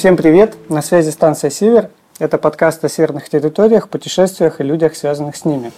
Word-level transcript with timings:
Всем 0.00 0.16
привет! 0.16 0.56
На 0.70 0.80
связи 0.80 1.10
станция 1.10 1.50
«Север». 1.50 1.90
Это 2.18 2.38
подкаст 2.38 2.82
о 2.82 2.88
северных 2.88 3.28
территориях, 3.28 3.90
путешествиях 3.90 4.58
и 4.58 4.64
людях, 4.64 4.96
связанных 4.96 5.36
с 5.36 5.44
ними. 5.44 5.72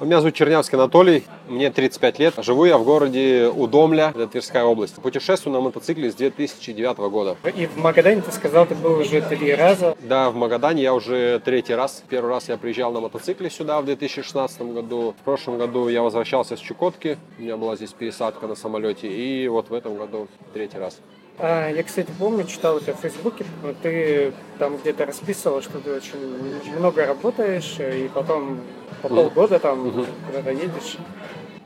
Меня 0.00 0.18
зовут 0.18 0.34
Чернявский 0.34 0.76
Анатолий, 0.76 1.22
мне 1.46 1.70
35 1.70 2.18
лет. 2.18 2.34
Живу 2.38 2.64
я 2.64 2.76
в 2.76 2.82
городе 2.82 3.46
Удомля, 3.46 4.08
это 4.16 4.26
Тверская 4.26 4.64
область. 4.64 4.96
Путешествую 4.96 5.54
на 5.54 5.60
мотоцикле 5.60 6.10
с 6.10 6.16
2009 6.16 6.98
года. 7.08 7.36
И 7.54 7.66
в 7.66 7.76
Магадане, 7.76 8.20
ты 8.20 8.32
сказал, 8.32 8.66
ты 8.66 8.74
был 8.74 8.98
уже 8.98 9.20
три 9.20 9.54
раза. 9.54 9.96
Да, 10.00 10.30
в 10.30 10.34
Магадане 10.34 10.82
я 10.82 10.92
уже 10.92 11.40
третий 11.44 11.76
раз. 11.76 12.02
Первый 12.08 12.30
раз 12.30 12.48
я 12.48 12.56
приезжал 12.56 12.90
на 12.90 12.98
мотоцикле 12.98 13.48
сюда 13.48 13.80
в 13.80 13.84
2016 13.84 14.60
году. 14.62 15.14
В 15.20 15.24
прошлом 15.24 15.56
году 15.56 15.86
я 15.86 16.02
возвращался 16.02 16.56
с 16.56 16.58
Чукотки. 16.58 17.16
У 17.38 17.42
меня 17.42 17.56
была 17.56 17.76
здесь 17.76 17.92
пересадка 17.92 18.48
на 18.48 18.56
самолете. 18.56 19.06
И 19.06 19.46
вот 19.46 19.70
в 19.70 19.72
этом 19.72 19.96
году 19.96 20.26
третий 20.52 20.78
раз. 20.78 20.98
А, 21.40 21.70
я, 21.70 21.82
кстати, 21.84 22.10
помню, 22.18 22.44
читал 22.44 22.76
у 22.76 22.80
тебя 22.80 22.94
в 22.94 23.00
Фейсбуке, 23.00 23.44
ты 23.82 24.32
там 24.58 24.76
где-то 24.76 25.06
расписывал, 25.06 25.62
что 25.62 25.78
ты 25.78 25.94
очень 25.94 26.76
много 26.76 27.06
работаешь, 27.06 27.76
и 27.78 28.10
потом 28.12 28.60
по 29.02 29.08
полгода 29.08 29.58
там 29.58 29.86
угу. 29.86 30.06
куда-то 30.26 30.50
едешь. 30.50 30.96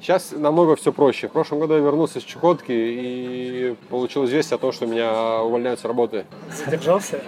Сейчас 0.01 0.33
намного 0.33 0.75
все 0.77 0.93
проще. 0.93 1.29
В 1.29 1.33
прошлом 1.33 1.61
году 1.61 1.75
я 1.75 1.81
вернулся 1.81 2.21
с 2.21 2.25
Чукотки 2.25 2.73
и 2.73 3.77
получил 3.89 4.25
известие 4.25 4.57
о 4.57 4.59
том, 4.59 4.73
что 4.73 4.85
меня 4.85 5.41
увольняют 5.43 5.81
с 5.81 5.85
работы. 5.85 6.27
Задержался? 6.53 7.21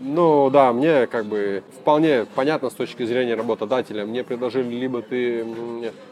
Ну 0.00 0.50
да, 0.50 0.72
мне 0.72 1.06
как 1.06 1.26
бы 1.26 1.62
вполне 1.80 2.26
понятно 2.34 2.70
с 2.70 2.72
точки 2.72 3.04
зрения 3.04 3.34
работодателя. 3.34 4.04
Мне 4.04 4.24
предложили, 4.24 4.74
либо 4.74 5.02
ты 5.02 5.46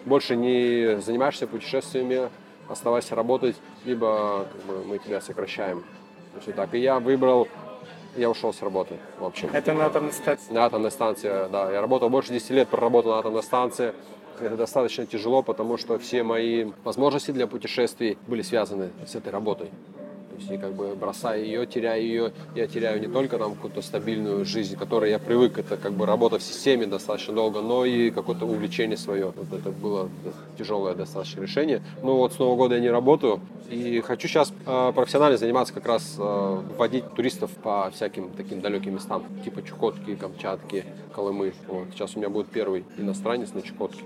больше 0.05 0.37
не 0.37 1.01
занимаешься 1.01 1.49
путешествиями, 1.49 2.29
оставайся 2.71 3.15
работать, 3.15 3.57
либо 3.85 4.47
как 4.53 4.63
бы, 4.63 4.85
мы 4.85 4.99
тебя 4.99 5.21
сокращаем. 5.21 5.85
Значит, 6.33 6.55
так. 6.57 6.75
И 6.75 6.79
я 6.79 7.01
выбрал, 7.01 7.49
я 8.17 8.31
ушел 8.31 8.53
с 8.53 8.63
работы, 8.63 8.97
в 9.19 9.25
общем. 9.25 9.51
Это 9.53 9.73
на 9.73 9.87
атомной 9.87 10.13
станции? 10.13 10.53
На 10.53 10.65
атомной 10.65 10.91
станции, 10.91 11.29
да. 11.51 11.71
Я 11.73 11.81
работал 11.81 12.09
больше 12.09 12.33
10 12.33 12.51
лет, 12.51 12.69
проработал 12.69 13.13
на 13.13 13.19
атомной 13.19 13.43
станции. 13.43 13.95
Это 14.41 14.57
достаточно 14.57 15.05
тяжело, 15.05 15.43
потому 15.43 15.77
что 15.77 15.99
все 15.99 16.23
мои 16.23 16.71
возможности 16.85 17.31
для 17.31 17.47
путешествий 17.47 18.17
были 18.27 18.43
связаны 18.43 18.91
с 19.07 19.15
этой 19.15 19.31
работой 19.31 19.71
есть, 20.41 20.51
и 20.51 20.59
как 20.59 20.73
бы 20.73 20.95
бросая 20.95 21.43
ее, 21.43 21.67
теряя 21.67 22.01
ее, 22.01 22.33
я 22.55 22.67
теряю 22.67 23.01
не 23.01 23.09
только 23.09 23.39
там 23.39 23.55
какую-то 23.55 23.83
стабильную 23.83 24.45
жизнь, 24.45 24.77
которой 24.77 25.11
я 25.11 25.19
привык, 25.19 25.59
это 25.59 25.77
как 25.77 25.93
бы 25.93 26.07
работа 26.07 26.39
в 26.39 26.43
системе 26.43 26.87
достаточно 26.87 27.35
долго, 27.35 27.61
но 27.61 27.85
и 27.85 28.11
какое-то 28.11 28.47
увлечение 28.47 28.97
свое. 28.97 29.33
Вот 29.37 29.53
это 29.53 29.71
было 29.71 30.09
тяжелое 30.59 30.95
достаточно 30.95 31.43
решение. 31.43 31.83
Ну 32.03 32.17
вот 32.17 32.33
с 32.33 32.39
Нового 32.39 32.57
года 32.57 32.75
я 32.75 32.81
не 32.81 32.91
работаю, 32.91 33.41
и 33.71 34.01
хочу 34.01 34.27
сейчас 34.27 34.53
э, 34.67 34.93
профессионально 34.95 35.39
заниматься 35.39 35.73
как 35.73 35.87
раз 35.87 36.17
э, 36.19 36.63
водить 36.77 37.05
туристов 37.15 37.51
по 37.63 37.91
всяким 37.95 38.31
таким 38.31 38.61
далеким 38.61 38.95
местам, 38.95 39.25
типа 39.45 39.63
Чукотки, 39.63 40.17
Камчатки, 40.17 40.85
Колымы. 41.15 41.53
Вот. 41.69 41.89
Сейчас 41.93 42.17
у 42.17 42.19
меня 42.19 42.31
будет 42.31 42.49
первый 42.49 42.85
иностранец 42.99 43.53
на 43.53 43.63
Чукотке 43.63 44.03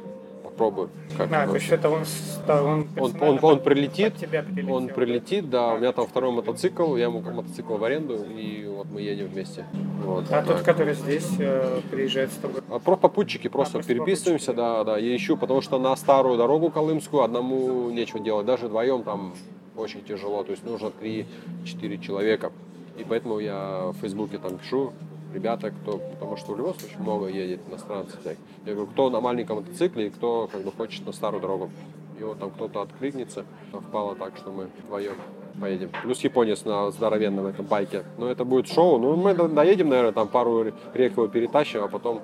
попробую. 0.55 0.91
Как, 1.17 1.33
а, 1.33 1.47
то 1.47 1.55
есть 1.55 1.71
это 1.71 1.91
он, 1.91 2.05
он, 2.49 2.87
он, 2.97 3.13
он, 3.21 3.39
он 3.43 3.61
прилетит, 3.61 4.17
тебя 4.17 4.45
он 4.69 4.89
прилетит, 4.89 5.51
да, 5.51 5.75
у 5.75 5.79
меня 5.79 5.93
там 5.93 6.07
второй 6.07 6.31
мотоцикл, 6.31 6.97
я 6.97 7.05
ему 7.05 7.21
мотоцикл 7.21 7.77
в 7.77 7.85
аренду, 7.85 8.25
и 8.25 8.67
вот 8.67 8.87
мы 8.91 9.03
едем 9.03 9.27
вместе. 9.27 9.67
Вот, 10.05 10.31
а 10.31 10.43
тот, 10.43 10.63
который 10.63 10.95
здесь 10.95 11.29
э, 11.39 11.81
приезжает 11.91 12.33
с 12.33 12.37
тобой? 12.37 12.63
А, 12.71 12.79
про 12.79 12.97
попутчики 12.97 13.49
просто 13.49 13.79
а, 13.79 13.83
переписываемся, 13.83 14.53
попутчики. 14.53 14.85
да, 14.85 14.85
да, 14.85 14.99
я 14.99 15.17
ищу, 15.17 15.37
потому 15.37 15.61
что 15.61 15.79
на 15.79 15.95
старую 15.97 16.39
дорогу 16.39 16.71
Колымскую 16.71 17.23
одному 17.23 17.91
нечего 17.91 18.21
делать, 18.21 18.47
даже 18.47 18.67
вдвоем 18.67 19.03
там 19.03 19.35
очень 19.77 20.05
тяжело, 20.05 20.45
то 20.45 20.53
есть 20.53 20.65
нужно 20.65 20.93
3-4 21.01 22.01
человека. 22.01 22.53
И 22.97 23.03
поэтому 23.03 23.41
я 23.41 23.87
в 23.93 23.97
Фейсбуке 24.01 24.39
там 24.39 24.59
пишу, 24.59 24.93
ребята, 25.35 25.71
кто, 25.71 25.99
потому 25.99 26.37
что 26.37 26.53
в 26.53 26.59
любом 26.59 26.75
случае 26.75 26.99
много 26.99 27.27
едет 27.27 27.61
иностранцев. 27.69 28.19
Я 28.25 28.73
говорю, 28.73 28.87
кто 28.87 29.11
на 29.11 29.21
маленьком 29.21 29.57
мотоцикле 29.57 30.07
и 30.07 30.11
кто 30.11 30.49
как 30.51 30.63
бы 30.63 30.73
хочет 30.73 31.05
на 31.07 31.13
старую 31.13 31.41
дорогу. 31.41 31.71
И 32.19 32.23
вот 32.23 32.39
там 32.39 32.51
кто-то 32.51 32.83
откликнется, 32.83 33.45
впало 33.73 34.15
так, 34.15 34.37
что 34.37 34.53
мы 34.53 34.69
вдвоем 34.85 35.15
поедем. 35.61 35.91
Плюс 36.03 36.21
японец 36.21 36.65
на 36.65 36.91
здоровенном 36.91 37.47
этом 37.47 37.67
байке. 37.67 38.05
Но 38.19 38.31
это 38.31 38.45
будет 38.45 38.69
шоу. 38.69 38.99
Ну, 38.99 39.17
мы 39.17 39.35
доедем, 39.35 39.89
наверное, 39.89 40.13
там 40.13 40.29
пару 40.29 40.73
рек 40.95 41.13
его 41.13 41.29
перетащим, 41.29 41.83
а 41.83 41.89
потом, 41.89 42.23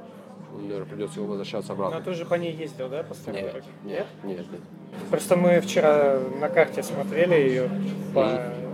наверное, 0.61 0.87
придется 0.87 1.21
его 1.21 1.29
возвращаться 1.29 1.73
обратно. 1.73 1.99
Но 1.99 2.05
ты 2.05 2.15
же 2.15 2.25
по 2.25 2.35
ней 2.35 2.53
ездил, 2.53 2.89
да, 2.89 3.03
по 3.03 3.15
старой 3.15 3.43
нет, 3.43 3.65
нет, 3.85 4.07
нет, 4.25 4.47
нет. 4.51 4.61
Просто 5.11 5.37
мы 5.37 5.61
вчера 5.61 6.19
на 6.41 6.49
карте 6.49 6.83
смотрели 6.83 7.35
ее 7.35 7.71
по... 8.15 8.21
Mm 8.21 8.70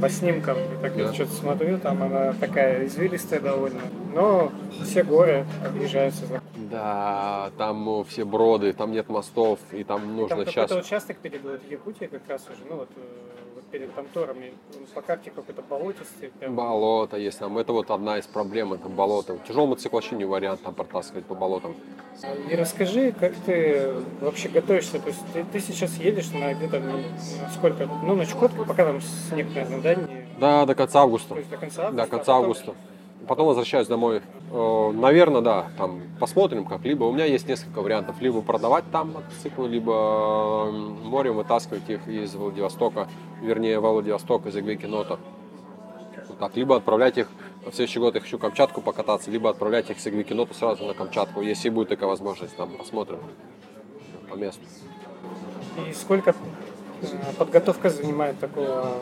по 0.00 0.08
снимкам, 0.08 0.58
так 0.82 0.96
я 0.96 1.12
что-то 1.12 1.32
смотрю, 1.32 1.78
там 1.78 2.02
она 2.02 2.32
такая 2.34 2.86
извилистая 2.86 3.40
довольно. 3.40 3.80
Но 4.14 4.52
все 4.84 5.02
горы 5.02 5.46
объезжаются. 5.64 6.24
Да, 6.70 7.50
там 7.58 7.84
ну, 7.84 8.04
все 8.04 8.24
броды, 8.24 8.72
там 8.72 8.92
нет 8.92 9.08
мостов, 9.08 9.58
и 9.72 9.84
там 9.84 10.16
нужно 10.16 10.36
там 10.36 10.46
сейчас... 10.46 10.70
Там 10.70 10.80
участок 10.80 11.18
перед 11.18 11.42
Якутией 11.70 12.08
как 12.08 12.22
раз 12.28 12.46
уже, 12.48 12.68
ну 12.68 12.76
вот 12.76 12.88
перед 13.74 13.92
Тамтором, 13.92 14.36
по 14.94 15.02
карте 15.02 15.32
какой-то 15.34 15.60
болотистый. 15.62 16.30
Прям. 16.38 16.54
Болото 16.54 17.16
есть 17.16 17.40
там. 17.40 17.58
Это 17.58 17.72
вот 17.72 17.90
одна 17.90 18.18
из 18.18 18.26
проблем, 18.26 18.72
это 18.72 18.88
болото. 18.88 19.36
Тяжелый 19.48 19.70
мотоцикл 19.70 19.96
вообще 19.96 20.14
не 20.14 20.24
вариант 20.24 20.62
там 20.62 20.74
протаскивать 20.74 21.24
по 21.24 21.34
болотам. 21.34 21.74
И 22.48 22.54
расскажи, 22.54 23.12
как 23.18 23.32
ты 23.44 23.92
вообще 24.20 24.48
готовишься? 24.48 25.00
То 25.00 25.08
есть 25.08 25.20
ты, 25.32 25.44
ты 25.52 25.58
сейчас 25.58 25.96
едешь 25.96 26.30
на 26.30 26.54
где-то 26.54 26.78
на 26.78 27.02
сколько? 27.52 27.88
Ну, 28.04 28.14
на 28.14 28.26
Чукотку, 28.26 28.64
пока 28.64 28.84
там 28.84 29.00
снег, 29.00 29.48
наверное, 29.48 29.80
да? 29.80 29.94
Не... 29.96 30.28
Да, 30.38 30.66
до 30.66 30.76
конца 30.76 31.00
августа. 31.00 31.30
То 31.30 31.40
есть 31.40 31.50
до 31.50 31.56
конца 31.56 31.86
августа? 31.86 32.04
До 32.04 32.10
конца 32.16 32.32
а 32.32 32.36
августа 32.36 32.74
потом 33.24 33.46
возвращаюсь 33.46 33.88
домой. 33.88 34.22
Э, 34.50 34.90
наверное, 34.92 35.40
да, 35.40 35.66
там 35.76 36.02
посмотрим 36.20 36.64
как. 36.64 36.84
Либо 36.84 37.04
у 37.04 37.12
меня 37.12 37.24
есть 37.24 37.48
несколько 37.48 37.80
вариантов. 37.80 38.20
Либо 38.20 38.42
продавать 38.42 38.84
там 38.90 39.12
мотоциклы, 39.12 39.68
либо 39.68 40.70
морем 40.70 41.36
вытаскивать 41.36 41.88
их 41.88 42.06
из 42.08 42.34
Владивостока, 42.34 43.08
вернее, 43.42 43.80
во 43.80 43.92
Владивосток 43.92 44.46
из 44.46 44.56
Игвикинота. 44.56 45.18
Так, 46.38 46.56
либо 46.56 46.76
отправлять 46.76 47.18
их 47.18 47.28
в 47.64 47.74
следующий 47.74 47.98
год 47.98 48.14
я 48.14 48.20
хочу 48.20 48.38
Камчатку 48.38 48.82
покататься, 48.82 49.30
либо 49.30 49.48
отправлять 49.48 49.88
их 49.88 49.98
с 49.98 50.06
Игвикинота 50.06 50.54
сразу 50.54 50.84
на 50.84 50.94
Камчатку, 50.94 51.40
если 51.40 51.70
будет 51.70 51.88
такая 51.88 52.08
возможность, 52.08 52.54
там 52.56 52.70
посмотрим 52.76 53.20
по 54.28 54.34
месту. 54.34 54.60
И 55.88 55.92
сколько 55.92 56.34
э, 57.02 57.06
подготовка 57.38 57.88
занимает 57.88 58.38
такого 58.38 58.98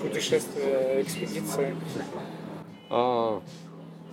путешествия, 0.00 1.02
экспедиции? 1.02 1.74
А, 2.90 3.40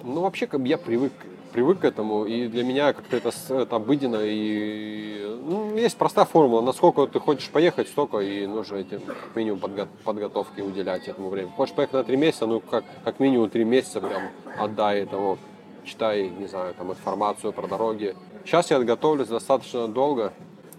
ну, 0.03 0.21
вообще, 0.21 0.45
как 0.45 0.61
бы 0.61 0.67
я 0.67 0.77
привык, 0.77 1.11
привык 1.51 1.79
к 1.79 1.85
этому, 1.85 2.25
и 2.25 2.47
для 2.47 2.63
меня 2.63 2.93
как-то 2.93 3.17
это, 3.17 3.31
это 3.49 3.75
обыденно, 3.75 4.19
и 4.21 5.39
ну, 5.43 5.75
есть 5.75 5.97
простая 5.97 6.25
формула, 6.25 6.61
насколько 6.61 7.07
ты 7.07 7.19
хочешь 7.19 7.49
поехать, 7.49 7.87
столько 7.87 8.19
и 8.19 8.45
нужно 8.45 8.77
этим 8.77 9.01
минимум 9.33 9.59
подго- 9.59 9.87
подготовки 10.03 10.61
уделять 10.61 11.07
этому 11.07 11.29
времени. 11.29 11.51
Хочешь 11.57 11.73
поехать 11.73 11.93
на 11.95 12.03
три 12.03 12.17
месяца, 12.17 12.45
ну, 12.45 12.59
как, 12.59 12.85
как 13.03 13.19
минимум 13.19 13.49
три 13.49 13.63
месяца 13.63 13.99
прям 13.99 14.29
отдай 14.59 15.01
этому, 15.01 15.39
читай, 15.83 16.29
не 16.29 16.45
знаю, 16.45 16.75
там, 16.75 16.91
информацию 16.91 17.53
про 17.53 17.67
дороги. 17.67 18.15
Сейчас 18.45 18.69
я 18.69 18.79
готовлюсь 18.79 19.27
достаточно 19.27 19.87
долго, 19.87 20.33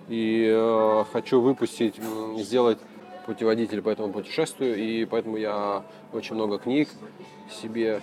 и 0.09 0.49
э, 0.49 1.05
хочу 1.13 1.41
выпустить, 1.41 1.97
сделать 2.37 2.79
путеводитель 3.27 3.83
по 3.83 3.89
этому 3.89 4.13
путешествию, 4.13 4.77
и 4.77 5.05
поэтому 5.05 5.37
я 5.37 5.83
очень 6.13 6.37
много 6.37 6.59
книг 6.59 6.89
себе 7.51 8.03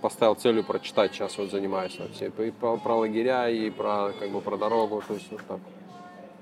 поставил 0.00 0.34
целью 0.34 0.64
прочитать, 0.64 1.12
сейчас 1.12 1.36
вот 1.38 1.50
занимаюсь 1.50 1.98
на 1.98 2.08
все, 2.08 2.26
и 2.26 2.50
про, 2.50 2.76
про 2.76 2.94
лагеря, 2.96 3.48
и 3.48 3.70
про, 3.70 4.12
как 4.18 4.30
бы, 4.30 4.40
про 4.40 4.56
дорогу, 4.56 5.02
то 5.06 5.14
есть 5.14 5.30
вот 5.30 5.40
так. 5.46 5.58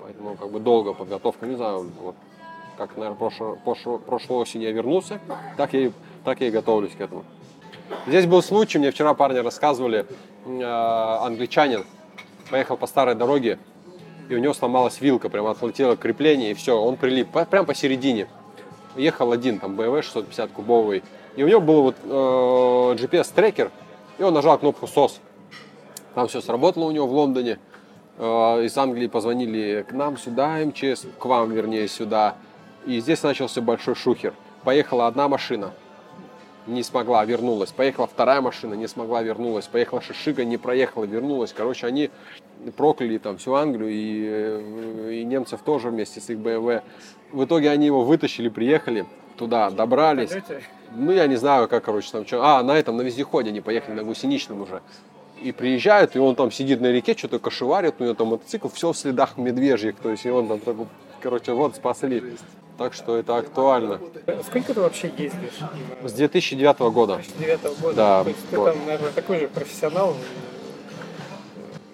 Поэтому 0.01 0.35
как 0.35 0.49
бы 0.49 0.59
долго 0.59 0.93
подготовка, 0.93 1.45
не 1.45 1.55
знаю, 1.55 1.91
вот, 2.01 2.15
как, 2.77 2.95
наверное, 2.95 3.17
прошло, 3.17 3.57
прошло, 3.63 3.97
прошлой 3.97 4.37
осенью 4.37 4.69
я 4.69 4.73
вернулся, 4.73 5.19
так 5.57 5.73
я, 5.73 5.91
так 6.23 6.39
я 6.39 6.47
и 6.47 6.51
готовлюсь 6.51 6.93
к 6.93 7.01
этому. 7.01 7.25
Здесь 8.07 8.25
был 8.25 8.41
случай, 8.41 8.79
мне 8.79 8.91
вчера 8.91 9.13
парни 9.13 9.39
рассказывали, 9.39 10.05
э, 10.45 10.63
англичанин 10.63 11.85
поехал 12.49 12.77
по 12.77 12.87
старой 12.87 13.15
дороге, 13.15 13.59
и 14.29 14.35
у 14.35 14.37
него 14.37 14.53
сломалась 14.53 15.01
вилка, 15.01 15.29
прям 15.29 15.47
отлетело 15.47 15.97
крепление, 15.97 16.51
и 16.51 16.53
все, 16.53 16.79
он 16.79 16.95
прилип, 16.95 17.29
прям 17.49 17.65
посередине. 17.65 18.27
Ехал 18.95 19.31
один, 19.31 19.59
там, 19.59 19.79
BMW 19.79 20.01
650 20.01 20.51
кубовый, 20.51 21.03
и 21.35 21.43
у 21.43 21.47
него 21.47 21.61
был 21.61 21.81
вот 21.83 21.95
э, 22.03 22.07
GPS-трекер, 23.01 23.71
и 24.17 24.23
он 24.23 24.33
нажал 24.33 24.57
кнопку 24.57 24.85
SOS. 24.85 25.19
Там 26.15 26.27
все 26.27 26.41
сработало 26.41 26.85
у 26.85 26.91
него 26.91 27.07
в 27.07 27.13
Лондоне. 27.13 27.59
Э, 28.17 28.63
из 28.63 28.77
Англии 28.77 29.07
позвонили 29.07 29.85
к 29.87 29.93
нам 29.93 30.17
сюда, 30.17 30.57
МЧС, 30.65 31.05
к 31.17 31.25
вам, 31.25 31.51
вернее, 31.51 31.87
сюда. 31.87 32.35
И 32.85 32.99
здесь 32.99 33.23
начался 33.23 33.61
большой 33.61 33.95
шухер. 33.95 34.33
Поехала 34.63 35.07
одна 35.07 35.27
машина, 35.27 35.73
не 36.67 36.83
смогла, 36.83 37.23
вернулась. 37.25 37.71
Поехала 37.71 38.07
вторая 38.07 38.41
машина, 38.41 38.73
не 38.73 38.87
смогла, 38.87 39.21
вернулась. 39.21 39.67
Поехала 39.67 40.01
Шишига, 40.01 40.43
не 40.43 40.57
проехала, 40.57 41.05
вернулась. 41.05 41.53
Короче, 41.53 41.87
они 41.87 42.09
прокляли 42.75 43.17
там 43.17 43.37
всю 43.37 43.53
Англию 43.53 43.89
и, 43.89 44.25
э, 44.27 45.13
и 45.13 45.23
немцев 45.23 45.61
тоже 45.61 45.89
вместе 45.89 46.19
с 46.19 46.29
их 46.29 46.39
БМВ. 46.39 46.83
В 47.31 47.45
итоге 47.45 47.69
они 47.69 47.85
его 47.85 48.03
вытащили, 48.03 48.49
приехали 48.49 49.05
туда, 49.37 49.69
добрались. 49.69 50.31
Ну, 50.95 51.11
я 51.11 51.27
не 51.27 51.35
знаю, 51.35 51.67
как, 51.67 51.83
короче, 51.83 52.11
там 52.11 52.25
что. 52.25 52.43
А, 52.43 52.63
на 52.63 52.77
этом, 52.77 52.97
на 52.97 53.01
вездеходе 53.01 53.49
они 53.49 53.61
поехали, 53.61 53.95
на 53.95 54.03
гусеничном 54.03 54.61
уже. 54.61 54.81
И 55.41 55.51
приезжают, 55.51 56.15
и 56.15 56.19
он 56.19 56.35
там 56.35 56.51
сидит 56.51 56.81
на 56.81 56.87
реке, 56.87 57.15
что-то 57.17 57.39
кошеварит, 57.39 57.95
у 57.99 58.03
него 58.03 58.13
там 58.13 58.27
мотоцикл, 58.27 58.67
все 58.67 58.91
в 58.91 58.97
следах 58.97 59.37
медвежьих, 59.37 59.95
то 59.95 60.09
есть, 60.09 60.25
и 60.25 60.29
он 60.29 60.47
там, 60.47 60.59
такой, 60.59 60.87
короче, 61.21 61.53
вот 61.53 61.75
спасли. 61.75 62.35
Так 62.77 62.93
что 62.93 63.17
это 63.17 63.37
актуально. 63.37 63.99
Сколько 64.47 64.73
ты 64.73 64.79
вообще 64.79 65.11
ездишь? 65.17 65.59
С 66.01 66.13
2009 66.13 66.79
года. 66.93 67.15
2009 67.15 67.81
года? 67.81 67.95
Да, 67.95 68.23
То 68.23 68.29
есть 68.29 68.49
ты 68.49 68.55
там, 68.55 68.85
наверное, 68.85 69.11
такой 69.11 69.39
же 69.39 69.47
профессионал, 69.49 70.15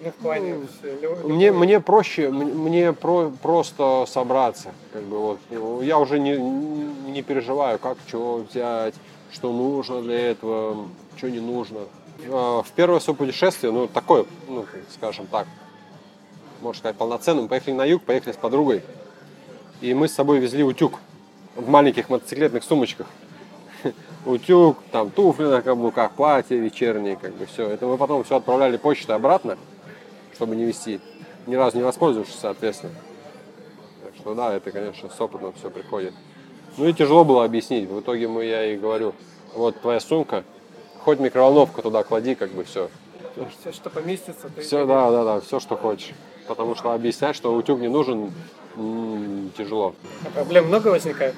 ну, 0.06 0.10
в 0.12 0.14
плане... 0.22 0.54
лю- 1.02 1.28
Мне, 1.28 1.52
мне 1.52 1.80
проще, 1.80 2.30
мне 2.30 2.92
про, 2.92 3.30
просто 3.42 4.04
собраться. 4.06 4.72
Как 4.92 5.02
бы 5.02 5.18
вот. 5.18 5.38
Ну, 5.50 5.82
Я 5.82 5.98
уже 5.98 6.18
не, 6.18 6.36
не 6.36 7.22
переживаю, 7.22 7.78
как 7.78 7.96
что 8.06 8.44
взять, 8.50 8.94
что 9.32 9.52
нужно 9.52 10.02
для 10.02 10.30
этого, 10.30 10.86
что 11.16 11.30
не 11.30 11.40
нужно. 11.40 11.80
А, 12.28 12.62
В 12.62 12.70
первое 12.72 13.00
свое 13.00 13.16
путешествие, 13.16 13.72
ну, 13.72 13.86
такое, 13.86 14.24
ну, 14.48 14.64
скажем 14.94 15.26
так, 15.26 15.46
можно 16.60 16.78
сказать, 16.78 16.96
полноценным. 16.96 17.48
Поехали 17.48 17.74
на 17.74 17.84
юг, 17.84 18.02
поехали 18.02 18.32
с 18.32 18.36
подругой. 18.36 18.82
И 19.80 19.92
мы 19.92 20.08
с 20.08 20.14
собой 20.14 20.38
везли 20.38 20.62
утюг 20.64 21.00
в 21.54 21.68
маленьких 21.68 22.08
мотоциклетных 22.08 22.64
сумочках. 22.64 23.06
Утюг, 24.24 24.78
там 24.90 25.10
туфли 25.10 25.44
на 25.44 25.62
каблуках, 25.62 26.12
платье 26.12 26.58
вечернее, 26.58 27.16
как 27.16 27.34
бы 27.34 27.46
все. 27.46 27.68
Это 27.68 27.86
мы 27.86 27.96
потом 27.98 28.24
все 28.24 28.36
отправляли 28.36 28.76
почтой 28.76 29.14
обратно, 29.16 29.58
чтобы 30.36 30.54
не 30.54 30.64
вести. 30.64 31.00
Ни 31.46 31.54
разу 31.54 31.78
не 31.78 31.82
воспользовавшись, 31.82 32.38
соответственно. 32.38 32.92
Так 34.04 34.14
что 34.16 34.34
да, 34.34 34.54
это, 34.54 34.70
конечно, 34.70 35.08
с 35.08 35.20
опытом 35.20 35.54
все 35.54 35.70
приходит. 35.70 36.12
Ну 36.76 36.86
и 36.86 36.92
тяжело 36.92 37.24
было 37.24 37.44
объяснить. 37.44 37.88
В 37.88 38.00
итоге 38.00 38.28
мы, 38.28 38.44
я 38.44 38.72
и 38.72 38.76
говорю, 38.76 39.14
вот 39.54 39.80
твоя 39.80 39.98
сумка, 39.98 40.44
хоть 41.00 41.18
микроволновку 41.20 41.80
туда 41.80 42.02
клади, 42.02 42.34
как 42.34 42.50
бы 42.50 42.64
все. 42.64 42.90
Все, 43.60 43.72
что 43.72 43.88
поместится, 43.88 44.50
ты 44.54 44.60
Все, 44.60 44.84
да, 44.86 45.10
да, 45.10 45.24
да, 45.24 45.40
все, 45.40 45.58
что 45.58 45.76
хочешь. 45.76 46.12
Потому 46.46 46.74
что 46.74 46.92
объяснять, 46.92 47.34
что 47.34 47.54
утюг 47.54 47.80
не 47.80 47.88
нужен, 47.88 48.32
м, 48.76 49.50
тяжело. 49.56 49.94
А 50.26 50.30
проблем 50.30 50.66
много 50.66 50.88
возникает? 50.88 51.34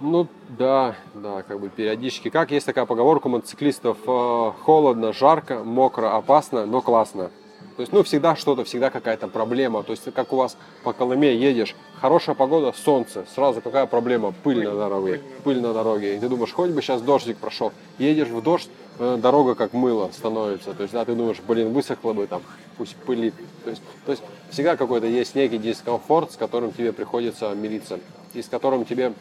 Ну 0.00 0.28
да, 0.48 0.94
да, 1.14 1.42
как 1.42 1.60
бы 1.60 1.68
периодически. 1.68 2.30
Как 2.30 2.50
есть 2.50 2.66
такая 2.66 2.86
поговорка 2.86 3.26
у 3.26 3.30
мотоциклистов, 3.30 3.98
э, 4.06 4.52
холодно, 4.62 5.12
жарко, 5.12 5.64
мокро, 5.64 6.16
опасно, 6.16 6.66
но 6.66 6.80
классно. 6.80 7.30
То 7.76 7.82
есть, 7.82 7.92
ну, 7.92 8.02
всегда 8.02 8.36
что-то, 8.36 8.64
всегда 8.64 8.88
какая-то 8.88 9.28
проблема. 9.28 9.82
То 9.82 9.92
есть, 9.92 10.10
как 10.14 10.32
у 10.32 10.36
вас 10.36 10.56
по 10.82 10.94
Колыме 10.94 11.36
едешь, 11.36 11.76
хорошая 12.00 12.34
погода, 12.34 12.72
солнце, 12.72 13.26
сразу 13.34 13.60
какая 13.60 13.84
проблема? 13.86 14.32
Пыль 14.32 14.64
на 14.64 14.74
дороге, 14.74 15.20
пыль 15.44 15.60
на 15.60 15.74
дороге. 15.74 16.16
И 16.16 16.18
ты 16.18 16.28
думаешь, 16.28 16.52
хоть 16.52 16.70
бы 16.70 16.80
сейчас 16.80 17.02
дождик 17.02 17.36
прошел. 17.36 17.72
Едешь 17.98 18.28
в 18.28 18.40
дождь, 18.40 18.70
э, 18.98 19.18
дорога 19.20 19.54
как 19.54 19.74
мыло 19.74 20.10
становится. 20.12 20.72
То 20.72 20.84
есть, 20.84 20.94
да, 20.94 21.04
ты 21.04 21.14
думаешь, 21.14 21.40
блин, 21.46 21.72
высохло 21.72 22.14
бы 22.14 22.26
там, 22.26 22.40
пусть 22.78 22.96
пылит. 22.96 23.34
То 23.64 23.70
есть, 23.70 23.82
то 24.06 24.12
есть 24.12 24.22
всегда 24.50 24.76
какой-то 24.76 25.06
есть 25.06 25.34
некий 25.34 25.58
дискомфорт, 25.58 26.32
с 26.32 26.36
которым 26.36 26.72
тебе 26.72 26.94
приходится 26.94 27.52
мириться. 27.54 28.00
И 28.32 28.40
с 28.40 28.48
которым 28.48 28.86
тебе 28.86 29.12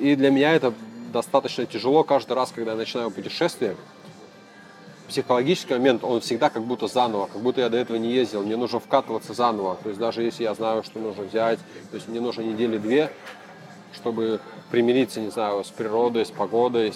и 0.00 0.16
для 0.16 0.30
меня 0.30 0.52
это 0.54 0.72
достаточно 1.12 1.66
тяжело 1.66 2.04
каждый 2.04 2.32
раз, 2.32 2.52
когда 2.54 2.72
я 2.72 2.76
начинаю 2.76 3.10
путешествие. 3.10 3.76
Психологический 5.08 5.74
момент, 5.74 6.04
он 6.04 6.20
всегда 6.20 6.50
как 6.50 6.62
будто 6.62 6.86
заново, 6.86 7.26
как 7.26 7.42
будто 7.42 7.60
я 7.60 7.68
до 7.68 7.76
этого 7.76 7.96
не 7.96 8.12
ездил. 8.12 8.42
Мне 8.42 8.56
нужно 8.56 8.78
вкатываться 8.78 9.34
заново. 9.34 9.76
То 9.82 9.88
есть 9.88 10.00
даже 10.00 10.22
если 10.22 10.44
я 10.44 10.54
знаю, 10.54 10.84
что 10.84 11.00
нужно 11.00 11.24
взять, 11.24 11.58
то 11.90 11.96
есть 11.96 12.08
мне 12.08 12.20
нужно 12.20 12.42
недели 12.42 12.78
две, 12.78 13.10
чтобы 13.92 14.40
примириться, 14.70 15.20
не 15.20 15.30
знаю, 15.30 15.64
с 15.64 15.68
природой, 15.68 16.24
с 16.24 16.30
погодой, 16.30 16.94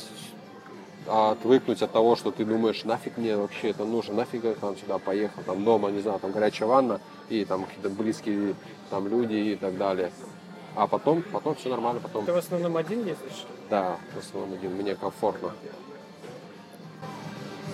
отвыкнуть 1.07 1.83
от 1.83 1.93
того, 1.93 2.17
что 2.17 2.31
ты 2.31 2.45
думаешь, 2.45 2.85
нафиг 2.85 3.19
мне 3.19 3.37
вообще 3.37 3.71
это 3.71 3.85
нужно, 3.85 4.15
нафиг 4.15 4.45
я 4.45 4.55
там 4.55 4.77
сюда 4.77 4.99
поехал, 4.99 5.43
там 5.45 5.65
дома, 5.65 5.91
не 5.91 6.01
знаю, 6.01 6.19
там 6.21 6.33
горячая 6.33 6.69
ванна 6.69 7.01
и 7.29 7.45
там 7.45 7.65
какие-то 7.65 7.91
близкие 7.91 8.55
там 8.91 9.09
люди 9.09 9.35
и 9.35 9.57
так 9.57 9.77
далее. 9.77 10.13
А 10.77 10.87
потом, 10.87 11.23
потом 11.23 11.55
все 11.55 11.69
нормально, 11.69 12.01
потом 12.01 12.25
Ты 12.27 12.33
в 12.33 12.37
основном 12.37 12.77
один 12.77 13.01
ездишь? 13.01 13.45
да, 13.71 13.97
в 14.15 14.19
основном 14.19 14.55
один, 14.55 14.73
мне 14.73 14.95
комфортно. 14.95 15.53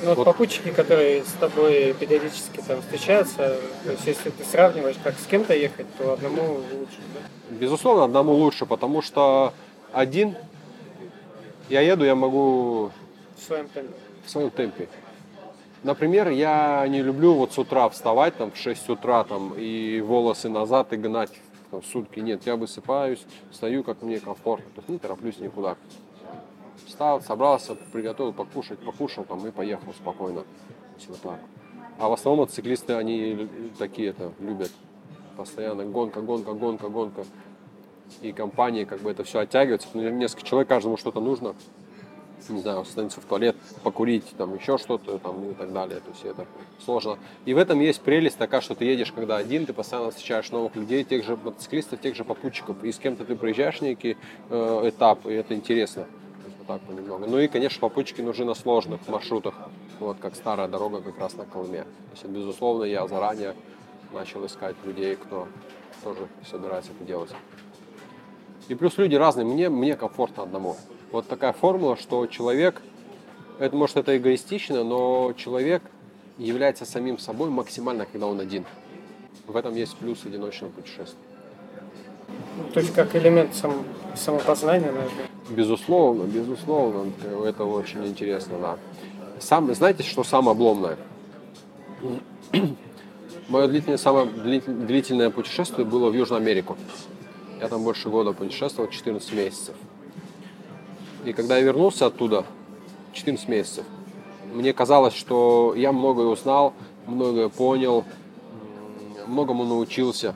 Ну, 0.03 0.09
вот 0.09 0.19
Вот. 0.19 0.25
попутчики, 0.25 0.71
которые 0.71 1.25
с 1.25 1.33
тобой 1.33 1.95
периодически 1.99 2.61
там 2.67 2.81
встречаются, 2.81 3.57
то 3.85 3.91
есть 3.93 4.07
если 4.07 4.31
ты 4.31 4.45
сравниваешь, 4.45 4.97
как 5.03 5.15
с 5.19 5.27
кем-то 5.27 5.55
ехать, 5.55 5.87
то 5.99 6.15
одному 6.15 6.55
лучше, 6.55 6.99
да? 7.15 7.21
Безусловно, 7.57 8.05
одному 8.05 8.33
лучше, 8.33 8.65
потому 8.67 9.03
что 9.03 9.53
один 9.93 10.37
я 11.69 11.81
еду, 11.83 12.05
я 12.05 12.15
могу 12.15 12.91
В 13.37 13.43
своем 13.43 13.69
темпе. 13.69 13.93
в 14.25 14.31
своем 14.31 14.51
темпе. 14.51 14.89
Например, 15.83 16.29
я 16.31 16.87
не 16.89 17.03
люблю 17.03 17.35
вот 17.35 17.53
с 17.53 17.59
утра 17.59 17.89
вставать 17.89 18.37
там 18.37 18.53
в 18.53 18.57
6 18.57 18.89
утра 18.91 19.25
там 19.25 19.55
и 19.57 20.01
волосы 20.01 20.49
назад 20.51 20.93
и 20.93 20.97
гнать 20.97 21.33
там, 21.71 21.83
сутки. 21.83 22.21
Нет, 22.21 22.47
я 22.47 22.57
высыпаюсь, 22.57 23.25
встаю, 23.51 23.83
как 23.85 24.03
мне 24.03 24.19
комфортно. 24.21 24.67
То 24.75 24.81
есть 24.81 24.89
не 24.89 24.99
тороплюсь 24.99 25.39
никуда. 25.39 25.77
Встал, 26.87 27.21
собрался, 27.21 27.75
приготовил 27.93 28.33
покушать, 28.33 28.79
покушал 28.81 29.25
там 29.25 29.47
и 29.47 29.51
поехал 29.51 29.93
спокойно. 29.93 30.45
Вот 31.09 31.21
так. 31.21 31.41
А 31.99 32.09
в 32.09 32.13
основном 32.13 32.41
мотоциклисты, 32.45 32.95
они 32.95 33.33
лю- 33.35 33.49
такие 33.79 34.09
это 34.11 34.33
любят. 34.41 34.71
Постоянно 35.37 35.85
гонка, 35.85 36.21
гонка, 36.21 36.53
гонка, 36.53 36.89
гонка. 36.89 37.25
И 38.23 38.33
компании 38.33 38.85
как 38.85 39.01
бы 39.01 39.11
это 39.11 39.23
все 39.25 39.41
оттягивается. 39.41 39.89
Ну, 39.95 40.09
Несколько 40.11 40.45
человек, 40.45 40.69
каждому 40.69 40.97
что-то 40.97 41.21
нужно 41.21 41.55
не 42.49 42.61
знаю, 42.61 42.81
остановиться 42.81 43.21
в 43.21 43.25
туалет, 43.25 43.57
покурить, 43.83 44.25
там 44.37 44.55
еще 44.55 44.79
что-то, 44.79 45.19
там 45.19 45.51
и 45.51 45.55
так 45.55 45.73
далее. 45.73 46.01
То 46.01 46.11
есть 46.11 46.25
это 46.25 46.47
сложно. 46.85 47.19
И 47.45 47.55
в 47.55 47.59
этом 47.59 47.81
есть 47.81 48.01
прелесть 48.01 48.39
такая, 48.39 48.61
что 48.61 48.75
ты 48.75 48.85
едешь, 48.85 49.13
когда 49.13 49.37
один, 49.37 49.67
ты 49.67 49.73
постоянно 49.73 50.11
встречаешь 50.11 50.51
новых 50.51 50.75
людей, 50.77 51.05
тех 51.05 51.25
же 51.25 51.37
мотоциклистов, 51.37 52.01
тех 52.01 52.15
же 52.15 52.25
попутчиков, 52.25 52.83
и 52.83 52.93
с 52.93 52.99
кем-то 52.99 53.25
ты 53.25 53.37
проезжаешь 53.37 53.81
некий 53.81 54.17
э, 54.49 54.89
этап, 54.89 55.27
и 55.27 55.33
это 55.33 55.55
интересно. 55.55 56.07
Вот 56.59 56.67
так 56.67 56.81
понемногу. 56.83 57.27
Ну 57.27 57.39
и, 57.39 57.49
конечно, 57.49 57.81
попутчики 57.81 58.21
нужны 58.21 58.45
на 58.45 58.55
сложных 58.55 59.07
маршрутах, 59.09 59.55
вот 59.99 60.19
как 60.21 60.35
старая 60.35 60.69
дорога 60.69 61.01
как 61.01 61.19
раз 61.19 61.35
на 61.35 61.45
Колыме. 61.45 61.83
То 61.83 61.89
есть, 62.13 62.25
безусловно, 62.25 62.85
я 62.85 63.07
заранее 63.07 63.55
начал 64.13 64.45
искать 64.47 64.77
людей, 64.85 65.17
кто 65.17 65.49
тоже 66.03 66.29
собирается 66.49 66.93
это 66.93 67.05
делать. 67.05 67.31
И 68.69 68.75
плюс 68.75 68.97
люди 68.99 69.17
разные, 69.17 69.45
мне, 69.45 69.69
мне 69.69 69.97
комфортно 69.97 70.45
одному. 70.45 70.77
Вот 71.13 71.27
такая 71.27 71.53
формула, 71.53 71.97
что 71.97 72.27
человек, 72.27 72.81
это 73.59 73.75
может 73.75 73.97
это 73.97 74.17
эгоистично, 74.17 74.85
но 74.85 75.33
человек 75.37 75.83
является 76.39 76.85
самим 76.85 77.19
собой 77.19 77.51
максимально, 77.51 78.07
когда 78.07 78.27
он 78.27 78.41
один. 78.41 78.65
В 79.47 79.57
этом 79.57 79.75
есть 79.75 79.97
плюс 79.97 80.25
одиночного 80.25 80.71
путешествия. 80.71 81.19
То 82.73 82.81
есть 82.81 82.95
как 82.95 83.15
элемент 83.17 83.55
сам, 83.55 83.85
самопознания, 84.15 84.93
наверное. 84.93 85.27
Безусловно, 85.51 86.23
безусловно, 86.25 87.11
это 87.45 87.65
очень 87.65 88.07
интересно, 88.07 88.59
да. 88.61 88.79
Сам, 89.41 89.73
знаете, 89.75 90.05
что 90.05 90.23
самое 90.23 90.53
обломное? 90.53 90.97
Мое 93.49 93.67
длительное, 93.67 93.97
самое 93.99 94.27
длит- 94.27 94.87
длительное 94.87 95.31
путешествие 95.31 95.85
было 95.85 96.11
в 96.11 96.15
Южную 96.15 96.41
Америку. 96.41 96.77
Я 97.61 97.69
там 97.69 97.83
больше 97.83 98.09
года 98.09 98.33
путешествовал, 98.33 98.89
14 98.89 99.33
месяцев. 99.33 99.75
И 101.25 101.33
когда 101.33 101.59
я 101.59 101.65
вернулся 101.65 102.07
оттуда, 102.07 102.45
14 103.13 103.49
месяцев, 103.49 103.85
мне 104.53 104.73
казалось, 104.73 105.15
что 105.15 105.75
я 105.77 105.93
многое 105.93 106.27
узнал, 106.27 106.73
многое 107.07 107.49
понял, 107.49 108.05
многому 109.27 109.65
научился. 109.65 110.35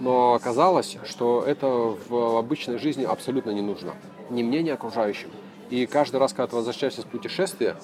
Но 0.00 0.34
оказалось, 0.34 0.98
что 1.04 1.42
это 1.46 1.96
в 2.08 2.38
обычной 2.38 2.78
жизни 2.78 3.04
абсолютно 3.04 3.50
не 3.50 3.62
нужно. 3.62 3.94
Ни 4.30 4.42
мне, 4.42 4.62
ни 4.62 4.70
окружающим. 4.70 5.30
И 5.70 5.86
каждый 5.86 6.16
раз, 6.16 6.32
когда 6.32 6.48
ты 6.48 6.56
возвращаешься 6.56 7.02
с 7.02 7.04
путешествия, 7.04 7.76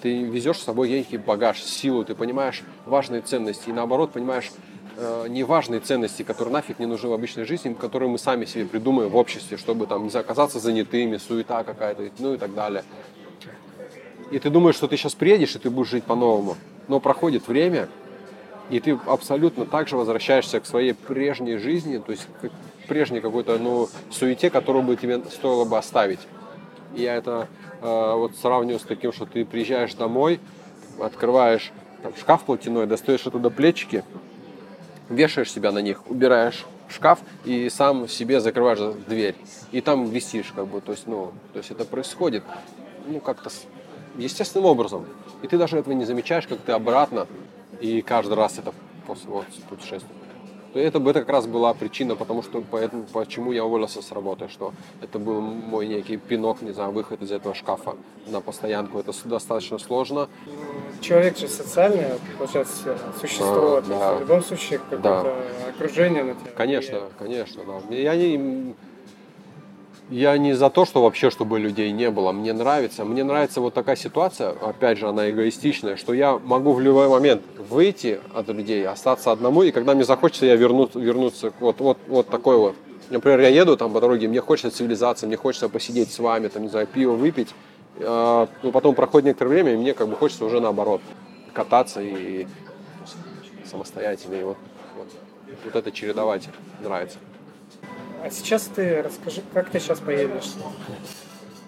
ты 0.00 0.22
везешь 0.22 0.58
с 0.58 0.64
собой 0.64 0.88
некий 0.88 1.16
багаж, 1.16 1.62
силу, 1.62 2.04
ты 2.04 2.14
понимаешь 2.14 2.62
важные 2.86 3.20
ценности. 3.20 3.70
И 3.70 3.72
наоборот, 3.72 4.12
понимаешь 4.12 4.50
э, 4.96 5.26
неважные 5.28 5.80
ценности, 5.80 6.22
которые 6.22 6.52
нафиг 6.52 6.78
не 6.78 6.86
нужны 6.86 7.08
в 7.08 7.12
обычной 7.12 7.44
жизни, 7.44 7.74
которые 7.74 8.08
мы 8.08 8.18
сами 8.18 8.44
себе 8.44 8.66
придумаем 8.66 9.10
в 9.10 9.16
обществе, 9.16 9.56
чтобы 9.56 9.86
там, 9.86 10.06
не 10.06 10.14
оказаться 10.14 10.58
занятыми, 10.58 11.16
суета 11.16 11.64
какая-то, 11.64 12.10
ну 12.18 12.34
и 12.34 12.38
так 12.38 12.54
далее. 12.54 12.84
И 14.30 14.38
ты 14.38 14.48
думаешь, 14.50 14.76
что 14.76 14.88
ты 14.88 14.96
сейчас 14.96 15.14
приедешь, 15.14 15.54
и 15.56 15.58
ты 15.58 15.68
будешь 15.68 15.90
жить 15.90 16.04
по-новому. 16.04 16.56
Но 16.88 17.00
проходит 17.00 17.48
время, 17.48 17.88
и 18.70 18.80
ты 18.80 18.98
абсолютно 19.06 19.66
так 19.66 19.88
же 19.88 19.96
возвращаешься 19.96 20.60
к 20.60 20.66
своей 20.66 20.94
прежней 20.94 21.58
жизни, 21.58 21.98
то 21.98 22.12
есть 22.12 22.26
к 22.40 22.50
прежней 22.88 23.20
какой-то 23.20 23.58
ну, 23.58 23.88
суете, 24.10 24.50
которую 24.50 24.82
бы 24.84 24.96
тебе 24.96 25.20
стоило 25.30 25.64
бы 25.64 25.76
оставить. 25.76 26.20
Я 26.94 27.16
это 27.16 27.48
э, 27.80 28.14
вот 28.14 28.36
сравниваю 28.36 28.78
с 28.78 28.84
таким, 28.84 29.12
что 29.12 29.26
ты 29.26 29.44
приезжаешь 29.44 29.94
домой, 29.94 30.40
открываешь 30.98 31.72
там, 32.02 32.12
шкаф 32.18 32.44
платяной, 32.44 32.86
достаешь 32.86 33.26
оттуда 33.26 33.50
плечики, 33.50 34.04
вешаешь 35.08 35.52
себя 35.52 35.72
на 35.72 35.80
них, 35.80 36.02
убираешь 36.10 36.64
шкаф 36.88 37.20
и 37.44 37.68
сам 37.68 38.08
себе 38.08 38.40
закрываешь 38.40 38.94
дверь. 39.08 39.36
И 39.72 39.80
там 39.80 40.06
висишь, 40.06 40.52
как 40.54 40.66
бы, 40.66 40.80
то 40.80 40.92
есть, 40.92 41.06
ну, 41.06 41.32
то 41.52 41.58
есть 41.58 41.70
это 41.70 41.84
происходит, 41.84 42.44
ну, 43.06 43.20
как-то 43.20 43.50
естественным 44.16 44.66
образом. 44.66 45.06
И 45.42 45.48
ты 45.48 45.58
даже 45.58 45.78
этого 45.78 45.94
не 45.94 46.04
замечаешь, 46.04 46.46
как 46.46 46.60
ты 46.60 46.72
обратно, 46.72 47.26
и 47.80 48.02
каждый 48.02 48.34
раз 48.34 48.58
это 48.58 48.72
после 49.06 49.30
вот, 49.30 49.46
путешествия. 49.68 50.08
Это, 50.74 50.98
это 50.98 51.20
как 51.20 51.28
раз 51.28 51.46
была 51.46 51.74
причина, 51.74 52.16
потому 52.16 52.42
что 52.42 52.62
поэтому, 52.70 53.04
почему 53.12 53.52
я 53.52 53.64
уволился 53.64 54.00
с 54.00 54.10
работы, 54.10 54.48
что 54.48 54.72
это 55.02 55.18
был 55.18 55.40
мой 55.40 55.86
некий 55.86 56.16
пинок, 56.16 56.62
не 56.62 56.72
знаю, 56.72 56.92
выход 56.92 57.20
из 57.20 57.30
этого 57.30 57.54
шкафа 57.54 57.94
на 58.26 58.40
постоянку. 58.40 58.98
Это 58.98 59.12
достаточно 59.24 59.78
сложно. 59.78 60.28
Человек 61.02 61.36
же 61.36 61.48
социальное, 61.48 62.16
получается, 62.38 62.96
существо. 63.20 63.76
А, 63.76 63.82
да. 63.82 64.14
В 64.14 64.20
любом 64.20 64.42
случае, 64.42 64.78
какое-то 64.78 65.02
да. 65.02 65.68
окружение 65.68 66.22
на 66.22 66.34
тебя. 66.34 66.50
Конечно, 66.56 67.00
конечно, 67.18 67.62
да. 67.66 67.94
Я 67.94 68.14
не 68.14 68.74
я 70.12 70.36
не 70.36 70.52
за 70.52 70.68
то, 70.68 70.84
что 70.84 71.02
вообще, 71.02 71.30
чтобы 71.30 71.58
людей 71.58 71.90
не 71.90 72.10
было. 72.10 72.32
Мне 72.32 72.52
нравится. 72.52 73.04
Мне 73.04 73.24
нравится 73.24 73.60
вот 73.60 73.74
такая 73.74 73.96
ситуация, 73.96 74.50
опять 74.50 74.98
же, 74.98 75.08
она 75.08 75.30
эгоистичная, 75.30 75.96
что 75.96 76.12
я 76.12 76.38
могу 76.38 76.72
в 76.72 76.80
любой 76.80 77.08
момент 77.08 77.42
выйти 77.70 78.20
от 78.34 78.48
людей, 78.48 78.86
остаться 78.86 79.32
одному, 79.32 79.62
и 79.62 79.70
когда 79.70 79.94
мне 79.94 80.04
захочется, 80.04 80.46
я 80.46 80.56
верну, 80.56 80.88
вернуться 80.94 81.52
вот, 81.60 81.80
вот, 81.80 81.98
вот 82.08 82.28
такой 82.28 82.58
вот. 82.58 82.76
Например, 83.10 83.40
я 83.40 83.48
еду 83.48 83.76
там 83.76 83.92
по 83.92 84.00
дороге, 84.00 84.28
мне 84.28 84.40
хочется 84.40 84.70
цивилизации, 84.70 85.26
мне 85.26 85.36
хочется 85.36 85.68
посидеть 85.68 86.12
с 86.12 86.18
вами, 86.18 86.48
там, 86.48 86.62
не 86.62 86.68
знаю, 86.68 86.86
пиво 86.86 87.12
выпить. 87.12 87.48
А, 88.00 88.48
но 88.62 88.72
потом 88.72 88.94
проходит 88.94 89.26
некоторое 89.26 89.50
время, 89.50 89.74
и 89.74 89.76
мне 89.76 89.94
как 89.94 90.08
бы 90.08 90.16
хочется 90.16 90.44
уже 90.44 90.60
наоборот 90.60 91.00
кататься 91.52 92.00
и 92.00 92.46
самостоятельно. 93.64 94.34
И 94.34 94.42
вот, 94.42 94.56
вот, 94.96 95.08
вот 95.64 95.76
это 95.76 95.90
чередовать 95.92 96.48
нравится. 96.80 97.18
А 98.22 98.30
сейчас 98.30 98.70
ты 98.74 99.02
расскажи, 99.02 99.42
как 99.52 99.70
ты 99.70 99.80
сейчас 99.80 100.00
поедешь? 100.00 100.52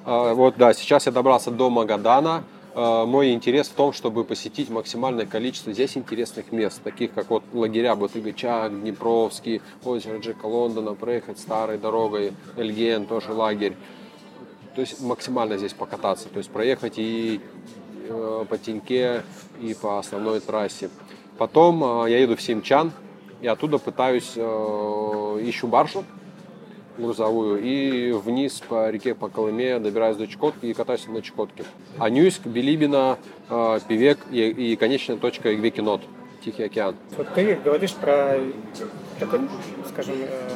А, 0.04 0.34
вот, 0.34 0.56
да, 0.56 0.72
сейчас 0.74 1.06
я 1.06 1.12
добрался 1.12 1.50
до 1.50 1.70
Магадана. 1.70 2.44
А, 2.74 3.06
мой 3.06 3.32
интерес 3.32 3.68
в 3.68 3.72
том, 3.74 3.92
чтобы 3.92 4.24
посетить 4.24 4.68
максимальное 4.68 5.26
количество 5.26 5.72
здесь 5.72 5.96
интересных 5.96 6.52
мест, 6.52 6.82
таких 6.82 7.12
как 7.14 7.30
вот 7.30 7.44
лагеря 7.52 7.94
Батыгачак, 7.94 8.80
Днепровский, 8.80 9.62
озеро 9.84 10.18
Джека 10.18 10.46
Лондона, 10.46 10.94
проехать 10.94 11.38
старой 11.38 11.78
дорогой, 11.78 12.32
Эльген, 12.56 13.06
тоже 13.06 13.32
лагерь. 13.32 13.74
То 14.74 14.80
есть 14.80 15.00
максимально 15.00 15.56
здесь 15.56 15.72
покататься, 15.72 16.28
то 16.28 16.38
есть 16.38 16.50
проехать 16.50 16.94
и 16.96 17.40
э, 18.08 18.44
по 18.48 18.58
Тиньке, 18.58 19.22
и 19.60 19.74
по 19.74 19.98
основной 19.98 20.40
трассе. 20.40 20.90
Потом 21.38 22.04
э, 22.04 22.10
я 22.10 22.18
еду 22.18 22.36
в 22.36 22.42
Симчан, 22.42 22.92
и 23.40 23.46
оттуда 23.46 23.78
пытаюсь, 23.78 24.32
э, 24.34 24.40
ищу 25.42 25.68
баржу, 25.68 26.04
грузовую 26.98 27.62
и 27.62 28.12
вниз 28.12 28.62
по 28.68 28.90
реке 28.90 29.14
по 29.14 29.28
Колыме 29.28 29.78
добираюсь 29.78 30.16
до 30.16 30.26
Чукотки 30.26 30.66
и 30.66 30.74
катаюсь 30.74 31.06
на 31.06 31.22
Чукотке. 31.22 31.64
Анюйск, 31.98 32.46
Билибина, 32.46 33.18
э, 33.48 33.80
Певек 33.86 34.18
и, 34.30 34.48
и 34.48 34.76
конечная 34.76 35.16
точка 35.16 35.54
Игвекинот, 35.54 36.02
Тихий 36.44 36.64
океан. 36.64 36.94
Вот 37.16 37.28
ты 37.34 37.54
говоришь 37.54 37.94
про 37.94 38.38
такой, 39.18 39.40
скажем, 39.88 40.14
э, 40.20 40.50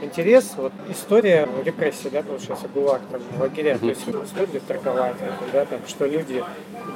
интерес, 0.00 0.54
вот 0.56 0.72
история 0.88 1.46
репрессии, 1.64 2.08
да, 2.08 2.22
получается, 2.22 2.66
ГУЛАГ, 2.68 3.02
там, 3.10 3.20
лагеря, 3.38 3.76
то 3.78 3.86
есть 3.86 4.00
стоит 4.00 4.54
ли 4.54 4.60
торговать 4.60 5.16
это, 5.20 5.52
да, 5.52 5.66
там, 5.66 5.80
что 5.86 6.06
люди 6.06 6.42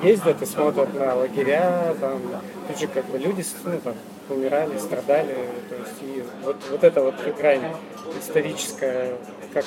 ездят 0.02 0.40
и 0.40 0.46
смотрят 0.46 0.94
на 0.94 1.14
лагеря, 1.14 1.94
там, 2.00 2.22
тут 2.68 2.78
же 2.78 2.86
как 2.86 3.04
бы 3.06 3.18
люди, 3.18 3.44
ну, 3.64 3.80
там, 3.84 3.94
умирали, 4.30 4.78
страдали, 4.78 5.36
то 5.68 5.74
есть 5.74 6.02
и 6.02 6.24
вот, 6.42 6.56
вот 6.70 6.84
это 6.84 7.02
вот 7.02 7.14
грань 7.38 7.74
историческая, 8.18 9.18
как 9.52 9.66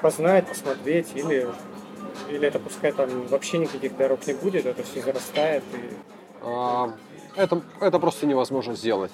познать, 0.00 0.48
посмотреть, 0.48 1.12
или, 1.14 1.46
или 2.28 2.48
это 2.48 2.58
пускай 2.58 2.90
там 2.90 3.26
вообще 3.28 3.58
никаких 3.58 3.96
дорог 3.96 4.26
не 4.26 4.34
будет, 4.34 4.66
это 4.66 4.82
все 4.82 5.02
зарастает. 5.02 5.62
И... 5.72 5.94
Это, 7.36 7.62
это 7.80 7.98
просто 7.98 8.26
невозможно 8.26 8.74
сделать. 8.74 9.12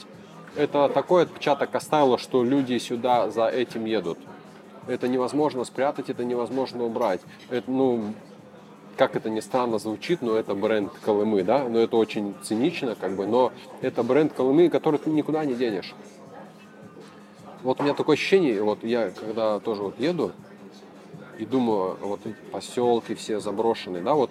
Это 0.56 0.88
такой 0.88 1.22
отпечаток 1.22 1.74
оставило, 1.74 2.18
что 2.18 2.42
люди 2.42 2.78
сюда 2.78 3.30
за 3.30 3.46
этим 3.46 3.84
едут. 3.84 4.18
Это 4.86 5.06
невозможно 5.06 5.64
спрятать, 5.64 6.10
это 6.10 6.24
невозможно 6.24 6.84
убрать. 6.84 7.20
Это, 7.50 7.70
ну, 7.70 8.14
как 8.96 9.14
это 9.14 9.30
ни 9.30 9.40
странно 9.40 9.78
звучит, 9.78 10.22
но 10.22 10.34
это 10.34 10.54
бренд 10.54 10.92
Колымы, 11.04 11.44
да, 11.44 11.68
но 11.68 11.78
это 11.78 11.96
очень 11.96 12.34
цинично, 12.42 12.96
как 12.96 13.14
бы, 13.14 13.26
но 13.26 13.52
это 13.82 14.02
бренд 14.02 14.32
Колымы, 14.32 14.68
который 14.68 14.98
ты 14.98 15.10
никуда 15.10 15.44
не 15.44 15.54
денешь. 15.54 15.94
Вот 17.62 17.80
у 17.80 17.82
меня 17.82 17.94
такое 17.94 18.14
ощущение, 18.14 18.62
вот 18.62 18.82
я 18.82 19.10
когда 19.10 19.60
тоже 19.60 19.82
вот 19.82 20.00
еду 20.00 20.32
и 21.38 21.44
думаю, 21.44 21.96
вот 22.00 22.20
эти 22.26 22.36
поселки 22.52 23.14
все 23.14 23.40
заброшенные, 23.40 24.02
да, 24.02 24.14
вот 24.14 24.30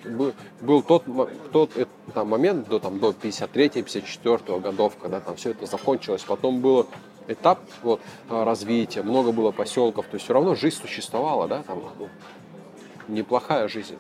был, 0.62 0.82
тот, 0.84 1.04
тот 1.52 1.72
там, 2.14 2.28
момент 2.28 2.68
до, 2.68 2.80
там, 2.80 3.00
до 3.00 3.12
53-54 3.12 4.60
годов, 4.60 4.98
когда 5.02 5.20
там 5.20 5.36
все 5.38 5.52
это 5.52 5.66
закончилось, 5.66 6.24
потом 6.28 6.60
был 6.60 6.86
этап 7.28 7.60
вот, 7.82 8.02
развития, 8.30 9.04
много 9.04 9.32
было 9.32 9.52
поселков, 9.52 10.06
то 10.08 10.16
есть 10.16 10.26
все 10.26 10.34
равно 10.34 10.56
жизнь 10.56 10.80
существовала, 10.82 11.48
да, 11.48 11.64
там, 11.64 11.82
ну, 11.98 12.10
неплохая 13.08 13.68
жизнь 13.68 13.96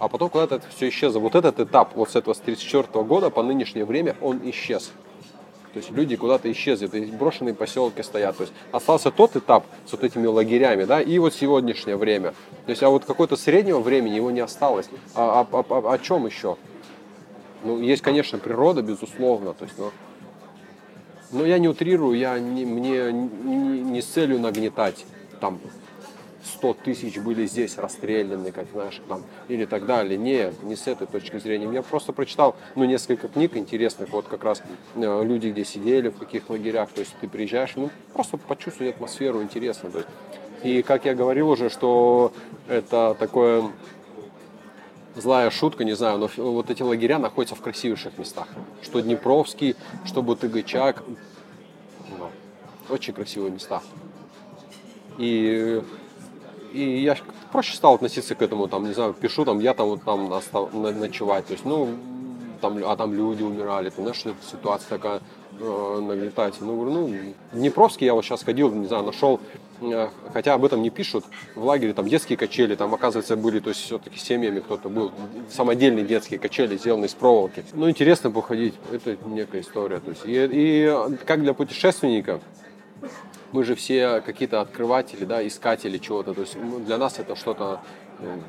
а 0.00 0.08
потом 0.08 0.30
куда-то 0.30 0.56
это 0.56 0.68
все 0.68 0.88
исчезло. 0.88 1.20
Вот 1.20 1.34
этот 1.34 1.60
этап 1.60 1.94
вот 1.94 2.10
с 2.10 2.16
этого 2.16 2.32
с 2.32 2.38
34 2.38 3.04
года 3.04 3.28
по 3.28 3.42
нынешнее 3.42 3.84
время, 3.84 4.16
он 4.22 4.40
исчез. 4.48 4.92
То 5.72 5.78
есть 5.78 5.90
люди 5.90 6.16
куда-то 6.16 6.50
исчезли, 6.50 6.88
то 6.88 6.96
есть 6.96 7.12
брошенные 7.12 7.54
поселки 7.54 8.02
стоят. 8.02 8.36
То 8.36 8.42
есть 8.42 8.52
остался 8.72 9.10
тот 9.10 9.36
этап 9.36 9.64
с 9.86 9.92
вот 9.92 10.02
этими 10.02 10.26
лагерями, 10.26 10.84
да, 10.84 11.00
и 11.00 11.18
вот 11.18 11.32
сегодняшнее 11.32 11.96
время. 11.96 12.30
То 12.66 12.70
есть, 12.70 12.82
а 12.82 12.88
вот 12.88 13.04
какое-то 13.04 13.36
среднего 13.36 13.78
времени 13.78 14.14
его 14.14 14.30
не 14.30 14.40
осталось. 14.40 14.88
А, 15.14 15.46
а, 15.52 15.56
а, 15.56 15.64
а 15.68 15.92
о 15.92 15.98
чем 15.98 16.26
еще? 16.26 16.56
Ну, 17.62 17.80
есть, 17.80 18.02
конечно, 18.02 18.38
природа, 18.38 18.82
безусловно, 18.82 19.52
то 19.52 19.64
есть, 19.64 19.78
но, 19.78 19.92
но 21.30 21.44
я 21.44 21.58
не 21.58 21.68
утрирую, 21.68 22.18
я 22.18 22.38
не, 22.38 22.64
мне 22.64 23.12
не, 23.12 23.80
не 23.82 24.02
с 24.02 24.06
целью 24.06 24.40
нагнетать 24.40 25.04
там 25.40 25.60
100 26.44 26.74
тысяч 26.84 27.18
были 27.18 27.46
здесь 27.46 27.76
расстреляны, 27.76 28.52
как 28.52 28.66
знаешь, 28.72 29.00
там, 29.08 29.24
или 29.48 29.64
так 29.64 29.86
далее. 29.86 30.16
Нет, 30.16 30.62
не 30.62 30.76
с 30.76 30.86
этой 30.86 31.06
точки 31.06 31.38
зрения. 31.38 31.70
Я 31.72 31.82
просто 31.82 32.12
прочитал, 32.12 32.56
ну, 32.74 32.84
несколько 32.84 33.28
книг 33.28 33.56
интересных, 33.56 34.10
вот 34.10 34.26
как 34.26 34.44
раз 34.44 34.62
э, 34.94 35.24
люди, 35.24 35.48
где 35.48 35.64
сидели, 35.64 36.08
в 36.08 36.18
каких 36.18 36.48
лагерях, 36.48 36.90
то 36.90 37.00
есть 37.00 37.14
ты 37.20 37.28
приезжаешь, 37.28 37.72
ну, 37.76 37.90
просто 38.12 38.38
почувствовать 38.38 38.94
атмосферу 38.94 39.42
интересно. 39.42 39.90
То 39.90 39.98
есть. 39.98 40.10
И, 40.62 40.82
как 40.82 41.04
я 41.04 41.14
говорил 41.14 41.50
уже, 41.50 41.70
что 41.70 42.32
это 42.68 43.16
такое 43.18 43.70
злая 45.16 45.50
шутка, 45.50 45.84
не 45.84 45.94
знаю, 45.94 46.18
но 46.18 46.52
вот 46.52 46.70
эти 46.70 46.82
лагеря 46.82 47.18
находятся 47.18 47.54
в 47.54 47.60
красивейших 47.60 48.18
местах. 48.18 48.48
Что 48.82 49.00
Днепровский, 49.00 49.76
что 50.04 50.22
Бутыгачак. 50.22 51.02
Очень 52.88 53.14
красивые 53.14 53.52
места. 53.52 53.82
И 55.18 55.82
и 56.72 57.02
я 57.02 57.16
проще 57.52 57.74
стал 57.74 57.94
относиться 57.94 58.34
к 58.34 58.42
этому, 58.42 58.68
там, 58.68 58.84
не 58.84 58.92
знаю, 58.92 59.14
пишу, 59.14 59.44
там, 59.44 59.60
я 59.60 59.74
там 59.74 59.88
вот 59.88 60.02
там 60.04 60.32
остав, 60.32 60.72
ночевать, 60.72 61.46
то 61.46 61.52
есть, 61.52 61.64
ну, 61.64 61.88
там, 62.60 62.78
а 62.84 62.96
там 62.96 63.14
люди 63.14 63.42
умирали, 63.42 63.90
ты 63.90 64.02
знаешь, 64.02 64.22
ситуация 64.50 64.88
такая 64.88 65.20
э, 65.58 66.00
нагнетает. 66.00 66.54
Ну, 66.60 66.76
говорю, 66.76 66.90
ну, 66.90 67.16
Днепровский 67.52 68.06
я 68.06 68.14
вот 68.14 68.24
сейчас 68.24 68.42
ходил, 68.42 68.70
не 68.72 68.86
знаю, 68.86 69.04
нашел, 69.04 69.40
э, 69.80 70.08
хотя 70.32 70.54
об 70.54 70.64
этом 70.64 70.82
не 70.82 70.90
пишут, 70.90 71.24
в 71.54 71.64
лагере 71.64 71.92
там 71.92 72.08
детские 72.08 72.36
качели, 72.36 72.74
там, 72.74 72.94
оказывается, 72.94 73.36
были, 73.36 73.60
то 73.60 73.70
есть, 73.70 73.80
все-таки 73.80 74.18
семьями 74.18 74.60
кто-то 74.60 74.88
был, 74.88 75.12
самодельные 75.50 76.04
детские 76.04 76.38
качели, 76.38 76.76
сделанные 76.76 77.08
из 77.08 77.14
проволоки. 77.14 77.64
Ну, 77.72 77.88
интересно 77.88 78.30
походить, 78.30 78.74
это 78.92 79.16
некая 79.26 79.62
история, 79.62 80.00
то 80.00 80.10
есть, 80.10 80.22
и, 80.24 80.48
и 80.52 81.16
как 81.24 81.40
для 81.40 81.54
путешественника, 81.54 82.40
мы 83.52 83.64
же 83.64 83.74
все 83.74 84.20
какие-то 84.20 84.60
открыватели, 84.60 85.24
да, 85.24 85.46
искатели 85.46 85.98
чего-то. 85.98 86.34
То 86.34 86.42
есть 86.42 86.56
для 86.84 86.98
нас 86.98 87.18
это 87.18 87.36
что-то 87.36 87.80
ну, 88.20 88.42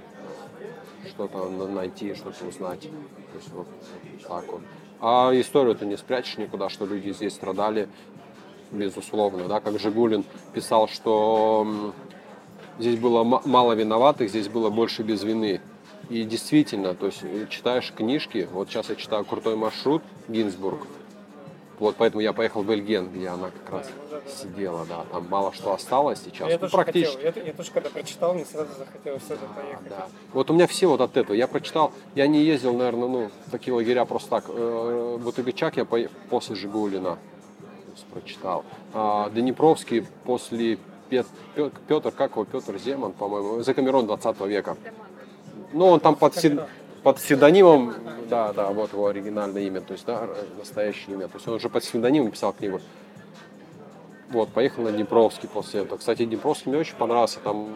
что-то 1.08 1.50
найти, 1.68 2.14
что-то 2.14 2.46
узнать. 2.46 2.82
То 2.82 3.38
есть 3.38 3.50
вот 3.54 3.68
так 4.28 4.48
вот. 4.48 4.62
А 5.00 5.32
историю 5.34 5.76
ты 5.76 5.86
не 5.86 5.98
спрячешь 5.98 6.38
никуда, 6.38 6.70
что 6.70 6.86
люди 6.86 7.12
здесь 7.12 7.34
страдали, 7.34 7.90
безусловно, 8.72 9.48
да, 9.48 9.60
как 9.60 9.80
Жигулин 9.80 10.24
писал, 10.54 10.88
что 10.88 11.94
здесь 12.78 13.00
было 13.00 13.24
мало 13.24 13.74
виноватых, 13.74 14.30
здесь 14.30 14.48
было 14.48 14.70
больше 14.70 15.02
без 15.02 15.24
вины. 15.24 15.60
И 16.10 16.24
действительно, 16.24 16.94
то 16.94 17.08
есть 17.08 17.24
читаешь 17.50 17.92
книжки, 17.96 18.48
вот 18.52 18.70
сейчас 18.70 18.90
я 18.90 18.96
читаю 18.96 19.24
«Крутой 19.24 19.56
маршрут» 19.56 20.04
Гинзбург, 20.28 20.86
вот 21.80 21.96
поэтому 21.98 22.22
я 22.22 22.34
поехал 22.34 22.64
в 22.64 22.68
Бельген, 22.68 23.10
где 23.10 23.30
она 23.30 23.50
как 23.50 23.74
раз 23.74 23.90
сидела, 24.28 24.86
да. 24.86 25.06
Там 25.12 25.28
мало 25.30 25.54
что 25.54 25.74
осталось 25.74 26.22
сейчас. 26.24 26.50
Я 26.50 26.56
ну, 26.56 26.60
тоже 26.60 26.72
практически. 26.72 27.18
Хотел. 27.18 27.44
Я, 27.44 27.48
я 27.48 27.54
тоже 27.54 27.72
когда 27.72 27.90
прочитал, 27.90 28.34
мне 28.34 28.46
сразу 28.46 28.72
захотелось 28.78 29.24
сюда 29.24 29.48
поехать. 29.56 29.90
Да. 29.90 30.08
Вот 30.34 30.50
у 30.50 30.54
меня 30.54 30.68
все 30.68 30.88
вот 30.88 31.02
от 31.02 31.18
этого. 31.18 31.36
Я 31.36 31.48
прочитал, 31.48 31.92
я 32.16 32.28
не 32.28 32.44
ездил, 32.44 32.74
наверное, 32.74 33.08
ну, 33.08 33.32
в 33.48 33.52
такие 33.52 33.74
лагеря 33.74 34.06
просто 34.06 34.30
так. 34.30 34.46
Э, 34.48 35.18
Бутыгачак 35.22 35.78
я 35.78 35.86
по... 35.86 36.00
после 36.30 36.56
Жигулина. 36.56 37.18
прочитал. 38.14 38.66
А, 38.94 39.30
Днепровский 39.30 40.06
после 40.24 40.78
Петр, 41.10 42.12
как 42.12 42.32
его, 42.32 42.46
Петр 42.46 42.78
Земан, 42.78 43.12
по-моему, 43.12 43.62
Закамерон 43.62 44.08
20 44.08 44.40
века. 44.42 44.78
Ну, 45.74 45.88
он 45.88 46.00
там 46.00 46.16
под, 46.16 46.36
сид, 46.36 46.60
под 47.04 47.18
псевдонимом, 47.18 47.94
да, 48.30 48.54
да, 48.54 48.70
вот 48.70 48.94
его 48.94 49.08
оригинальное 49.08 49.64
имя, 49.64 49.82
то 49.82 49.94
есть, 49.94 50.06
да, 50.06 50.28
настоящее 50.58 51.16
имя. 51.16 51.28
То 51.28 51.36
есть 51.36 51.48
он 51.48 51.56
уже 51.56 51.70
под 51.70 51.84
псевдонимом 51.84 52.32
писал 52.32 52.54
книгу. 52.54 52.80
Вот, 54.32 54.50
поехал 54.50 54.84
на 54.84 54.92
Днепровский 54.92 55.50
после 55.50 55.82
этого. 55.82 55.98
Кстати, 55.98 56.26
Днепровский 56.26 56.72
мне 56.72 56.80
очень 56.80 56.96
понравился, 56.96 57.40
там 57.44 57.68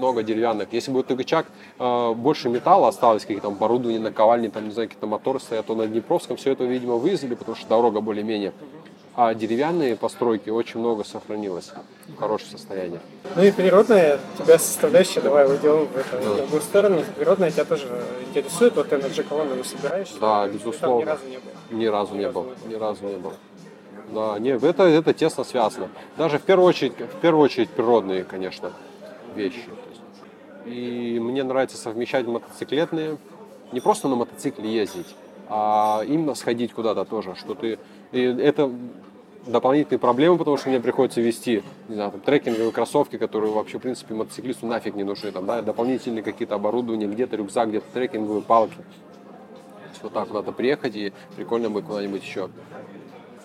много 0.00 0.22
деревянных. 0.22 0.72
Если 0.72 0.90
бы 0.90 1.02
Тыгачак 1.02 1.46
э, 1.78 2.12
больше 2.14 2.48
металла 2.48 2.88
осталось, 2.88 3.22
какие-то 3.22 3.44
там 3.44 3.52
оборудование, 3.52 4.00
наковальни, 4.00 4.48
там, 4.48 4.64
не 4.64 4.70
знаю, 4.70 4.88
какие-то 4.88 5.06
моторы 5.06 5.40
стоят, 5.40 5.66
то 5.66 5.74
на 5.74 5.86
Днепровском 5.86 6.38
все 6.38 6.52
это, 6.52 6.64
видимо, 6.64 6.94
вывезли, 6.94 7.34
потому 7.34 7.54
что 7.54 7.68
дорога 7.68 8.00
более-менее. 8.00 8.52
А 9.14 9.34
деревянные 9.34 9.96
постройки 9.96 10.48
очень 10.48 10.80
много 10.80 11.04
сохранилось 11.04 11.72
в 12.08 12.16
хорошем 12.18 12.48
состоянии. 12.50 13.00
Ну 13.36 13.42
и 13.42 13.50
природная 13.50 14.18
тебя 14.38 14.58
составляющая, 14.58 15.20
давай 15.20 15.46
уйдем 15.46 15.86
в, 15.86 15.96
это, 15.96 16.12
да. 16.12 16.30
в 16.30 16.36
другую 16.36 16.62
сторону. 16.62 17.04
Природная 17.16 17.50
тебя 17.50 17.64
тоже 17.66 17.86
интересует, 18.28 18.76
вот 18.76 18.88
ты 18.88 18.96
на 18.96 19.08
Джеколону 19.08 19.62
собираешься? 19.64 20.18
Да, 20.18 20.46
безусловно. 20.48 21.00
Ни 21.00 21.04
разу 21.04 21.24
не 21.26 21.36
был? 21.36 21.78
Ни 21.78 21.86
разу 21.86 22.14
не 22.14 22.28
был, 22.28 22.46
ни 22.66 22.74
разу 22.74 23.04
не 23.04 23.16
был. 23.16 23.32
Да, 24.12 24.38
не, 24.38 24.50
это, 24.50 24.84
это 24.84 25.14
тесно 25.14 25.44
связано. 25.44 25.88
Даже 26.16 26.38
в 26.38 26.42
первую 26.42 26.68
очередь, 26.68 26.94
в 26.98 27.20
первую 27.20 27.44
очередь 27.44 27.70
природные, 27.70 28.24
конечно, 28.24 28.72
вещи. 29.34 29.68
И 30.66 31.18
мне 31.20 31.44
нравится 31.44 31.76
совмещать 31.76 32.26
мотоциклетные, 32.26 33.18
не 33.72 33.80
просто 33.80 34.08
на 34.08 34.16
мотоцикле 34.16 34.68
ездить, 34.68 35.14
а 35.48 36.02
именно 36.06 36.34
сходить 36.34 36.72
куда-то 36.72 37.04
тоже, 37.04 37.34
что 37.36 37.54
ты... 37.54 37.78
И 38.12 38.20
это 38.20 38.70
дополнительные 39.46 39.98
проблемы, 39.98 40.38
потому 40.38 40.56
что 40.56 40.68
мне 40.68 40.80
приходится 40.80 41.20
вести, 41.20 41.62
не 41.88 41.94
знаю, 41.94 42.10
там, 42.10 42.20
трекинговые 42.20 42.72
кроссовки, 42.72 43.16
которые 43.16 43.52
вообще, 43.52 43.78
в 43.78 43.82
принципе, 43.82 44.14
мотоциклисту 44.14 44.66
нафиг 44.66 44.94
не 44.96 45.04
нужны, 45.04 45.30
там, 45.32 45.46
да, 45.46 45.62
дополнительные 45.62 46.22
какие-то 46.22 46.56
оборудования, 46.56 47.06
где-то 47.06 47.36
рюкзак, 47.36 47.68
где-то 47.70 47.86
трекинговые 47.94 48.42
палки. 48.42 48.76
Вот 50.02 50.12
так 50.12 50.28
куда-то 50.28 50.52
приехать 50.52 50.96
и 50.96 51.12
прикольно 51.36 51.68
бы 51.68 51.82
куда-нибудь 51.82 52.22
еще 52.22 52.48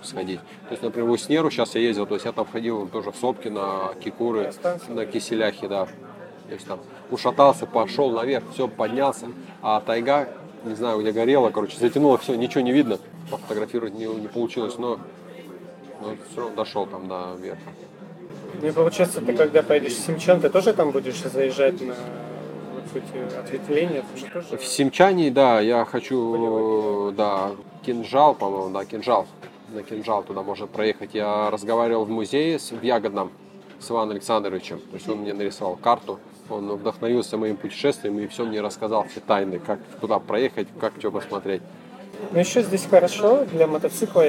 сходить. 0.06 0.40
То 0.68 0.72
есть, 0.72 0.84
например, 0.84 1.10
в 1.10 1.14
Уснеру 1.14 1.50
сейчас 1.52 1.76
я 1.76 1.82
ездил, 1.82 2.06
то 2.06 2.14
есть 2.16 2.26
я 2.26 2.32
там 2.32 2.46
ходил 2.46 2.88
тоже 2.88 3.12
в 3.12 3.16
сопки 3.16 3.48
на 3.48 3.94
Кикуры, 4.04 4.54
на 4.88 5.06
Киселяхе, 5.06 5.68
да. 5.68 5.86
То 5.86 6.54
есть 6.54 6.68
там 6.68 6.80
ушатался, 7.10 7.66
пошел 7.66 8.12
наверх, 8.12 8.44
все, 8.54 8.68
поднялся, 8.68 9.28
а 9.62 9.82
тайга, 9.82 10.30
не 10.64 10.76
знаю, 10.76 11.02
где 11.02 11.12
горела, 11.12 11.50
короче, 11.50 11.78
затянуло 11.78 12.18
все, 12.18 12.36
ничего 12.36 12.62
не 12.62 12.72
видно, 12.72 13.00
пофотографировать 13.32 13.96
не, 13.96 14.06
не 14.06 14.28
получилось, 14.28 14.78
но, 14.78 15.00
но 16.02 16.16
все 16.30 16.42
равно 16.42 16.56
дошел 16.56 16.86
там 16.86 17.08
до 17.08 17.36
верха. 17.40 17.70
Ну 18.62 18.68
и 18.68 18.72
получается, 18.72 19.22
ты 19.22 19.34
когда 19.34 19.64
поедешь 19.64 19.94
в 19.94 20.06
Симчан, 20.06 20.40
ты 20.40 20.50
тоже 20.50 20.74
там 20.74 20.92
будешь 20.92 21.22
заезжать 21.22 21.82
на? 21.82 21.96
Тоже... 24.32 24.58
В 24.58 24.66
Симчане, 24.66 25.30
да, 25.32 25.60
я 25.60 25.84
хочу, 25.84 27.12
да, 27.18 27.52
кинжал, 27.86 28.36
по-моему, 28.36 28.70
да, 28.70 28.86
кинжал 28.86 29.28
на 29.76 29.84
кинжал 29.84 30.24
туда 30.24 30.42
можно 30.42 30.66
проехать. 30.66 31.14
Я 31.14 31.52
разговаривал 31.52 32.06
в 32.06 32.10
музее 32.10 32.58
в 32.58 32.82
Ягодном 32.82 33.32
с 33.80 33.92
Иваном 33.92 34.12
Александровичем. 34.12 34.80
То 34.80 34.96
есть 34.96 35.08
он 35.08 35.20
мне 35.20 35.34
нарисовал 35.34 35.76
карту, 35.76 36.20
он 36.50 36.72
вдохновился 36.72 37.38
моим 37.38 37.58
путешествием 37.58 38.18
и 38.20 38.28
все 38.28 38.46
мне 38.46 38.62
рассказал, 38.62 39.06
все 39.08 39.20
тайны, 39.20 39.60
как 39.60 39.80
туда 40.02 40.20
проехать, 40.20 40.68
как 40.80 40.94
что 40.98 41.12
посмотреть. 41.12 41.62
Но 42.32 42.40
еще 42.40 42.62
здесь 42.64 42.86
хорошо 42.86 43.46
для 43.46 43.68
мотоцикла, 43.68 44.24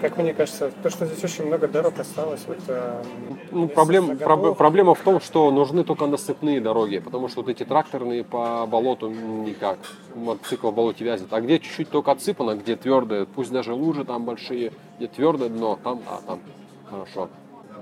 как 0.00 0.16
мне 0.16 0.32
кажется, 0.32 0.70
то, 0.82 0.90
что 0.90 1.06
здесь 1.06 1.22
очень 1.22 1.46
много 1.46 1.68
дорог 1.68 1.98
осталось. 1.98 2.40
Вот, 2.46 2.58
э, 2.68 3.02
ну, 3.50 3.68
проблем, 3.68 4.16
про, 4.18 4.54
проблема 4.54 4.94
в 4.94 5.00
том, 5.00 5.20
что 5.20 5.50
нужны 5.50 5.84
только 5.84 6.06
насыпные 6.06 6.60
дороги, 6.60 6.98
потому 6.98 7.28
что 7.28 7.42
вот 7.42 7.50
эти 7.50 7.64
тракторные 7.64 8.24
по 8.24 8.66
болоту 8.66 9.08
никак. 9.08 9.78
Мотоцикл 10.14 10.70
в 10.70 10.74
болоте 10.74 11.04
вязнет. 11.04 11.32
А 11.32 11.40
где 11.40 11.58
чуть-чуть 11.58 11.90
только 11.90 12.12
отсыпано, 12.12 12.54
где 12.54 12.76
твердое, 12.76 13.26
пусть 13.26 13.50
даже 13.50 13.74
лужи 13.74 14.04
там 14.04 14.24
большие, 14.24 14.72
где 14.98 15.08
твердое 15.08 15.48
дно, 15.48 15.78
там, 15.82 16.00
да, 16.08 16.20
там 16.26 16.40
хорошо. 16.88 17.28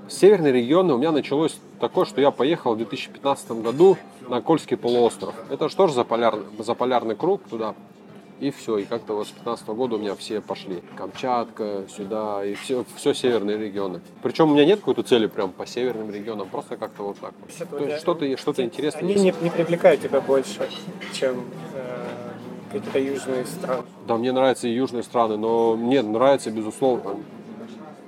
Северные 0.09 0.51
регионы 0.51 0.93
у 0.93 0.97
меня 0.97 1.11
началось 1.11 1.57
такое, 1.79 2.05
что 2.05 2.19
я 2.21 2.31
поехал 2.31 2.73
в 2.73 2.77
2015 2.77 3.51
году 3.61 3.97
на 4.27 4.41
Кольский 4.41 4.77
полуостров. 4.77 5.33
Это 5.49 5.69
что 5.69 5.87
же 5.87 5.93
за, 5.93 6.03
поляр, 6.03 6.39
за 6.57 6.73
полярный 6.73 7.15
круг 7.15 7.41
туда? 7.49 7.75
И 8.41 8.49
все, 8.49 8.79
и 8.79 8.85
как-то 8.85 9.13
вот 9.13 9.27
с 9.27 9.31
15 9.31 9.67
года 9.67 9.95
у 9.95 9.99
меня 9.99 10.15
все 10.15 10.41
пошли. 10.41 10.81
Камчатка, 10.97 11.83
сюда, 11.95 12.43
и 12.43 12.55
все, 12.55 12.83
все 12.95 13.13
северные 13.13 13.55
регионы. 13.55 14.01
Причем 14.23 14.49
у 14.49 14.53
меня 14.55 14.65
нет 14.65 14.79
какой-то 14.79 15.03
цели 15.03 15.27
прям 15.27 15.51
по 15.51 15.67
северным 15.67 16.09
регионам, 16.09 16.49
просто 16.49 16.75
как-то 16.75 17.03
вот 17.03 17.19
так 17.19 17.33
вот. 17.39 17.69
То 17.69 17.85
есть 17.85 18.01
что-то, 18.01 18.37
что-то 18.37 18.63
интересное. 18.63 19.03
Они 19.03 19.13
не, 19.13 19.33
не 19.41 19.51
привлекают 19.51 20.01
тебя 20.01 20.21
больше, 20.21 20.67
чем 21.13 21.45
э, 21.75 22.07
какие-то 22.71 22.97
южные 22.97 23.45
страны. 23.45 23.83
Да, 24.07 24.17
мне 24.17 24.31
нравятся 24.31 24.67
и 24.67 24.71
южные 24.71 25.03
страны, 25.03 25.37
но 25.37 25.75
мне 25.75 26.01
нравится, 26.01 26.49
безусловно, 26.49 27.17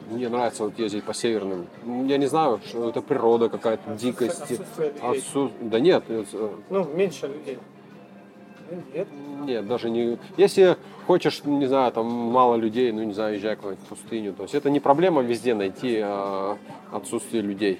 мне 0.09 0.29
нравится 0.29 0.63
вот 0.63 0.79
ездить 0.79 1.03
по 1.03 1.13
северным. 1.13 1.67
Я 2.07 2.17
не 2.17 2.25
знаю, 2.25 2.59
что 2.65 2.89
это 2.89 3.03
природа 3.03 3.49
какая-то, 3.49 3.95
дикость. 3.95 4.41
Отсутствие 4.41 4.93
Отсу... 5.01 5.51
Да 5.61 5.79
нет. 5.79 6.03
Э, 6.07 6.23
ну, 6.71 6.85
меньше 6.85 7.27
людей. 7.27 7.59
Нет? 8.93 9.07
Нет, 9.45 9.67
даже 9.67 9.89
не... 9.89 10.17
Если 10.37 10.77
хочешь, 11.07 11.43
не 11.43 11.65
знаю, 11.65 11.91
там 11.91 12.07
мало 12.07 12.55
людей, 12.55 12.91
ну, 12.91 13.03
не 13.03 13.13
знаю, 13.13 13.35
езжай 13.35 13.55
куда-нибудь 13.55 13.85
в 13.85 13.87
пустыню. 13.87 14.33
То 14.33 14.43
есть 14.43 14.55
это 14.55 14.69
не 14.69 14.79
проблема 14.79 15.21
везде 15.21 15.53
найти 15.53 15.99
а, 16.01 16.57
отсутствие 16.91 17.41
людей. 17.41 17.79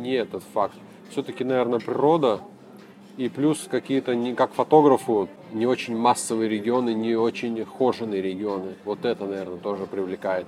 Не 0.00 0.14
этот 0.14 0.42
факт. 0.54 0.74
Все-таки, 1.10 1.44
наверное, 1.44 1.78
природа 1.78 2.40
и 3.16 3.28
плюс 3.28 3.68
какие-то, 3.70 4.14
не 4.14 4.34
как 4.34 4.52
фотографу, 4.52 5.28
не 5.52 5.66
очень 5.66 5.96
массовые 5.96 6.48
регионы, 6.48 6.94
не 6.94 7.14
очень 7.14 7.64
хоженые 7.64 8.22
регионы. 8.22 8.74
Вот 8.84 9.04
это, 9.04 9.26
наверное, 9.26 9.58
тоже 9.58 9.86
привлекает 9.86 10.46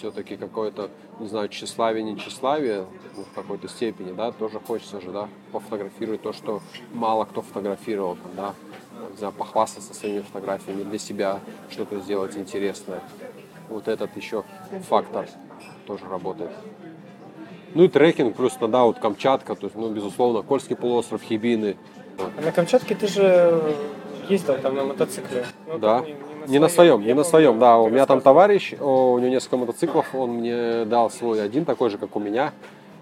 все-таки 0.00 0.36
какое-то, 0.36 0.90
не 1.20 1.28
знаю, 1.28 1.48
тщеславие, 1.48 2.02
не 2.02 2.16
тщеславие 2.16 2.86
ну, 3.16 3.24
в 3.24 3.34
какой-то 3.34 3.68
степени, 3.68 4.12
да, 4.12 4.32
тоже 4.32 4.58
хочется 4.58 5.00
же, 5.00 5.10
да, 5.10 5.28
пофотографировать 5.52 6.22
то, 6.22 6.32
что 6.32 6.62
мало 6.92 7.26
кто 7.26 7.42
фотографировал, 7.42 8.16
да, 8.34 8.54
не 9.10 9.16
знаю, 9.16 9.32
похвастаться 9.34 9.94
своими 9.94 10.22
фотографиями 10.22 10.82
для 10.82 10.98
себя, 10.98 11.40
что-то 11.70 12.00
сделать 12.00 12.36
интересное. 12.36 13.02
Вот 13.68 13.86
этот 13.86 14.16
еще 14.16 14.44
фактор 14.88 15.28
тоже 15.86 16.06
работает. 16.08 16.50
Ну 17.74 17.84
и 17.84 17.88
трекинг, 17.88 18.34
плюс 18.34 18.54
тогда 18.54 18.82
вот 18.84 18.98
Камчатка, 18.98 19.54
то 19.54 19.66
есть, 19.66 19.76
ну, 19.76 19.90
безусловно, 19.90 20.42
Кольский 20.42 20.74
полуостров, 20.74 21.22
Хибины. 21.22 21.76
А 22.18 22.40
на 22.40 22.50
Камчатке 22.50 22.94
ты 22.94 23.06
же 23.06 23.74
ездил 24.30 24.54
там 24.58 24.74
на 24.74 24.84
мотоцикле. 24.84 25.44
Ну, 25.66 25.78
да. 25.78 26.00
Не, 26.46 26.52
не 26.52 26.58
на 26.58 26.68
своем, 26.68 27.02
не 27.02 27.14
на 27.14 27.24
своем, 27.24 27.58
да. 27.58 27.78
У 27.78 27.88
меня 27.88 28.06
там 28.06 28.20
товарищ, 28.20 28.74
у 28.80 29.18
него 29.18 29.28
несколько 29.28 29.56
мотоциклов, 29.56 30.14
он 30.14 30.30
мне 30.30 30.84
дал 30.84 31.10
свой 31.10 31.42
один 31.42 31.64
такой 31.64 31.90
же, 31.90 31.98
как 31.98 32.16
у 32.16 32.20
меня 32.20 32.52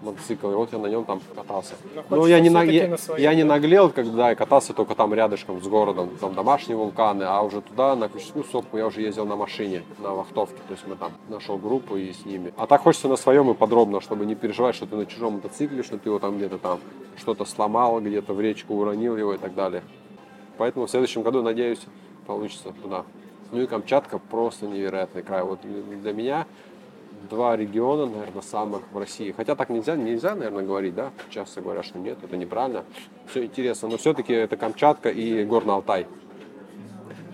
мотоцикл, 0.01 0.51
и 0.51 0.55
вот 0.55 0.71
я 0.71 0.79
на 0.79 0.87
нем 0.87 1.05
там 1.05 1.21
катался. 1.35 1.75
Но 2.09 2.17
ну, 2.17 2.25
я 2.25 2.39
не, 2.39 2.49
на, 2.49 2.63
я, 2.63 2.87
на 2.87 3.17
я 3.17 3.33
не 3.33 3.43
наглел, 3.43 3.89
когда 3.89 4.29
я 4.29 4.35
катался 4.35 4.73
только 4.73 4.95
там 4.95 5.13
рядышком 5.13 5.61
с 5.61 5.67
городом, 5.67 6.09
там 6.19 6.33
домашние 6.33 6.77
вулканы, 6.77 7.23
а 7.23 7.41
уже 7.41 7.61
туда, 7.61 7.95
на 7.95 8.09
Ключевскую 8.09 8.45
сопку, 8.45 8.77
я 8.77 8.87
уже 8.87 9.01
ездил 9.01 9.25
на 9.25 9.35
машине, 9.35 9.83
на 9.99 10.13
вахтовке, 10.13 10.57
то 10.67 10.73
есть 10.73 10.87
мы 10.87 10.95
там 10.95 11.11
нашел 11.27 11.57
группу 11.57 11.97
и 11.97 12.13
с 12.13 12.25
ними. 12.25 12.53
А 12.57 12.67
так 12.67 12.81
хочется 12.81 13.07
на 13.07 13.17
своем 13.17 13.49
и 13.51 13.53
подробно, 13.53 14.01
чтобы 14.01 14.25
не 14.25 14.35
переживать, 14.35 14.75
что 14.75 14.85
ты 14.85 14.95
на 14.95 15.05
чужом 15.05 15.35
мотоцикле, 15.35 15.83
что 15.83 15.97
ты 15.97 16.09
его 16.09 16.19
там 16.19 16.37
где-то 16.37 16.57
там 16.57 16.79
что-то 17.17 17.45
сломал, 17.45 17.99
где-то 17.99 18.33
в 18.33 18.41
речку 18.41 18.75
уронил 18.75 19.17
его 19.17 19.33
и 19.33 19.37
так 19.37 19.53
далее. 19.53 19.83
Поэтому 20.59 20.85
в 20.85 20.91
следующем 20.91 21.23
году, 21.23 21.41
надеюсь, 21.41 21.81
получится 22.27 22.71
туда 22.83 23.03
ну 23.51 23.61
и 23.61 23.67
Камчатка 23.67 24.19
просто 24.19 24.67
невероятный 24.67 25.23
край. 25.23 25.43
Вот 25.43 25.59
для 25.61 26.13
меня 26.13 26.45
два 27.29 27.55
региона, 27.57 28.05
наверное, 28.05 28.41
самых 28.41 28.83
в 28.91 28.97
России. 28.97 29.33
Хотя 29.35 29.55
так 29.55 29.69
нельзя, 29.69 29.95
нельзя, 29.95 30.35
наверное, 30.35 30.63
говорить, 30.63 30.95
да? 30.95 31.11
Часто 31.29 31.61
говорят, 31.61 31.85
что 31.85 31.97
нет, 31.99 32.17
это 32.23 32.37
неправильно. 32.37 32.85
Все 33.27 33.45
интересно, 33.45 33.89
но 33.89 33.97
все-таки 33.97 34.33
это 34.33 34.55
Камчатка 34.55 35.09
и 35.09 35.43
Горный 35.45 35.73
Алтай. 35.73 36.07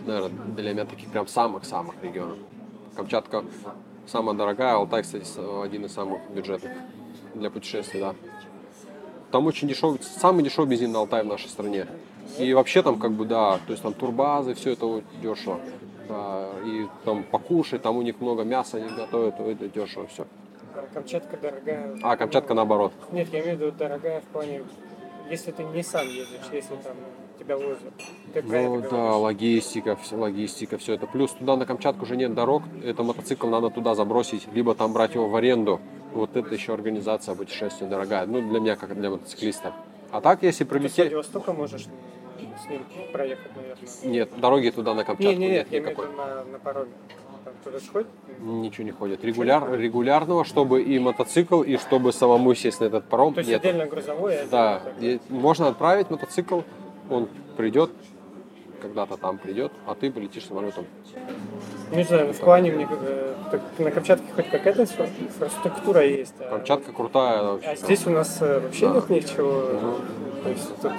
Наверное, 0.05 0.29
для 0.55 0.73
меня 0.73 0.85
таких 0.85 1.09
прям 1.09 1.27
самых-самых 1.27 1.95
регионов. 2.01 2.37
Камчатка 2.95 3.43
самая 4.07 4.35
дорогая, 4.35 4.75
Алтай, 4.75 5.03
кстати, 5.03 5.25
один 5.63 5.85
из 5.85 5.93
самых 5.93 6.21
бюджетных 6.29 6.71
для 7.33 7.49
путешествий, 7.49 7.99
да. 7.99 8.15
Там 9.31 9.45
очень 9.47 9.67
дешевый, 9.67 9.99
самый 10.01 10.43
дешевый 10.43 10.69
бензин 10.69 10.91
на 10.91 10.99
Алтай 10.99 11.23
в 11.23 11.27
нашей 11.27 11.49
стране. 11.49 11.87
И 12.39 12.53
вообще 12.53 12.81
там 12.81 12.99
как 12.99 13.11
бы, 13.11 13.25
да, 13.25 13.59
то 13.65 13.71
есть 13.71 13.83
там 13.83 13.93
турбазы, 13.93 14.53
все 14.53 14.71
это 14.71 15.01
дешево 15.21 15.59
да, 16.07 16.49
и 16.65 16.85
там 17.03 17.23
покушать, 17.23 17.81
там 17.81 17.97
у 17.97 18.01
них 18.01 18.19
много 18.21 18.43
мяса 18.43 18.77
они 18.77 18.89
готовят, 18.89 19.39
это 19.39 19.67
дешево 19.67 20.07
все. 20.07 20.25
Камчатка 20.93 21.37
дорогая. 21.37 21.97
А, 22.03 22.17
Камчатка 22.17 22.53
наоборот. 22.53 22.91
Нет, 23.11 23.29
я 23.31 23.41
имею 23.41 23.57
в 23.57 23.61
виду 23.61 23.71
дорогая 23.71 24.21
в 24.21 24.25
плане 24.25 24.63
если 25.29 25.51
ты 25.51 25.63
не 25.63 25.83
сам 25.83 26.07
едешь, 26.07 26.27
если 26.51 26.75
там 26.75 26.95
тебя 27.39 27.57
возят. 27.57 27.93
Ты 28.33 28.41
Ну 28.43 28.81
да, 28.81 28.89
говоришь. 28.89 29.15
логистика, 29.15 29.95
все, 29.95 30.15
логистика, 30.15 30.77
все 30.77 30.93
это. 30.93 31.07
Плюс 31.07 31.31
туда 31.31 31.55
на 31.55 31.65
Камчатку 31.65 32.03
уже 32.03 32.15
нет 32.15 32.33
дорог, 32.33 32.63
это 32.83 33.03
мотоцикл 33.03 33.47
надо 33.47 33.69
туда 33.69 33.95
забросить, 33.95 34.47
либо 34.53 34.75
там 34.75 34.93
брать 34.93 35.15
его 35.15 35.27
в 35.27 35.35
аренду. 35.35 35.79
Вот 36.13 36.35
это 36.37 36.53
еще 36.53 36.73
организация 36.73 37.35
путешествия 37.35 37.87
дорогая. 37.87 38.25
Ну, 38.25 38.41
для 38.47 38.59
меня, 38.59 38.75
как 38.75 38.95
для 38.95 39.09
мотоциклиста. 39.09 39.73
А 40.11 40.21
так, 40.21 40.43
если 40.43 40.63
Ты 40.63 40.69
с 40.69 40.73
прилететь... 40.73 40.97
Владивостока 41.11 41.51
можешь 41.51 41.87
с 42.63 42.69
ним 42.69 42.81
проехать, 43.11 43.51
наверное. 43.55 43.87
Нет, 44.03 44.29
дороги 44.39 44.69
туда 44.69 44.93
на 44.93 45.03
Камчатку 45.03 45.31
Не, 45.31 45.35
не, 45.37 45.49
нет, 45.49 45.71
нет 45.71 45.71
я 45.71 45.79
имею 45.79 45.95
в 45.95 45.97
никакой. 45.99 46.07
виду 46.11 46.17
на, 46.17 46.43
на 46.51 46.59
пароме. 46.59 46.91
Там 47.43 47.53
туда 47.63 47.79
сходит? 47.79 48.07
Ничего 48.39 48.83
не 48.85 48.91
ходит. 48.91 49.23
Регуляр, 49.23 49.71
регулярного, 49.79 50.43
чтобы 50.45 50.81
и 50.81 50.97
мотоцикл, 50.99 51.61
и 51.61 51.77
чтобы 51.77 52.11
самому 52.11 52.53
сесть 52.55 52.79
на 52.81 52.85
этот 52.85 53.05
паром, 53.05 53.33
То 53.33 53.39
есть 53.39 53.49
нет. 53.51 53.59
отдельно 53.61 53.85
грузовой, 53.85 54.37
а 54.41 54.47
Да, 54.49 54.81
и 54.99 55.19
можно 55.29 55.67
отправить 55.67 56.09
мотоцикл, 56.09 56.61
он 57.09 57.27
придет, 57.55 57.91
когда-то 58.81 59.17
там 59.17 59.37
придет, 59.37 59.71
а 59.87 59.93
ты 59.95 60.11
полетишь 60.11 60.45
самолетом. 60.47 60.85
Не 61.91 62.03
знаю, 62.03 62.33
в 62.33 62.37
плане 62.39 62.71
мне 62.71 62.87
э, 62.89 63.33
так 63.51 63.61
на 63.77 63.91
Камчатке 63.91 64.25
хоть 64.35 64.49
какая-то 64.49 64.81
инфра- 64.83 65.09
инфраструктура 65.19 66.03
есть. 66.05 66.33
а- 66.39 66.49
Камчатка 66.49 66.91
крутая. 66.91 67.59
А 67.63 67.75
здесь 67.75 68.05
у 68.07 68.09
нас 68.09 68.41
э, 68.41 68.59
вообще 68.59 68.87
Да. 68.87 68.95
нет 68.95 69.09
ничего. 69.09 69.61
То 70.43 70.49
есть 70.49 70.81
тут, 70.81 70.91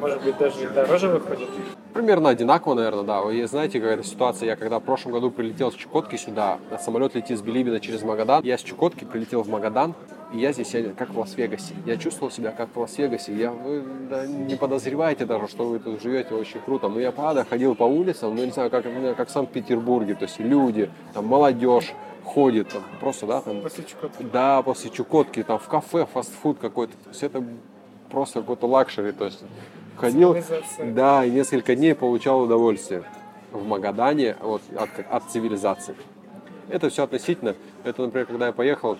может 0.00 0.22
быть, 0.22 0.36
даже 0.38 0.68
дороже 0.70 1.08
выходит. 1.08 1.48
Примерно 1.92 2.28
одинаково, 2.28 2.74
наверное, 2.74 3.02
да. 3.04 3.20
Вы 3.20 3.46
знаете, 3.46 3.80
какая-то 3.80 4.04
ситуация. 4.04 4.46
Я 4.46 4.56
когда 4.56 4.78
в 4.78 4.82
прошлом 4.82 5.12
году 5.12 5.30
прилетел 5.30 5.72
с 5.72 5.74
Чукотки 5.74 6.16
сюда, 6.16 6.58
а 6.70 6.78
самолет 6.78 7.14
летит 7.14 7.38
с 7.38 7.42
Билибина 7.42 7.80
через 7.80 8.02
Магадан. 8.02 8.42
Я 8.44 8.58
с 8.58 8.62
Чукотки 8.62 9.04
прилетел 9.04 9.42
в 9.42 9.48
Магадан, 9.48 9.94
и 10.32 10.38
я 10.38 10.52
здесь 10.52 10.72
я 10.74 10.90
как 10.90 11.10
в 11.10 11.18
Лас-Вегасе. 11.18 11.74
Я 11.86 11.96
чувствовал 11.96 12.30
себя 12.30 12.52
как 12.52 12.68
в 12.74 12.78
Лас-Вегасе. 12.80 13.34
Я, 13.34 13.50
вы 13.50 13.82
да, 14.08 14.26
не 14.26 14.54
подозреваете 14.54 15.26
даже, 15.26 15.48
что 15.48 15.64
вы 15.66 15.80
тут 15.80 16.00
живете 16.00 16.34
очень 16.34 16.60
круто. 16.60 16.88
Но 16.88 17.00
я 17.00 17.10
правда 17.10 17.44
ходил 17.44 17.74
по 17.74 17.84
улицам, 17.84 18.36
ну 18.36 18.44
не 18.44 18.52
знаю, 18.52 18.70
как, 18.70 18.84
как 19.16 19.28
в 19.28 19.32
Санкт-Петербурге. 19.32 20.14
То 20.14 20.24
есть 20.24 20.38
люди, 20.38 20.90
там 21.12 21.26
молодежь 21.26 21.92
ходит, 22.24 22.68
там, 22.68 22.82
просто, 23.00 23.26
да, 23.26 23.40
там 23.40 23.60
После 23.62 23.84
Чукотки. 23.84 24.22
да, 24.32 24.62
после 24.62 24.90
Чукотки, 24.90 25.42
там 25.42 25.58
в 25.58 25.66
кафе, 25.66 26.06
фастфуд 26.12 26.58
какой-то. 26.60 26.92
То 26.92 27.08
есть 27.08 27.22
это 27.24 27.42
просто 28.10 28.40
какой-то 28.40 28.66
luxury. 28.66 29.12
То 29.12 29.24
есть 29.24 29.42
ходил, 30.00 30.36
да, 30.78 31.24
и 31.24 31.30
несколько 31.30 31.76
дней 31.76 31.94
получал 31.94 32.42
удовольствие 32.42 33.04
в 33.52 33.66
Магадане 33.66 34.36
вот, 34.40 34.62
от, 34.76 34.90
от 35.10 35.30
цивилизации. 35.30 35.94
Это 36.68 36.88
все 36.88 37.04
относительно. 37.04 37.56
Это, 37.84 38.02
например, 38.02 38.26
когда 38.26 38.46
я 38.46 38.52
поехал 38.52 38.96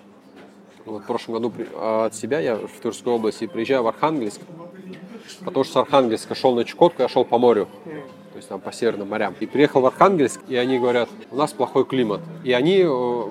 вот 0.85 1.03
в 1.03 1.07
прошлом 1.07 1.35
году 1.35 1.53
а, 1.75 2.07
от 2.07 2.15
себя, 2.15 2.41
я 2.41 2.57
в 2.57 2.81
Тверской 2.81 3.13
области, 3.13 3.47
приезжаю 3.47 3.83
в 3.83 3.89
Архангельск, 3.89 4.41
потому 5.45 5.65
что 5.65 5.73
с 5.75 5.77
Архангельска 5.77 6.35
шел 6.35 6.55
на 6.55 6.65
Чукотку, 6.65 7.03
я 7.03 7.09
шел 7.09 7.25
по 7.25 7.39
морю 7.39 7.69
то 8.33 8.37
есть 8.37 8.49
там 8.49 8.61
по 8.61 8.73
северным 8.73 9.09
морям. 9.09 9.35
И 9.41 9.47
приехал 9.47 9.81
в 9.81 9.87
Архангельск, 9.87 10.41
и 10.49 10.55
они 10.55 10.79
говорят, 10.79 11.09
у 11.31 11.37
нас 11.37 11.53
плохой 11.53 11.85
климат. 11.85 12.21
И 12.45 12.53
они, 12.53 12.85
э, 12.85 13.23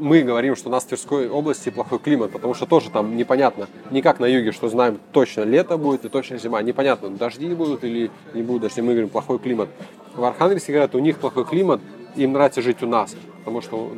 мы 0.00 0.22
говорим, 0.22 0.56
что 0.56 0.68
у 0.68 0.72
нас 0.72 0.84
в 0.84 0.88
Тверской 0.88 1.28
области 1.28 1.68
плохой 1.70 1.98
климат, 1.98 2.32
потому 2.32 2.54
что 2.54 2.66
тоже 2.66 2.90
там 2.90 3.16
непонятно, 3.16 3.68
не 3.90 4.02
как 4.02 4.18
на 4.18 4.26
юге, 4.26 4.50
что 4.50 4.68
знаем 4.68 4.98
точно 5.12 5.42
лето 5.42 5.76
будет 5.76 6.04
и 6.04 6.08
точно 6.08 6.38
зима, 6.38 6.62
непонятно, 6.62 7.10
дожди 7.10 7.54
будут 7.54 7.84
или 7.84 8.10
не 8.34 8.42
будут 8.42 8.62
дожди, 8.62 8.80
мы 8.80 8.92
говорим 8.92 9.10
плохой 9.10 9.38
климат. 9.38 9.68
В 10.14 10.24
Архангельске 10.24 10.72
говорят, 10.72 10.94
у 10.94 10.98
них 10.98 11.18
плохой 11.18 11.44
климат, 11.44 11.80
им 12.16 12.32
нравится 12.32 12.62
жить 12.62 12.82
у 12.82 12.86
нас, 12.86 13.14
потому 13.40 13.60
что 13.60 13.92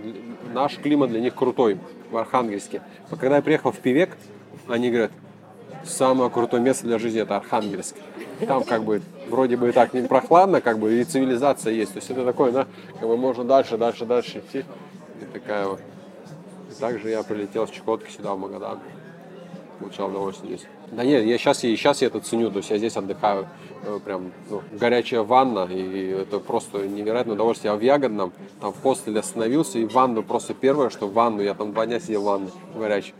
наш 0.52 0.76
климат 0.76 1.10
для 1.10 1.20
них 1.20 1.34
крутой 1.34 1.78
в 2.10 2.16
Архангельске. 2.16 2.82
Но 3.10 3.16
когда 3.16 3.36
я 3.36 3.42
приехал 3.42 3.70
в 3.70 3.78
Пивек, 3.78 4.16
они 4.68 4.90
говорят, 4.90 5.12
самое 5.84 6.30
крутое 6.30 6.62
место 6.62 6.86
для 6.86 6.98
жизни 6.98 7.20
это 7.20 7.36
Архангельск. 7.36 7.96
Там 8.46 8.64
как 8.64 8.82
бы 8.84 9.02
вроде 9.28 9.56
бы 9.56 9.68
и 9.68 9.72
так 9.72 9.94
не 9.94 10.02
прохладно, 10.02 10.60
как 10.60 10.78
бы 10.78 11.00
и 11.00 11.04
цивилизация 11.04 11.72
есть. 11.72 11.92
То 11.92 11.98
есть 11.98 12.10
это 12.10 12.24
такое, 12.24 12.50
да, 12.50 12.66
как 12.98 13.08
бы 13.08 13.16
можно 13.16 13.44
дальше, 13.44 13.78
дальше, 13.78 14.04
дальше 14.04 14.38
идти. 14.40 14.64
И 15.22 15.24
такая 15.32 15.66
вот. 15.66 15.80
И 16.70 16.80
также 16.80 17.10
я 17.10 17.22
прилетел 17.22 17.66
с 17.66 17.70
Чукотки 17.70 18.10
сюда, 18.10 18.34
в 18.34 18.38
Магадан. 18.38 18.80
Получал 19.78 20.08
удовольствие 20.10 20.56
здесь. 20.56 20.68
Да 20.90 21.04
нет, 21.04 21.24
я 21.24 21.38
сейчас, 21.38 21.64
и 21.64 21.74
сейчас 21.74 22.02
я 22.02 22.08
это 22.08 22.20
ценю, 22.20 22.50
то 22.50 22.58
есть 22.58 22.70
я 22.70 22.78
здесь 22.78 22.96
отдыхаю, 22.96 23.48
э, 23.84 23.98
прям 24.04 24.30
ну, 24.50 24.62
горячая 24.72 25.22
ванна, 25.22 25.64
и 25.64 26.08
это 26.08 26.38
просто 26.38 26.86
невероятное 26.86 27.34
удовольствие. 27.34 27.72
Я 27.72 27.78
в 27.78 27.80
Ягодном, 27.80 28.32
там 28.60 28.72
в 28.72 28.82
хостеле 28.82 29.20
остановился, 29.20 29.78
и 29.78 29.86
ванну 29.86 30.22
просто 30.22 30.54
первое, 30.54 30.90
что 30.90 31.08
ванну, 31.08 31.40
я 31.42 31.54
там 31.54 31.72
два 31.72 31.86
дня 31.86 31.98
сидел 31.98 32.22
в 32.22 32.24
ванне 32.26 32.50
горячей. 32.74 33.14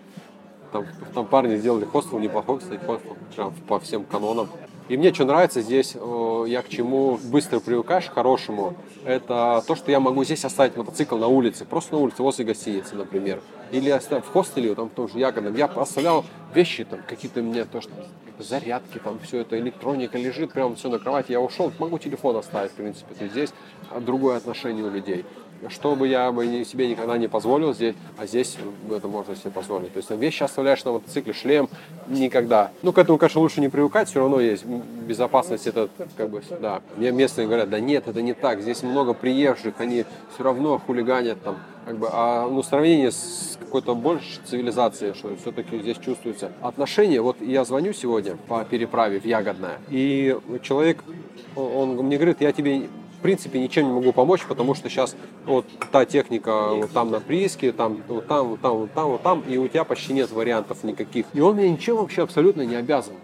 Там, 0.71 0.87
там 1.15 1.27
парни 1.27 1.57
сделали 1.57 1.85
хостел 1.85 2.19
неплохой, 2.19 2.59
кстати, 2.59 2.81
хостел, 2.85 3.17
прям 3.35 3.55
по 3.67 3.81
всем 3.81 4.05
канонам. 4.05 4.49
И 4.89 4.97
мне 4.97 5.15
что 5.15 5.25
нравится 5.25 5.63
здесь, 5.63 5.95
э, 5.95 6.45
я 6.49 6.63
к 6.63 6.69
чему 6.69 7.19
быстро 7.25 7.61
привыкаешь, 7.61 8.07
к 8.07 8.13
хорошему, 8.13 8.75
это 9.05 9.63
то, 9.67 9.77
что 9.77 9.91
я 9.91 10.01
могу 10.01 10.25
здесь 10.25 10.45
оставить 10.45 10.77
мотоцикл 10.77 11.17
на 11.17 11.29
улице, 11.29 11.65
просто 11.65 11.95
на 11.95 12.01
улице, 12.01 12.23
возле 12.23 12.45
гостиницы, 12.45 12.97
например. 12.97 13.41
Или 13.71 13.91
в 13.91 14.29
хостеле, 14.33 14.75
там 14.75 14.91
в 14.91 14.93
том 14.93 15.09
же 15.09 15.19
Ягодном, 15.19 15.55
я 15.55 15.67
оставлял 15.67 16.25
вещи, 16.55 16.85
там 16.85 17.01
какие-то 17.09 17.43
меня, 17.43 17.65
то, 17.65 17.81
что 17.81 17.93
зарядки, 18.39 18.99
там 18.99 19.19
все 19.21 19.39
это, 19.39 19.59
электроника 19.59 20.19
лежит 20.19 20.53
прямо 20.53 20.75
все 20.75 20.89
на 20.89 20.99
кровати, 20.99 21.33
я 21.33 21.41
ушел, 21.41 21.73
могу 21.79 21.99
телефон 21.99 22.37
оставить, 22.37 22.73
в 22.73 22.75
принципе, 22.75 23.15
то 23.15 23.25
есть 23.25 23.35
здесь 23.35 23.53
другое 24.01 24.37
отношение 24.37 24.85
у 24.85 24.91
людей. 24.91 25.25
Что 25.69 25.95
бы 25.95 26.09
я 26.09 26.33
бы 26.33 26.65
себе 26.65 26.89
никогда 26.89 27.17
не 27.19 27.29
позволил 27.29 27.75
здесь, 27.75 27.95
а 28.19 28.27
здесь 28.27 28.57
это 28.91 29.09
можно 29.09 29.37
себе 29.37 29.51
позволить. 29.51 29.93
То 29.93 29.99
есть 29.99 30.11
вещи 30.11 30.43
оставляешь 30.43 30.85
на 30.85 30.93
мотоцикле, 30.93 31.33
шлем 31.33 31.69
никогда. 32.09 32.71
Ну, 32.83 32.93
к 32.93 32.99
этому, 32.99 33.19
конечно, 33.19 33.41
лучше 33.41 33.61
не 33.61 33.69
привыкать, 33.69 34.09
все 34.09 34.21
равно 34.21 34.41
есть 34.41 34.65
безопасность, 34.65 35.67
это 35.67 35.89
как 36.17 36.31
бы, 36.31 36.43
да. 36.61 36.83
Мне 36.97 37.13
местные 37.13 37.47
говорят, 37.47 37.71
да 37.71 37.81
нет, 37.81 38.09
это 38.09 38.23
не 38.23 38.35
так, 38.35 38.61
здесь 38.61 38.83
много 38.83 39.15
приезжих, 39.15 39.75
они 39.79 40.05
все 40.35 40.43
равно 40.43 40.79
хулиганят 40.79 41.43
там, 41.43 41.59
как 41.87 41.99
бы, 41.99 42.09
а 42.11 42.49
ну, 42.49 42.63
сравнение 42.63 43.11
с 43.11 43.57
какой-то 43.61 43.95
больше 43.95 44.41
цивилизацией, 44.45 45.15
что 45.15 45.35
все-таки 45.37 45.79
здесь 45.79 45.99
чувствуется 45.99 46.53
отношение. 46.61 47.21
Вот 47.21 47.41
я 47.41 47.65
звоню 47.65 47.93
сегодня 47.93 48.37
по 48.49 48.65
переправе 48.65 49.21
в 49.21 49.25
Ягодное, 49.25 49.79
и 49.91 50.37
человек, 50.63 50.99
он, 51.57 51.97
мне 51.97 52.17
говорит, 52.17 52.41
я 52.41 52.53
тебе 52.53 52.89
принципе 53.23 53.61
ничем 53.61 53.87
не 53.87 53.93
могу 53.93 54.13
помочь, 54.13 54.45
потому 54.47 54.75
что 54.75 54.89
сейчас 54.89 55.17
вот 55.47 55.65
та 55.91 56.05
техника 56.05 56.69
вот 56.75 56.91
там 56.91 57.11
на 57.11 57.21
прииске, 57.21 57.73
там, 57.73 58.03
вот 58.09 58.27
там, 58.27 58.49
вот 58.49 58.61
там, 58.61 58.77
вот 58.77 58.93
там, 58.93 59.11
вот 59.11 59.23
там, 59.23 59.41
и 59.49 59.57
у 59.57 59.69
тебя 59.69 59.85
почти 59.85 60.13
нет 60.13 60.31
вариантов 60.31 60.85
никаких. 60.85 61.27
И 61.33 61.41
он 61.41 61.57
мне 61.57 61.71
ничем 61.71 61.97
вообще 61.97 62.23
абсолютно 62.23 62.63
не 62.63 62.75
обязан. 62.75 63.15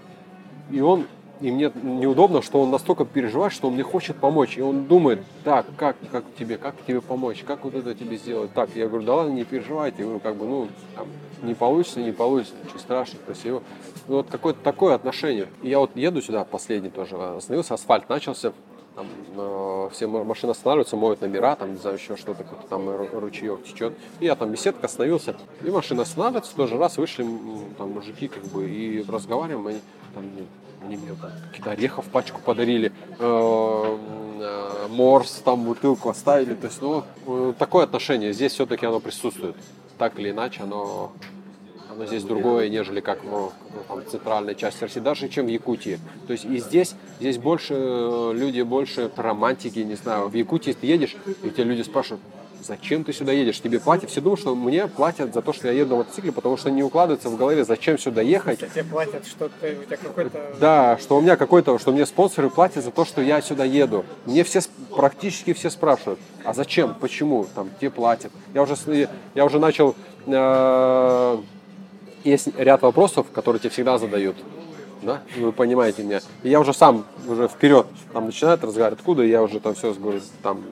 И 0.70 0.80
он 0.80 1.06
и 1.40 1.52
мне 1.52 1.70
неудобно, 1.82 2.42
что 2.42 2.60
он 2.60 2.70
настолько 2.70 3.04
переживает, 3.04 3.52
что 3.52 3.68
он 3.68 3.74
мне 3.74 3.84
хочет 3.84 4.16
помочь. 4.16 4.58
И 4.58 4.60
он 4.60 4.86
думает, 4.86 5.20
так, 5.44 5.66
как, 5.76 5.96
как 6.10 6.24
тебе, 6.36 6.58
как 6.58 6.74
тебе 6.86 7.00
помочь, 7.00 7.44
как 7.46 7.64
вот 7.64 7.74
это 7.74 7.94
тебе 7.94 8.16
сделать. 8.16 8.52
Так, 8.54 8.70
я 8.74 8.88
говорю, 8.88 9.06
да 9.06 9.14
ладно, 9.14 9.32
не 9.32 9.44
переживайте. 9.44 9.98
Я 9.98 10.04
говорю, 10.04 10.20
как 10.20 10.36
бы, 10.36 10.46
ну, 10.46 10.68
там, 10.96 11.06
не 11.42 11.54
получится, 11.54 12.00
не 12.00 12.10
получится, 12.10 12.54
ничего 12.64 12.78
страшного, 12.80 13.24
красиво. 13.24 13.62
Ну, 14.08 14.16
вот 14.16 14.26
какое-то 14.30 14.60
такое 14.62 14.94
отношение. 14.94 15.46
И 15.62 15.68
я 15.68 15.78
вот 15.78 15.94
еду 15.94 16.20
сюда, 16.22 16.44
последний 16.44 16.90
тоже, 16.90 17.16
остановился, 17.16 17.74
асфальт 17.74 18.08
начался, 18.08 18.52
там, 18.98 19.06
э, 19.36 19.88
все 19.92 20.08
машины 20.08 20.50
останавливаются, 20.50 20.96
моют 20.96 21.20
номера, 21.20 21.54
там, 21.54 21.70
не 21.72 21.78
знаю, 21.78 21.96
еще 21.98 22.16
что-то, 22.16 22.42
какой-то 22.42 22.66
там 22.68 22.88
ру- 22.88 23.20
ручеек 23.20 23.62
течет. 23.62 23.94
И 24.18 24.24
я 24.24 24.34
там 24.34 24.50
беседка 24.50 24.86
остановился, 24.86 25.36
и 25.62 25.70
машина 25.70 26.02
останавливается, 26.02 26.56
тоже 26.56 26.76
раз 26.76 26.96
вышли 26.98 27.24
там 27.78 27.92
мужики, 27.92 28.26
как 28.26 28.42
бы, 28.46 28.68
и 28.68 29.04
разговариваем, 29.08 29.68
они, 29.68 29.80
там, 30.14 30.24
мне- 30.24 30.46
они 30.84 30.96
мне 30.96 31.14
какие-то 31.48 31.70
орехов 31.70 32.06
пачку 32.06 32.40
подарили, 32.44 32.92
э, 33.20 33.98
э, 34.40 34.86
морс, 34.90 35.42
там 35.44 35.62
бутылку 35.62 36.08
оставили, 36.08 36.54
то 36.54 36.66
есть, 36.66 36.82
ну, 36.82 37.04
э, 37.26 37.52
такое 37.56 37.84
отношение, 37.84 38.32
здесь 38.32 38.52
все-таки 38.52 38.84
оно 38.84 38.98
присутствует, 38.98 39.54
так 39.96 40.18
или 40.18 40.30
иначе, 40.30 40.64
оно 40.64 41.12
оно 41.98 42.06
здесь 42.06 42.22
другое, 42.22 42.68
нежели 42.68 43.00
как 43.00 43.24
ну, 43.24 43.50
там, 43.88 44.02
в 44.02 44.08
центральной 44.08 44.54
части 44.54 44.84
России, 44.84 45.00
даже 45.00 45.28
чем 45.28 45.46
в 45.46 45.48
Якутии. 45.48 45.98
То 46.28 46.32
есть 46.32 46.44
и 46.44 46.58
здесь, 46.58 46.94
здесь 47.18 47.38
больше 47.38 47.74
э, 47.76 48.32
люди, 48.34 48.62
больше 48.62 49.10
романтики, 49.16 49.80
не 49.80 49.96
знаю. 49.96 50.28
В 50.28 50.34
Якутии 50.34 50.76
ты 50.80 50.86
едешь, 50.86 51.16
и 51.42 51.50
тебя 51.50 51.64
люди 51.64 51.82
спрашивают, 51.82 52.22
зачем 52.62 53.02
ты 53.02 53.12
сюда 53.12 53.32
едешь? 53.32 53.60
Тебе 53.60 53.80
платят? 53.80 54.10
Все 54.10 54.20
думают, 54.20 54.38
что 54.38 54.54
мне 54.54 54.86
платят 54.86 55.34
за 55.34 55.42
то, 55.42 55.52
что 55.52 55.66
я 55.66 55.74
еду 55.74 55.90
на 55.90 55.96
мотоцикле, 55.96 56.30
потому 56.30 56.56
что 56.56 56.70
не 56.70 56.84
укладывается 56.84 57.30
в 57.30 57.36
голове, 57.36 57.64
зачем 57.64 57.98
сюда 57.98 58.22
ехать. 58.22 58.60
Тебе 58.60 58.84
платят 58.84 59.26
что-то, 59.26 59.54
у 59.66 59.84
тебя 59.84 59.96
какой-то... 59.96 60.54
Да, 60.60 60.98
что 61.00 61.16
у 61.16 61.20
меня 61.20 61.36
какой-то, 61.36 61.80
что 61.80 61.90
мне 61.90 62.06
спонсоры 62.06 62.48
платят 62.48 62.84
за 62.84 62.92
то, 62.92 63.04
что 63.04 63.22
я 63.22 63.42
сюда 63.42 63.64
еду. 63.64 64.04
Мне 64.24 64.44
все, 64.44 64.60
практически 64.94 65.52
все 65.52 65.68
спрашивают, 65.68 66.20
а 66.44 66.54
зачем, 66.54 66.94
почему, 66.94 67.44
там, 67.56 67.70
тебе 67.80 67.90
платят. 67.90 68.30
Я 68.54 68.62
уже, 68.62 68.76
я 69.34 69.44
уже 69.44 69.58
начал, 69.58 69.96
э, 70.26 71.38
есть 72.30 72.48
ряд 72.56 72.82
вопросов, 72.82 73.26
которые 73.32 73.60
тебе 73.60 73.70
всегда 73.70 73.98
задают. 73.98 74.36
Да? 75.02 75.22
Вы 75.36 75.52
понимаете 75.52 76.02
меня. 76.02 76.20
И 76.42 76.48
я 76.48 76.60
уже 76.60 76.72
сам 76.74 77.04
уже 77.28 77.48
вперед 77.48 77.86
там 78.12 78.26
начинает 78.26 78.62
разговаривать, 78.64 78.98
откуда, 78.98 79.22
я 79.22 79.42
уже 79.42 79.60
там 79.60 79.74
все 79.74 79.92
говорю, 79.94 80.20
там 80.42 80.62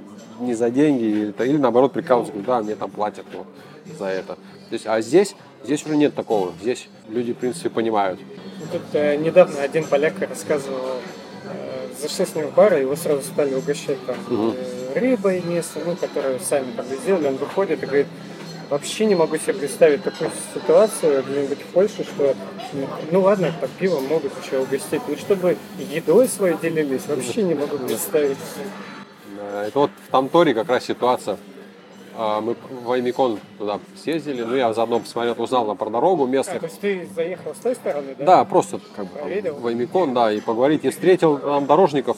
не 0.41 0.55
за 0.55 0.71
деньги, 0.71 1.05
или, 1.05 1.35
или 1.45 1.57
наоборот 1.57 1.93
прикалываются, 1.93 2.33
говорят, 2.33 2.47
да, 2.47 2.63
мне 2.63 2.75
там 2.75 2.91
платят 2.91 3.25
ну, 3.33 3.47
за 3.99 4.07
это. 4.07 4.35
То 4.35 4.73
есть, 4.73 4.87
а 4.87 5.01
здесь, 5.01 5.37
здесь 5.65 5.85
уже 5.87 5.97
нет 5.97 6.15
такого. 6.15 6.53
Здесь 6.61 6.89
люди, 7.09 7.33
в 7.33 7.37
принципе, 7.37 7.71
понимают. 7.71 8.19
Тут 8.73 8.83
э, 8.95 9.17
недавно 9.17 9.61
один 9.63 9.85
поляк 9.85 10.15
рассказывал, 10.21 10.97
э, 11.45 11.89
зашли 12.01 12.27
с 12.27 12.35
ним 12.35 12.49
в 12.49 12.55
бар, 12.55 12.77
и 12.77 12.81
его 12.81 12.97
сразу 12.97 13.23
стали 13.23 13.55
угощать 13.55 14.05
там 14.07 14.17
Мгм. 14.29 14.55
э, 14.57 14.99
рыбой 14.99 15.41
местной, 15.47 15.83
ну, 15.87 15.95
которую 15.95 16.41
сами 16.41 16.73
там 16.77 16.85
сделали. 16.87 17.29
Он 17.29 17.37
выходит 17.37 17.83
и 17.83 17.87
говорит, 17.87 18.07
вообще 18.71 19.07
не 19.07 19.15
могу 19.15 19.37
себе 19.39 19.55
представить 19.55 20.03
такую 20.03 20.31
ситуацию 20.55 21.23
где-нибудь 21.29 21.59
в 21.61 21.67
Польше, 21.73 22.05
что 22.05 22.35
ну 23.11 23.21
ладно, 23.21 23.53
там 23.61 23.71
пивом 23.79 24.05
могут 24.07 24.33
еще 24.45 24.59
угостить, 24.59 25.03
но 25.09 25.17
чтобы 25.17 25.57
едой 25.79 26.29
своей 26.29 26.57
делились, 26.57 27.07
вообще 27.07 27.43
не 27.43 27.55
могу 27.55 27.79
представить. 27.79 28.39
Это 29.55 29.79
вот 29.79 29.91
в 30.07 30.11
Тамторе 30.11 30.55
как 30.55 30.69
раз 30.69 30.85
ситуация. 30.85 31.37
А, 32.19 32.41
Мы 32.41 32.57
в 32.85 32.91
Аймикон 32.91 33.39
туда 33.59 33.79
съездили, 34.03 34.43
ну 34.43 34.57
я 34.57 34.73
заодно 34.73 35.01
посмотрел, 35.01 35.35
узнал 35.39 35.75
про 35.77 35.91
дорогу 35.91 36.25
А, 36.25 36.27
местных. 36.27 36.61
то 36.61 36.67
есть 36.67 36.81
ты 36.81 37.07
заехал 37.15 37.55
с 37.55 37.59
той 37.59 37.75
стороны, 37.75 38.15
да? 38.19 38.25
Да, 38.25 38.45
просто 38.45 38.81
как 38.97 39.05
бы 39.07 39.11
там 39.13 39.23
Проверил? 39.23 39.55
в 39.57 39.67
Аймикон, 39.67 40.15
да, 40.15 40.33
и 40.33 40.41
поговорить. 40.41 40.85
И 40.87 40.91
встретил 40.91 41.37
там 41.39 41.67
дорожников, 41.67 42.17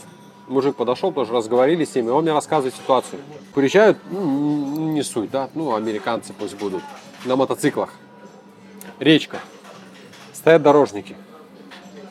мужик 0.49 0.77
подошел, 0.77 1.13
тоже 1.13 1.33
разговорили 1.33 1.85
с 1.85 1.95
ними, 1.95 2.11
он 2.11 2.23
мне 2.23 2.33
рассказывает 2.33 2.75
ситуацию. 2.75 3.21
Приезжают, 3.55 3.99
ну, 4.11 4.91
не 4.91 5.03
суть, 5.03 5.31
да, 5.31 5.49
ну, 5.55 5.75
американцы 5.75 6.33
пусть 6.33 6.57
будут, 6.57 6.83
на 7.25 7.37
мотоциклах. 7.37 7.91
Речка. 8.99 9.39
Стоят 10.33 10.63
дорожники. 10.63 11.17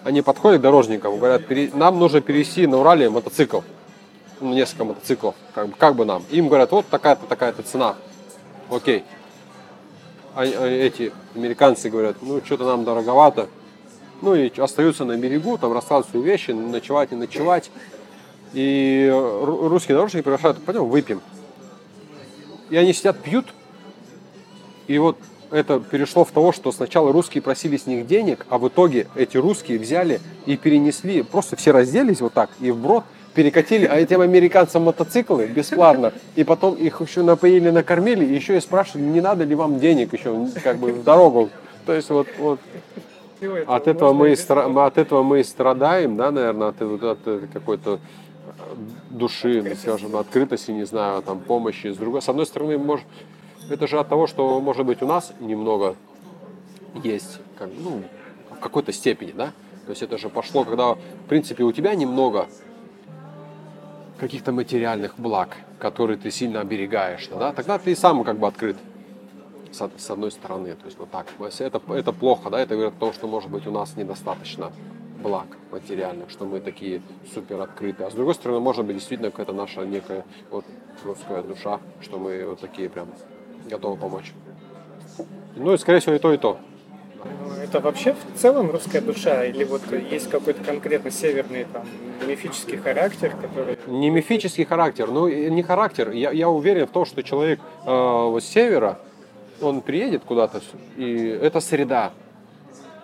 Они 0.04 0.22
подходят 0.22 0.60
к 0.60 0.64
дорожникам, 0.64 1.18
говорят, 1.18 1.46
«Пере- 1.48 1.72
нам 1.74 2.00
нужно 2.00 2.22
перевести 2.22 2.66
на 2.68 2.78
Урале 2.78 3.10
мотоцикл. 3.10 3.62
Ну, 4.40 4.54
несколько 4.54 4.86
мотоциклов, 4.86 5.36
как 5.54 5.70
бы, 5.70 5.76
как 5.76 5.96
бы 5.96 6.06
нам. 6.06 6.24
Им 6.30 6.48
говорят, 6.48 6.72
вот 6.72 6.86
такая-то, 6.88 7.26
такая-то 7.26 7.64
цена. 7.64 7.96
Окей. 8.70 9.04
А- 10.36 10.42
а 10.44 10.68
эти 10.68 11.12
американцы 11.36 11.90
говорят, 11.90 12.18
ну, 12.22 12.42
что-то 12.46 12.66
нам 12.66 12.84
дороговато. 12.84 13.48
Ну 14.22 14.34
и 14.36 14.52
остаются 14.60 15.06
на 15.06 15.16
берегу, 15.18 15.58
там 15.58 15.74
рассказывают 15.74 16.08
свои 16.10 16.22
вещи, 16.22 16.52
ночевать, 16.52 17.12
не 17.12 17.18
ночевать. 17.18 17.70
И 18.54 19.08
ру- 19.12 19.68
русские 19.68 19.96
дорожники 19.96 20.24
приглашают, 20.24 20.58
пойдем 20.64 20.86
выпьем. 20.86 21.22
И 22.70 22.78
они 22.78 22.94
сидят, 22.94 23.18
пьют. 23.20 23.48
И 24.88 24.98
вот 24.98 25.18
это 25.52 25.80
перешло 25.80 26.26
в 26.26 26.32
того, 26.32 26.52
что 26.52 26.72
сначала 26.72 27.12
русские 27.12 27.42
просили 27.42 27.78
с 27.78 27.86
них 27.86 28.08
денег, 28.08 28.46
а 28.50 28.58
в 28.58 28.68
итоге 28.68 29.08
эти 29.16 29.38
русские 29.38 29.80
взяли 29.80 30.20
и 30.46 30.58
перенесли, 30.58 31.24
просто 31.24 31.56
все 31.56 31.72
разделись 31.72 32.22
вот 32.22 32.34
так 32.34 32.50
и 32.60 32.72
вброд 32.72 33.04
перекатили, 33.34 33.86
а 33.86 33.96
этим 33.96 34.22
американцам 34.22 34.84
мотоциклы 34.84 35.46
бесплатно, 35.46 36.12
и 36.36 36.44
потом 36.44 36.74
их 36.74 37.02
еще 37.02 37.22
напоили, 37.22 37.70
накормили, 37.70 38.26
и 38.26 38.34
еще 38.34 38.58
и 38.58 38.60
спрашивали, 38.60 39.04
не 39.04 39.22
надо 39.22 39.44
ли 39.44 39.54
вам 39.54 39.80
денег 39.80 40.12
еще 40.12 40.48
как 40.64 40.78
бы 40.78 40.92
в 40.92 41.04
дорогу. 41.04 41.50
То 41.86 41.94
есть 41.94 42.10
вот, 42.10 42.28
вот 42.40 42.60
от 43.68 43.88
этого, 43.88 44.14
мы 44.14 44.32
стра- 44.32 44.86
от 44.86 44.98
этого 44.98 45.22
мы 45.22 45.42
и 45.42 45.44
страдаем, 45.44 46.18
да, 46.18 46.32
наверное, 46.32 46.70
от, 46.70 46.82
от 46.82 47.20
э, 47.26 47.42
какой-то 47.54 48.00
души, 49.10 49.64
ну, 49.64 49.76
скажем, 49.76 50.16
открытости, 50.16 50.72
не 50.72 50.86
знаю, 50.86 51.22
там, 51.22 51.40
помощи. 51.40 51.88
С 51.88 51.98
другой, 51.98 52.22
с 52.22 52.30
одной 52.30 52.46
стороны, 52.46 52.78
может, 52.78 53.06
это 53.70 53.88
же 53.88 54.00
от 54.00 54.10
того, 54.10 54.28
что, 54.28 54.60
может 54.62 54.86
быть, 54.86 55.02
у 55.02 55.08
нас 55.08 55.34
немного 55.40 55.96
есть, 57.04 57.40
как, 57.58 57.70
ну, 57.78 58.04
в 58.52 58.60
какой-то 58.60 58.92
степени, 58.92 59.32
да? 59.32 59.48
То 59.86 59.92
есть 59.92 60.02
это 60.02 60.18
же 60.18 60.30
пошло, 60.30 60.64
когда, 60.64 60.94
в 60.94 61.00
принципе, 61.30 61.64
у 61.64 61.72
тебя 61.72 61.96
немного 61.96 62.48
каких-то 64.20 64.52
материальных 64.52 65.14
благ, 65.18 65.58
которые 65.80 66.18
ты 66.18 66.32
сильно 66.32 66.62
оберегаешь, 66.62 67.28
да? 67.28 67.54
Тогда 67.54 67.78
ты 67.78 67.92
и 67.92 67.96
сам 67.96 68.24
как 68.24 68.38
бы 68.40 68.48
открыт 68.48 68.78
с, 69.72 69.82
од- 69.82 70.00
с 70.00 70.10
одной 70.10 70.32
стороны. 70.32 70.74
То 70.76 70.86
есть 70.86 70.98
вот 70.98 71.12
так. 71.12 71.28
Это, 71.60 71.82
это 71.94 72.12
плохо, 72.12 72.50
да, 72.50 72.60
это 72.60 72.76
говорит 72.76 72.96
о 72.98 73.00
том, 73.00 73.14
что, 73.14 73.28
может 73.28 73.50
быть, 73.50 73.68
у 73.68 73.72
нас 73.72 73.96
недостаточно 73.96 74.72
благ 75.22 75.48
материальных, 75.72 76.30
что 76.30 76.46
мы 76.46 76.60
такие 76.60 77.02
супер 77.34 77.62
открытые. 77.62 78.08
А 78.08 78.12
с 78.12 78.14
другой 78.14 78.36
стороны, 78.36 78.60
может 78.60 78.86
быть, 78.86 78.96
действительно 78.96 79.32
какая-то 79.32 79.54
наша 79.54 79.86
некая 79.86 80.26
вот 80.50 80.66
русская 81.04 81.44
душа, 81.44 81.80
что 82.02 82.18
мы 82.18 82.46
вот 82.46 82.60
такие 82.60 82.90
прям 82.90 83.10
готовы 83.70 83.98
помочь. 83.98 84.34
Ну 85.56 85.74
и, 85.74 85.78
скорее 85.78 86.00
всего, 86.00 86.16
и 86.16 86.20
то, 86.20 86.34
и 86.34 86.38
то. 86.38 86.60
Это 87.62 87.80
вообще 87.80 88.14
в 88.14 88.40
целом 88.40 88.70
русская 88.72 89.02
душа? 89.02 89.44
Или 89.46 89.64
вот 89.64 89.82
есть 89.92 90.30
какой-то 90.30 90.64
конкретно 90.64 91.12
северный 91.12 91.66
там 91.66 91.86
мифический 92.26 92.78
характер, 92.78 93.36
который... 93.42 93.78
Не 93.88 94.10
мифический 94.10 94.64
характер, 94.64 95.10
ну 95.12 95.28
не 95.28 95.64
характер. 95.64 96.12
Я, 96.12 96.32
я 96.32 96.50
уверен 96.50 96.86
в 96.86 96.92
том, 96.92 97.06
что 97.06 97.24
человек 97.24 97.60
э, 97.86 97.90
вот 97.90 98.44
с 98.44 98.48
севера, 98.48 99.00
он 99.62 99.82
приедет 99.82 100.24
куда-то, 100.24 100.62
и 100.96 101.28
это 101.42 101.60
среда. 101.60 102.14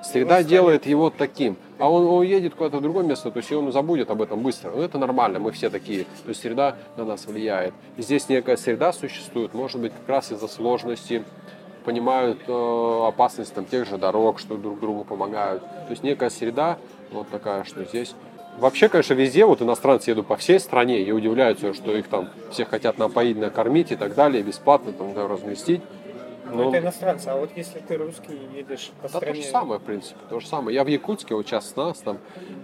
Среда 0.04 0.44
делает 0.44 0.86
его 0.86 1.10
таким. 1.10 1.58
А 1.80 1.89
он 1.89 2.06
уедет 2.06 2.56
куда-то 2.56 2.78
в 2.78 2.82
другое 2.82 3.06
место, 3.06 3.32
то 3.32 3.38
есть 3.38 3.52
он 3.52 3.72
забудет 3.72 4.10
об 4.10 4.22
этом 4.22 4.42
быстро. 4.42 4.72
Ну, 4.72 4.82
это 4.82 4.98
нормально, 4.98 5.39
мы 5.39 5.52
все 5.52 5.70
такие. 5.70 6.04
То 6.04 6.30
есть 6.30 6.42
среда 6.42 6.76
на 6.98 7.06
нас 7.06 7.26
влияет. 7.26 7.74
И 7.98 8.02
здесь 8.02 8.30
некая 8.30 8.58
среда 8.58 8.94
существует, 8.94 9.54
может 9.54 9.82
быть, 9.82 9.94
как 9.94 10.08
раз 10.08 10.32
из-за 10.32 10.48
сложности, 10.48 11.24
понимают 11.84 12.39
э, 12.48 13.06
опасность 13.08 13.54
там, 13.54 13.66
тех 13.66 13.88
же 13.88 13.98
дорог, 13.98 14.39
что 14.39 14.56
друг 14.56 14.80
другу 14.80 15.04
помогают. 15.04 15.62
То 15.62 15.92
есть 15.92 16.04
некая 16.04 16.30
среда 16.30 16.78
вот 17.12 17.30
такая, 17.30 17.63
что 17.63 17.84
здесь 17.84 18.16
Вообще, 18.58 18.88
конечно, 18.88 19.16
везде 19.16 19.46
вот 19.46 19.63
иностранцы 19.63 20.12
едут 20.12 20.28
по 20.28 20.38
всей 20.38 20.60
стране 20.60 21.02
и 21.02 21.12
удивляются, 21.12 21.74
что 21.74 21.96
их 21.96 22.08
там 22.08 22.30
все 22.52 22.66
хотят 22.66 23.00
напоить, 23.00 23.38
накормить 23.38 23.92
и 23.92 23.96
так 23.96 24.13
далее, 24.13 24.44
бесплатно 24.44 24.92
там 24.92 25.13
да, 25.13 25.28
разместить. 25.28 25.82
Ну, 26.52 26.70
это 26.70 26.80
иностранцы, 26.80 27.28
а 27.30 27.38
вот 27.38 27.52
если 27.56 27.80
ты 27.80 27.96
русский 27.98 28.38
едешь 28.54 28.92
по 29.02 29.08
да, 29.08 29.14
то 29.14 29.18
стране... 29.18 29.42
же 29.42 29.48
самое, 29.48 29.80
в 29.80 29.84
принципе, 29.84 30.20
то 30.30 30.40
же 30.40 30.48
самое. 30.48 30.76
Я 30.76 30.84
в 30.84 30.88
Якутске, 30.88 31.36
вот 31.36 31.46
сейчас 31.46 31.76
нас 31.76 32.00
там 32.00 32.18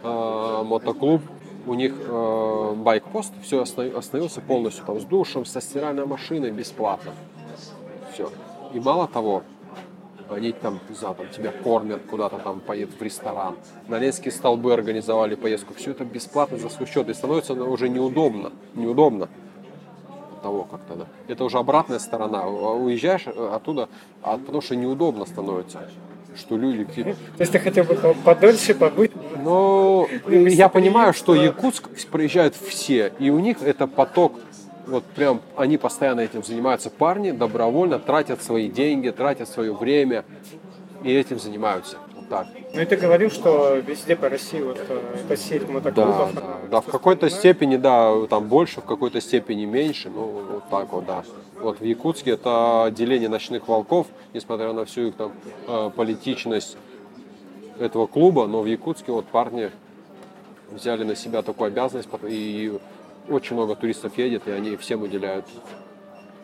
э, 0.03 0.63
мотоклуб, 0.63 1.21
у 1.65 1.73
них 1.73 1.93
э, 1.97 2.73
байк-пост, 2.75 3.33
все 3.41 3.61
остановился 3.61 4.41
полностью 4.41 4.85
там 4.85 4.99
с 4.99 5.05
душем, 5.05 5.45
со 5.45 5.61
стиральной 5.61 6.05
машиной 6.05 6.51
бесплатно. 6.51 7.13
Все. 8.13 8.29
И 8.73 8.79
мало 8.79 9.07
того, 9.07 9.43
они 10.29 10.51
там, 10.51 10.79
не 10.89 10.95
знаю, 10.95 11.15
там 11.15 11.29
тебя 11.29 11.51
кормят, 11.51 12.01
куда-то 12.09 12.37
там 12.39 12.59
поедут 12.59 12.99
в 12.99 13.01
ресторан. 13.01 13.55
На 13.87 13.97
Ленские 13.97 14.31
столбы 14.31 14.73
организовали 14.73 15.35
поездку. 15.35 15.73
Все 15.73 15.91
это 15.91 16.05
бесплатно 16.05 16.57
за 16.57 16.69
свой 16.69 16.87
счет. 16.87 17.09
И 17.09 17.13
становится 17.13 17.53
уже 17.53 17.89
неудобно. 17.89 18.51
Неудобно 18.75 19.29
от 20.39 20.43
того 20.43 20.63
как-то, 20.63 20.95
да. 20.95 21.05
Это 21.27 21.43
уже 21.43 21.57
обратная 21.57 21.99
сторона. 21.99 22.43
А 22.43 22.47
Уезжаешь 22.47 23.25
э, 23.27 23.51
оттуда, 23.55 23.89
а 24.23 24.37
потому 24.37 24.61
что 24.61 24.75
неудобно 24.75 25.25
становится. 25.25 25.79
Что 26.35 26.57
люди 26.57 26.85
какие-то 26.85 27.11
То 27.37 27.41
есть 27.41 27.51
ты 27.51 27.59
хотел 27.59 27.83
бы 27.83 27.95
по- 27.95 28.13
подольше 28.13 28.73
побыть? 28.73 29.11
но 29.43 30.07
Ну, 30.27 30.45
я 30.47 30.69
понимаю, 30.69 31.13
что. 31.13 31.35
Якутск 31.35 31.89
проезжают 32.11 32.55
все, 32.55 33.11
и 33.19 33.29
у 33.29 33.39
них 33.39 33.61
это 33.63 33.87
поток, 33.87 34.33
вот 34.87 35.03
прям 35.03 35.41
они 35.57 35.77
постоянно 35.77 36.21
этим 36.21 36.43
занимаются. 36.43 36.89
Парни 36.89 37.31
добровольно 37.31 37.99
тратят 37.99 38.41
свои 38.41 38.69
деньги, 38.69 39.09
тратят 39.09 39.49
свое 39.49 39.73
время 39.73 40.23
и 41.03 41.11
этим 41.11 41.39
занимаются. 41.39 41.97
Так. 42.29 42.47
Ну 42.73 42.81
и 42.81 42.85
ты 42.85 42.95
говорил, 42.95 43.31
что 43.31 43.75
везде 43.77 44.15
по 44.15 44.29
России 44.29 44.61
вот 44.61 44.77
эта 44.79 45.35
сеть 45.35 45.65
Да, 45.65 45.73
мотоклубов. 45.73 46.35
да, 46.35 46.41
она 46.41 46.57
да, 46.69 46.81
в 46.81 46.85
какой-то 46.85 47.27
степени, 47.29 47.75
да, 47.75 48.13
там 48.27 48.47
больше, 48.47 48.81
в 48.81 48.85
какой-то 48.85 49.19
степени 49.19 49.65
меньше, 49.65 50.11
ну, 50.11 50.43
вот 50.51 50.69
так 50.69 50.91
вот, 50.93 51.05
да. 51.07 51.23
Вот 51.59 51.79
в 51.79 51.83
Якутске 51.83 52.31
это 52.31 52.83
отделение 52.83 53.29
ночных 53.29 53.67
волков, 53.67 54.07
несмотря 54.33 54.71
на 54.73 54.85
всю 54.85 55.07
их 55.07 55.15
там 55.15 55.31
э, 55.67 55.89
политичность 55.95 56.77
этого 57.79 58.05
клуба, 58.05 58.45
но 58.45 58.61
в 58.61 58.67
Якутске 58.67 59.11
вот 59.11 59.25
парни 59.25 59.71
взяли 60.71 61.03
на 61.03 61.15
себя 61.15 61.41
такую 61.41 61.67
обязанность, 61.69 62.09
и 62.27 62.77
очень 63.27 63.55
много 63.55 63.75
туристов 63.75 64.17
едет, 64.17 64.47
и 64.47 64.51
они 64.51 64.75
всем 64.77 65.01
уделяют 65.01 65.45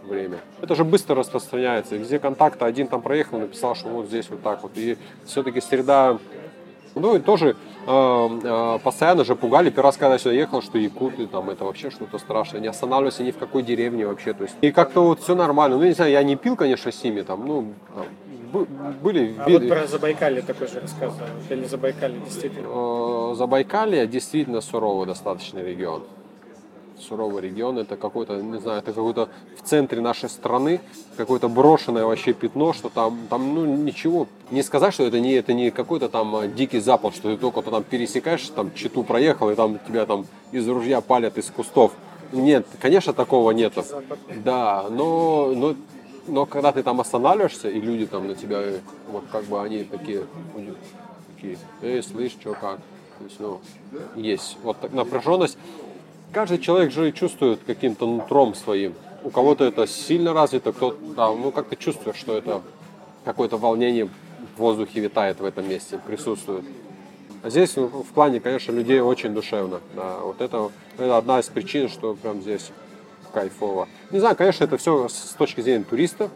время. 0.05 0.39
Это 0.61 0.75
же 0.75 0.83
быстро 0.83 1.15
распространяется. 1.15 1.97
Где 1.97 2.19
контакты, 2.19 2.65
один 2.65 2.87
там 2.87 3.01
проехал, 3.01 3.39
написал, 3.39 3.75
что 3.75 3.89
вот 3.89 4.07
здесь 4.07 4.29
вот 4.29 4.41
так 4.41 4.63
вот. 4.63 4.71
И 4.75 4.97
все-таки 5.25 5.61
среда 5.61 6.17
ну 6.95 7.15
и 7.17 7.19
тоже 7.19 7.57
э, 7.87 8.39
э, 8.43 8.79
постоянно 8.81 9.25
же 9.25 9.35
пугали. 9.35 9.69
Первый 9.69 9.87
раз, 9.87 9.97
когда 9.97 10.13
я 10.13 10.19
сюда 10.19 10.33
ехал, 10.33 10.61
что 10.61 10.77
якуты, 10.77 11.27
там 11.27 11.49
это 11.49 11.65
вообще 11.65 11.89
что-то 11.89 12.17
страшное. 12.17 12.61
Не 12.61 12.67
останавливался 12.67 13.23
ни 13.23 13.31
в 13.31 13.37
какой 13.37 13.63
деревне 13.63 14.07
вообще. 14.07 14.33
То 14.33 14.43
есть, 14.43 14.55
и 14.61 14.71
как-то 14.71 15.03
вот 15.03 15.19
все 15.19 15.35
нормально. 15.35 15.77
Ну, 15.77 15.83
не 15.83 15.91
знаю, 15.91 16.11
я 16.11 16.23
не 16.23 16.37
пил, 16.37 16.55
конечно, 16.55 16.91
с 16.91 17.03
ними 17.03 17.21
там, 17.21 17.45
ну, 17.45 17.73
там, 17.93 18.05
бы- 18.53 18.67
были 19.03 19.35
А 19.37 19.49
вот 19.49 19.67
про 19.67 19.87
Забайкалье 19.87 20.41
такой 20.41 20.67
же 20.67 20.79
рассказывал. 20.79 21.27
Или 21.49 21.65
Забайкалье 21.65 22.19
действительно. 22.19 22.67
Э, 22.67 23.35
Забайкалье 23.35 24.07
действительно 24.07 24.61
суровый 24.61 25.05
достаточно 25.05 25.59
регион. 25.59 26.03
Суровый 26.99 27.41
регион, 27.41 27.77
это 27.77 27.97
какой-то, 27.97 28.41
не 28.41 28.59
знаю, 28.59 28.79
это 28.79 28.93
какой-то 28.93 29.29
в 29.57 29.67
центре 29.67 30.01
нашей 30.01 30.29
страны, 30.29 30.79
какое-то 31.17 31.49
брошенное 31.49 32.05
вообще 32.05 32.33
пятно, 32.33 32.73
что 32.73 32.89
там, 32.89 33.27
там, 33.29 33.53
ну, 33.53 33.65
ничего. 33.65 34.27
Не 34.51 34.63
сказать, 34.63 34.93
что 34.93 35.03
это 35.03 35.19
не, 35.19 35.33
это 35.33 35.53
не 35.53 35.71
какой-то 35.71 36.07
там 36.09 36.35
э, 36.37 36.47
дикий 36.47 36.79
запад, 36.79 37.15
что 37.15 37.29
ты 37.29 37.37
только 37.37 37.61
там 37.61 37.83
пересекаешь, 37.83 38.47
там, 38.49 38.73
читу 38.73 39.03
проехал, 39.03 39.49
и 39.49 39.55
там 39.55 39.79
тебя 39.87 40.05
там 40.05 40.25
из 40.51 40.67
ружья 40.67 41.01
палят 41.01 41.37
из 41.37 41.49
кустов. 41.51 41.91
Нет, 42.31 42.65
конечно, 42.79 43.13
такого 43.13 43.51
нету. 43.51 43.83
Да, 44.43 44.85
но, 44.89 45.53
но, 45.55 45.75
но 46.27 46.45
когда 46.45 46.71
ты 46.71 46.81
там 46.81 47.01
останавливаешься, 47.01 47.69
и 47.69 47.79
люди 47.79 48.05
там 48.05 48.27
на 48.27 48.35
тебя, 48.35 48.61
э, 48.61 48.79
вот 49.11 49.25
как 49.31 49.43
бы 49.45 49.61
они 49.61 49.83
такие, 49.83 50.23
такие, 51.35 51.57
эй, 51.81 52.01
слышь, 52.01 52.31
что 52.31 52.53
как? 52.53 52.79
То 53.17 53.23
есть, 53.23 53.39
ну, 53.39 53.61
есть 54.15 54.57
вот 54.63 54.77
так 54.79 54.91
напряженность. 54.91 55.57
Каждый 56.35 56.57
человек 56.57 56.91
же 56.91 57.13
чувствует 57.13 57.61
каким-то 57.65 58.05
нутром 58.05 58.55
своим. 58.55 58.93
У 59.23 59.29
кого-то 59.29 59.63
это 59.63 59.87
сильно 59.87 60.33
развито, 60.33 60.73
кто-то, 60.73 60.97
да, 61.15 61.29
ну, 61.29 61.49
как 61.49 61.69
ты 61.69 61.77
чувствуешь, 61.77 62.17
что 62.17 62.37
это 62.37 62.61
какое-то 63.23 63.55
волнение 63.55 64.09
в 64.57 64.59
воздухе 64.59 64.99
витает 64.99 65.39
в 65.39 65.45
этом 65.45 65.69
месте, 65.69 65.97
присутствует. 66.05 66.65
А 67.41 67.49
здесь 67.49 67.77
ну, 67.77 67.87
в 67.87 68.07
плане, 68.07 68.41
конечно, 68.41 68.73
людей 68.73 68.99
очень 68.99 69.33
душевно. 69.33 69.79
Да, 69.95 70.17
вот 70.19 70.41
это, 70.41 70.71
это 70.97 71.15
одна 71.15 71.39
из 71.39 71.45
причин, 71.45 71.87
что 71.87 72.15
прям 72.15 72.41
здесь 72.41 72.69
кайфово. 73.31 73.87
Не 74.11 74.19
знаю, 74.19 74.35
конечно, 74.35 74.65
это 74.65 74.75
все 74.75 75.07
с 75.07 75.35
точки 75.37 75.61
зрения 75.61 75.85
туристов. 75.85 76.31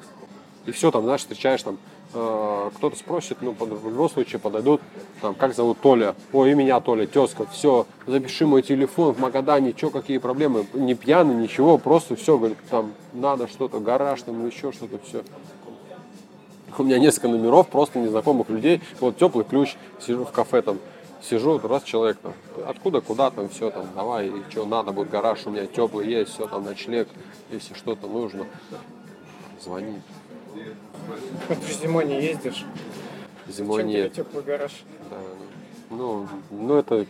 И 0.66 0.72
все 0.72 0.92
там, 0.92 1.04
знаешь, 1.04 1.22
встречаешь 1.22 1.62
там, 1.62 1.78
кто-то 2.12 2.95
спросит, 2.95 3.38
ну, 3.41 3.52
в 3.52 3.89
любом 3.89 4.10
случае 4.10 4.39
подойдут, 4.39 4.82
там, 5.22 5.36
как 5.36 5.54
зовут 5.54 5.80
Толя, 5.80 6.15
ой, 6.34 6.52
и 6.52 6.56
меня 6.56 6.80
Толя, 6.80 7.06
тезка, 7.06 7.45
все, 7.52 7.86
запиши 8.08 8.48
мой 8.48 8.63
телефон 8.63 9.13
в 9.13 9.19
Магадане, 9.19 9.76
что, 9.78 9.91
какие 9.91 10.17
проблемы, 10.17 10.65
не 10.74 10.95
пьяный, 10.95 11.36
ничего, 11.36 11.78
просто 11.78 12.15
все, 12.15 12.38
говорит, 12.38 12.58
там, 12.69 12.93
надо 13.13 13.48
что-то, 13.48 13.80
гараж, 13.80 14.24
там, 14.24 14.45
еще 14.48 14.72
что-то, 14.72 15.00
все. 15.08 15.24
У 16.78 16.84
меня 16.84 16.98
несколько 16.98 17.28
номеров 17.28 17.67
просто 17.67 18.00
незнакомых 18.00 18.50
людей. 18.50 18.82
Вот 19.02 19.17
теплый 19.17 19.43
ключ, 19.43 19.76
сижу 20.00 20.24
в 20.24 20.32
кафе 20.32 20.62
там, 20.62 20.80
сижу, 21.22 21.60
раз 21.60 21.84
человек 21.84 22.17
там, 22.22 22.34
откуда, 22.65 23.02
куда 23.02 23.30
там, 23.32 23.50
все 23.50 23.69
там, 23.69 23.88
давай, 23.93 24.30
и 24.30 24.43
что 24.50 24.65
надо 24.65 24.91
будет, 24.91 25.10
гараж 25.10 25.45
у 25.45 25.50
меня 25.50 25.65
теплый 25.67 26.08
есть, 26.08 26.34
все 26.34 26.48
там, 26.48 26.63
ночлег, 26.63 27.08
если 27.52 27.74
что-то 27.74 28.08
нужно, 28.08 28.45
звони. 29.62 30.02
Ну, 30.56 31.56
ты 31.56 31.68
же 31.68 31.80
зимой 31.80 32.06
не 32.06 32.22
ездишь. 32.22 32.66
Зимой 33.48 33.82
Чем 33.82 33.90
тебе 33.90 34.04
нет. 34.04 34.14
теплый 34.14 34.44
гараж? 34.44 34.72
Да, 35.10 35.18
Ну, 35.90 36.28
ну 36.52 36.76
это... 36.76 37.06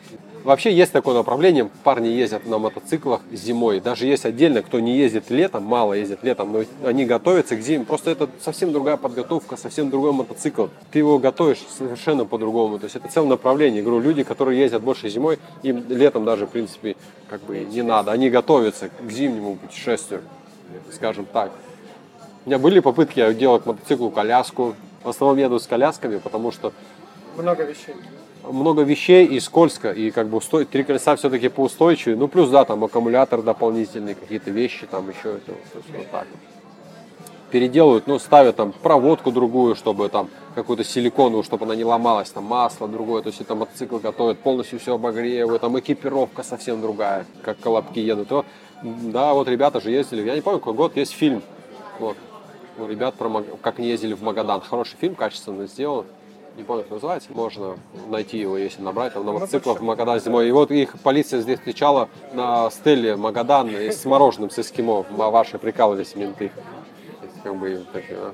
Вообще 0.46 0.74
есть 0.74 0.94
такое 0.94 1.16
направление, 1.16 1.70
парни 1.84 2.08
ездят 2.08 2.46
на 2.46 2.60
мотоциклах 2.60 3.22
зимой. 3.30 3.82
Даже 3.82 4.06
есть 4.06 4.26
отдельно, 4.26 4.62
кто 4.62 4.80
не 4.80 4.98
ездит 4.98 5.30
летом, 5.30 5.64
мало 5.64 5.94
ездит 5.94 6.24
летом, 6.24 6.54
но 6.54 6.64
они 6.88 7.06
готовятся 7.06 7.58
к 7.58 7.62
зиме. 7.62 7.84
Просто 7.84 8.12
это 8.12 8.30
совсем 8.40 8.72
другая 8.72 8.96
подготовка, 8.96 9.58
совсем 9.58 9.90
другой 9.90 10.14
мотоцикл. 10.14 10.68
Ты 10.92 11.00
его 11.00 11.20
готовишь 11.20 11.60
совершенно 11.78 12.24
по-другому. 12.24 12.80
То 12.80 12.86
есть 12.86 12.96
это 12.96 13.10
целое 13.10 13.32
направление. 13.32 13.84
Говорю, 13.84 14.00
люди, 14.00 14.24
которые 14.24 14.58
ездят 14.58 14.82
больше 14.82 15.10
зимой, 15.10 15.40
им 15.62 15.84
летом 15.90 16.24
даже, 16.24 16.46
в 16.46 16.50
принципе, 16.52 16.96
как 17.30 17.42
бы 17.42 17.60
не 17.60 17.82
надо. 17.82 18.12
Они 18.12 18.30
готовятся 18.30 18.90
к 18.90 19.12
зимнему 19.12 19.58
путешествию, 19.58 20.22
скажем 20.94 21.26
так. 21.26 21.52
У 22.50 22.52
меня 22.52 22.58
были 22.58 22.80
попытки 22.80 23.20
я 23.20 23.32
делать 23.32 23.62
к 23.62 23.68
мотоциклу 23.68 24.10
коляску. 24.10 24.74
В 25.04 25.10
основном 25.10 25.38
еду 25.38 25.60
с 25.60 25.68
колясками, 25.68 26.18
потому 26.18 26.52
что 26.52 26.74
Много 27.38 27.64
вещей. 27.64 27.94
много 28.42 28.82
вещей 28.82 29.28
и 29.28 29.40
скользко, 29.40 29.92
и 29.92 30.10
как 30.10 30.30
бы 30.30 30.38
устой... 30.38 30.66
три 30.66 30.84
колеса 30.84 31.16
все-таки 31.16 31.48
поустойчивее. 31.48 32.18
Ну, 32.18 32.28
плюс, 32.28 32.50
да, 32.50 32.66
там 32.66 32.84
аккумулятор 32.84 33.44
дополнительный, 33.44 34.16
какие-то 34.16 34.50
вещи 34.50 34.88
там 34.88 35.08
еще, 35.10 35.36
это, 35.36 35.52
вот 35.76 36.10
так 36.10 36.26
вот. 36.32 36.40
Переделывают, 37.52 38.08
ну, 38.08 38.18
ставят 38.18 38.56
там 38.56 38.72
проводку 38.72 39.32
другую, 39.32 39.76
чтобы 39.76 40.10
там 40.10 40.28
какую-то 40.56 40.84
силиконовую, 40.84 41.44
чтобы 41.44 41.66
она 41.66 41.76
не 41.76 41.86
ломалась, 41.86 42.32
там 42.32 42.46
масло 42.46 42.88
другое, 42.88 43.22
то 43.22 43.28
есть 43.28 43.42
это 43.42 43.54
мотоцикл 43.54 43.98
готовят, 43.98 44.40
полностью 44.40 44.80
все 44.80 44.96
обогревают, 44.96 45.62
там 45.62 45.80
экипировка 45.80 46.42
совсем 46.42 46.82
другая, 46.82 47.28
как 47.44 47.60
колобки 47.60 48.00
едут. 48.00 48.28
То, 48.28 48.44
да, 48.82 49.36
вот 49.36 49.48
ребята 49.48 49.80
же 49.80 49.92
ездили, 49.92 50.26
я 50.26 50.34
не 50.34 50.42
помню, 50.42 50.58
какой 50.58 50.74
год, 50.74 50.98
есть 50.98 51.12
фильм, 51.12 51.44
вот, 52.00 52.18
у 52.82 52.88
ребят 52.88 53.16
про 53.16 53.44
как 53.62 53.80
они 53.80 53.88
ездили 53.90 54.14
в 54.14 54.22
Магадан. 54.22 54.62
Хороший 54.62 54.98
фильм, 54.98 55.16
качественно 55.16 55.68
сделан. 55.68 56.06
Не 56.58 56.64
помню, 56.64 56.84
как 56.84 56.92
называется. 56.92 57.30
Можно 57.32 57.78
найти 58.10 58.38
его, 58.38 58.58
если 58.58 58.82
набрать. 58.82 59.14
Там 59.14 59.26
на 59.26 59.34
мотоциклах 59.34 59.80
в 59.80 59.84
Магадан 59.84 60.20
зимой. 60.20 60.50
И 60.50 60.52
вот 60.52 60.72
их 60.72 61.00
полиция 61.02 61.42
здесь 61.42 61.60
встречала 61.60 62.10
на 62.34 62.70
стеле 62.70 63.16
Магадан 63.16 63.70
с 63.70 64.04
мороженым 64.06 64.50
с 64.50 64.60
эскимо. 64.60 65.06
А 65.18 65.30
Ваши 65.30 65.58
прикалывались 65.58 66.16
менты. 66.16 66.52
Как 67.44 67.56
бы, 67.56 67.86
так, 67.94 68.04
э, 68.10 68.34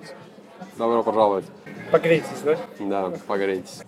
добро 0.77 1.03
пожаловать. 1.03 1.45
Погрейтесь, 1.91 2.41
да? 2.43 2.57
Да, 2.79 3.13
погрейтесь. 3.27 3.83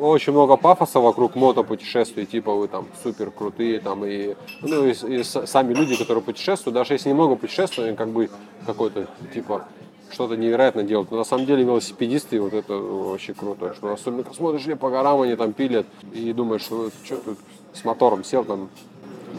Очень 0.00 0.32
много 0.32 0.56
пафоса 0.56 1.00
вокруг 1.00 1.34
мотопутешествий, 1.34 2.26
типа 2.26 2.52
вы 2.52 2.68
там 2.68 2.86
супер 3.02 3.30
крутые, 3.30 3.80
там 3.80 4.04
и, 4.04 4.34
ну, 4.60 4.86
и, 4.86 4.90
и 4.90 5.22
сами 5.22 5.72
люди, 5.72 5.96
которые 5.96 6.22
путешествуют, 6.22 6.74
даже 6.74 6.92
если 6.92 7.08
немного 7.08 7.36
путешествуют, 7.36 7.96
как 7.96 8.08
бы 8.08 8.28
какой-то 8.66 9.06
типа 9.32 9.66
что-то 10.10 10.36
невероятно 10.36 10.82
делают. 10.82 11.10
Но 11.10 11.18
на 11.18 11.24
самом 11.24 11.46
деле 11.46 11.64
велосипедисты, 11.64 12.40
вот 12.40 12.52
это 12.54 12.74
вообще 12.74 13.34
круто, 13.34 13.74
что 13.74 13.92
особенно 13.92 14.24
смотришь 14.34 14.64
по 14.78 14.90
горам, 14.90 15.20
они 15.22 15.36
там 15.36 15.52
пилят, 15.52 15.86
и 16.12 16.32
думаешь, 16.32 16.62
что, 16.62 16.90
что 17.04 17.16
тут 17.16 17.38
с 17.74 17.84
мотором 17.84 18.24
сел 18.24 18.44
там, 18.44 18.68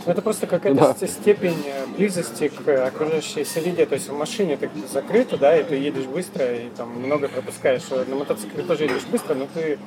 Ну, 0.05 0.11
Это 0.11 0.21
просто 0.21 0.45
какая-то 0.47 0.79
Да. 0.79 0.93
ст- 0.93 1.09
степень 1.09 1.57
э, 1.65 1.85
близости 1.97 2.47
к 2.47 2.85
окружающей 2.87 3.43
среде. 3.43 3.85
То 3.87 3.95
есть 3.95 4.07
в 4.07 4.15
машине 4.17 4.55
ты 4.55 4.69
закрыто, 4.93 5.35
да, 5.37 5.57
и 5.59 5.63
ты 5.63 5.75
едешь 5.75 6.05
быстро, 6.05 6.45
и 6.55 6.69
там 6.77 6.89
много 7.01 7.27
пропускаешь. 7.27 7.81
Э, 7.91 8.05
На 8.07 8.15
мотоцикле 8.15 8.63
тоже 8.63 8.83
едешь 8.83 9.03
быстро, 9.11 9.33
но 9.33 9.47
ты 9.53 9.79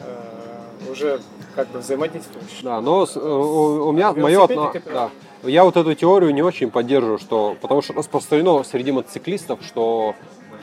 э, 0.00 0.90
уже 0.90 1.20
как 1.54 1.68
бы 1.68 1.78
взаимодействуешь. 1.78 2.60
Да, 2.62 2.80
но 2.80 3.06
с- 3.06 3.16
у, 3.16 3.88
у 3.88 3.92
меня 3.92 4.12
В 4.12 4.18
мое 4.18 4.42
отно- 4.44 4.72
да. 4.92 5.10
Я 5.46 5.64
вот 5.64 5.76
эту 5.76 5.94
теорию 5.94 6.32
не 6.32 6.42
очень 6.42 6.70
поддерживаю, 6.70 7.18
что 7.18 7.56
потому 7.60 7.82
что 7.82 7.92
распространено 7.92 8.62
среди 8.64 8.92
мотоциклистов, 8.92 9.60
что 9.64 10.14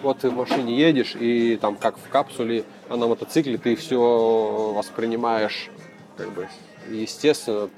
вот 0.02 0.20
ты 0.20 0.30
в 0.30 0.36
машине 0.36 0.76
едешь 0.76 1.16
и 1.20 1.58
там 1.58 1.76
как 1.76 1.98
в 1.98 2.10
капсуле, 2.10 2.64
а 2.90 2.98
на 2.98 3.08
мотоцикле 3.08 3.58
ты 3.58 3.76
все 3.76 4.74
воспринимаешь 4.76 5.70
как 6.18 6.32
бы 6.34 6.48
естественно, 6.90 7.70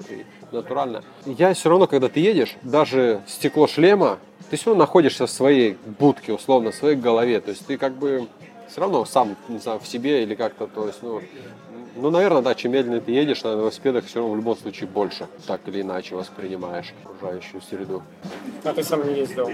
натурально. 0.50 1.02
Я 1.26 1.52
все 1.54 1.68
равно, 1.68 1.86
когда 1.86 2.08
ты 2.08 2.20
едешь, 2.20 2.56
даже 2.62 3.22
стекло 3.26 3.66
шлема, 3.66 4.18
ты 4.50 4.56
все 4.56 4.70
равно 4.70 4.84
находишься 4.84 5.26
в 5.26 5.30
своей 5.30 5.76
будке, 5.98 6.32
условно, 6.32 6.70
в 6.70 6.74
своей 6.74 6.96
голове. 6.96 7.40
То 7.40 7.50
есть 7.50 7.66
ты 7.66 7.76
как 7.76 7.94
бы 7.94 8.28
все 8.68 8.80
равно 8.80 9.04
сам, 9.04 9.36
не 9.48 9.58
знаю, 9.58 9.78
в 9.80 9.86
себе 9.86 10.22
или 10.22 10.34
как-то, 10.34 10.66
то 10.66 10.86
есть, 10.86 10.98
ну, 11.02 11.20
ну, 11.96 12.10
наверное, 12.10 12.42
да, 12.42 12.54
чем 12.54 12.72
медленнее 12.72 13.00
ты 13.00 13.12
едешь, 13.12 13.42
на 13.44 13.48
велосипедах 13.54 14.04
все 14.06 14.18
равно 14.20 14.34
в 14.34 14.36
любом 14.36 14.56
случае 14.56 14.88
больше, 14.88 15.26
так 15.46 15.60
или 15.66 15.82
иначе 15.82 16.14
воспринимаешь 16.16 16.92
окружающую 17.04 17.60
среду. 17.62 18.02
А 18.64 18.72
ты 18.72 18.82
сам 18.82 19.06
не 19.08 19.14
ездил? 19.20 19.50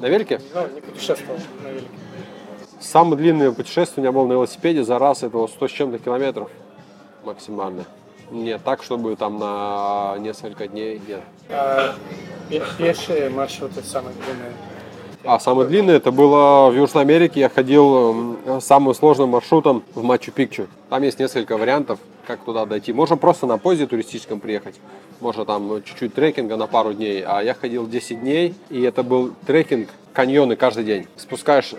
На 0.00 0.06
велике? 0.06 0.40
Ну, 0.54 0.68
не 0.74 0.80
путешествовал 0.80 1.38
на 1.62 1.68
велике. 1.68 1.86
Самое 2.80 3.16
длинное 3.16 3.52
путешествие 3.52 3.96
у 3.98 4.00
меня 4.02 4.12
было 4.12 4.26
на 4.26 4.32
велосипеде 4.34 4.84
за 4.84 4.98
раз, 4.98 5.22
это 5.22 5.36
вот 5.36 5.50
100 5.50 5.68
с 5.68 5.70
чем-то 5.72 5.98
километров 5.98 6.50
максимально. 7.24 7.84
Не 8.30 8.58
так, 8.58 8.82
чтобы 8.82 9.16
там 9.16 9.38
на 9.38 10.16
несколько 10.18 10.68
дней, 10.68 11.00
нет. 11.08 11.22
А 11.48 11.94
пе- 12.50 12.62
пешие 12.76 13.30
маршруты 13.30 13.82
самые 13.82 14.14
длинные. 14.14 14.52
А 15.24 15.40
самое 15.40 15.68
длинное 15.68 15.96
это 15.96 16.12
было 16.12 16.70
в 16.70 16.76
Южной 16.76 17.02
Америке. 17.02 17.40
Я 17.40 17.48
ходил 17.48 18.36
самым 18.60 18.94
сложным 18.94 19.30
маршрутом 19.30 19.82
в 19.94 20.04
Мачу-Пикчу. 20.04 20.68
Там 20.90 21.02
есть 21.02 21.18
несколько 21.18 21.56
вариантов, 21.56 21.98
как 22.26 22.40
туда 22.40 22.66
дойти. 22.66 22.92
Можно 22.92 23.16
просто 23.16 23.46
на 23.46 23.58
поезде 23.58 23.86
туристическом 23.86 24.38
приехать. 24.38 24.76
Можно 25.20 25.44
там 25.44 25.66
ну, 25.66 25.80
чуть-чуть 25.80 26.14
трекинга 26.14 26.56
на 26.56 26.68
пару 26.68 26.92
дней. 26.94 27.24
А 27.26 27.42
я 27.42 27.54
ходил 27.54 27.88
10 27.88 28.20
дней, 28.20 28.54
и 28.70 28.80
это 28.82 29.02
был 29.02 29.34
трекинг, 29.44 29.88
каньоны 30.12 30.54
каждый 30.54 30.84
день. 30.84 31.08
Спускаешь 31.16 31.74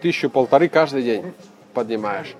тысячу-полторы 0.00 0.68
каждый 0.68 1.02
день, 1.02 1.32
поднимаешь. 1.74 2.36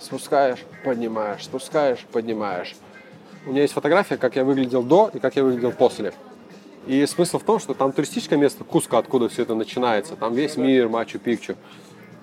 Спускаешь, 0.00 0.60
поднимаешь, 0.84 1.44
спускаешь, 1.44 2.06
поднимаешь. 2.12 2.76
У 3.46 3.50
меня 3.50 3.62
есть 3.62 3.74
фотография, 3.74 4.16
как 4.16 4.36
я 4.36 4.44
выглядел 4.44 4.84
до 4.84 5.10
и 5.12 5.18
как 5.18 5.34
я 5.34 5.42
выглядел 5.42 5.72
после. 5.72 6.12
И 6.88 7.04
смысл 7.04 7.38
в 7.38 7.44
том, 7.44 7.58
что 7.58 7.74
там 7.74 7.92
туристическое 7.92 8.38
место 8.38 8.64
Куска, 8.64 8.96
откуда 8.96 9.28
все 9.28 9.42
это 9.42 9.54
начинается. 9.54 10.16
Там 10.16 10.32
весь 10.32 10.56
мир, 10.56 10.88
Мачу-Пикчу. 10.88 11.54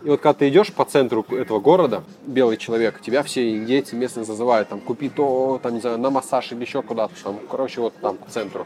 И 0.04 0.10
вот 0.10 0.22
когда 0.22 0.34
ты 0.34 0.50
идешь 0.50 0.74
по 0.74 0.86
центру 0.86 1.24
этого 1.30 1.60
города, 1.60 2.04
белый 2.26 2.58
человек, 2.58 3.00
тебя 3.00 3.22
все 3.22 3.58
индейцы 3.58 3.96
местные 3.96 4.24
зазывают, 4.26 4.68
там, 4.70 4.80
купи 4.80 5.10
то, 5.10 5.60
там, 5.62 5.76
не 5.76 5.82
знаю, 5.82 6.00
на 6.00 6.10
массаж 6.10 6.52
или 6.52 6.62
еще 6.62 6.82
куда-то, 6.82 7.14
там, 7.24 7.40
короче, 7.50 7.80
вот 7.80 7.94
там 8.02 8.18
по 8.18 8.30
центру 8.30 8.66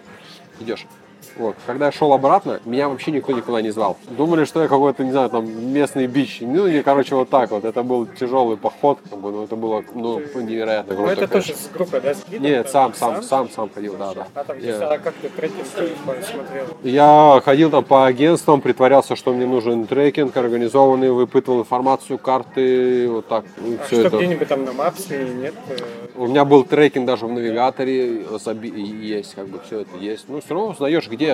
идешь. 0.61 0.85
Вот. 1.39 1.55
Когда 1.65 1.87
я 1.87 1.91
шел 1.91 2.13
обратно, 2.13 2.59
меня 2.65 2.87
вообще 2.89 3.11
никто 3.11 3.31
никуда 3.31 3.61
не 3.61 3.71
звал. 3.71 3.97
Думали, 4.09 4.43
что 4.45 4.61
я 4.61 4.67
какой-то, 4.67 5.03
не 5.03 5.11
знаю, 5.11 5.29
там, 5.29 5.73
местный 5.73 6.05
бич. 6.05 6.39
Ну, 6.41 6.67
и, 6.67 6.81
короче, 6.83 7.15
вот 7.15 7.29
так 7.29 7.49
вот. 7.51 7.63
Это 7.65 7.81
был 7.81 8.05
тяжелый 8.05 8.57
поход, 8.57 8.99
как 9.09 9.17
бы, 9.19 9.31
но 9.31 9.45
это 9.45 9.55
было, 9.55 9.83
ну, 9.95 10.19
невероятно 10.35 10.93
Ну, 10.93 10.97
круто. 11.05 11.13
это 11.13 11.27
конечно. 11.27 11.53
тоже 11.53 11.63
с 11.63 11.69
группой, 11.73 12.01
да? 12.01 12.13
с 12.13 12.25
гидом? 12.29 12.43
Нет, 12.43 12.69
сам, 12.69 12.93
сам, 12.93 13.23
сам, 13.23 13.49
сам 13.49 13.69
ходил, 13.73 13.95
да, 13.97 14.13
да. 14.13 14.27
А 14.35 14.43
там, 14.43 14.59
Я- 14.59 14.89
а 14.89 14.97
как 14.99 15.13
ты 15.15 15.29
смотрел? 16.33 16.65
Я 16.83 17.41
ходил 17.43 17.69
там 17.69 17.83
по 17.83 18.05
агентствам, 18.05 18.61
притворялся, 18.61 19.15
что 19.15 19.33
мне 19.33 19.45
нужен 19.45 19.87
трекинг 19.87 20.35
организованный, 20.35 21.11
выпытывал 21.11 21.61
информацию, 21.61 22.17
карты, 22.17 23.07
вот 23.09 23.27
так, 23.27 23.45
ну, 23.57 23.75
А 23.81 23.85
все 23.85 23.95
что 23.99 24.07
это. 24.07 24.17
где-нибудь 24.17 24.47
там 24.47 24.65
на 24.65 24.73
Мапсе 24.73 25.25
нет? 25.25 25.53
У 26.15 26.27
меня 26.27 26.43
был 26.43 26.63
трекинг 26.63 27.05
даже 27.05 27.25
в 27.27 27.31
навигаторе, 27.31 28.25
есть, 29.01 29.35
как 29.35 29.47
бы 29.47 29.59
все 29.65 29.81
это 29.81 29.97
есть. 29.97 30.25
Ну, 30.27 30.41
все 30.41 30.53
равно 30.53 30.69
узнаешь, 30.71 31.07
где 31.07 31.28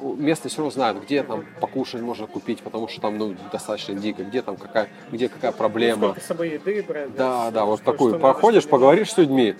местные 0.00 0.50
все 0.50 0.58
равно 0.58 0.70
знают, 0.70 1.02
где 1.02 1.22
там 1.22 1.44
покушать 1.60 2.00
можно 2.00 2.26
купить, 2.26 2.60
потому 2.62 2.88
что 2.88 3.00
там 3.00 3.18
ну, 3.18 3.34
достаточно 3.52 3.94
дико, 3.94 4.24
где 4.24 4.42
там 4.42 4.56
какая, 4.56 4.88
где 5.10 5.28
какая 5.28 5.52
проблема. 5.52 6.08
Сколько 6.08 6.20
с 6.20 6.26
собой 6.26 6.50
еды 6.50 6.82
брать? 6.82 7.14
Да, 7.14 7.50
да, 7.50 7.64
вот 7.64 7.80
что- 7.80 7.92
такую. 7.92 8.14
что 8.14 8.18
надо, 8.18 8.38
что 8.38 8.52
не 8.52 8.60
поговоришь 8.60 9.12
с 9.12 9.18
людьми. 9.18 9.54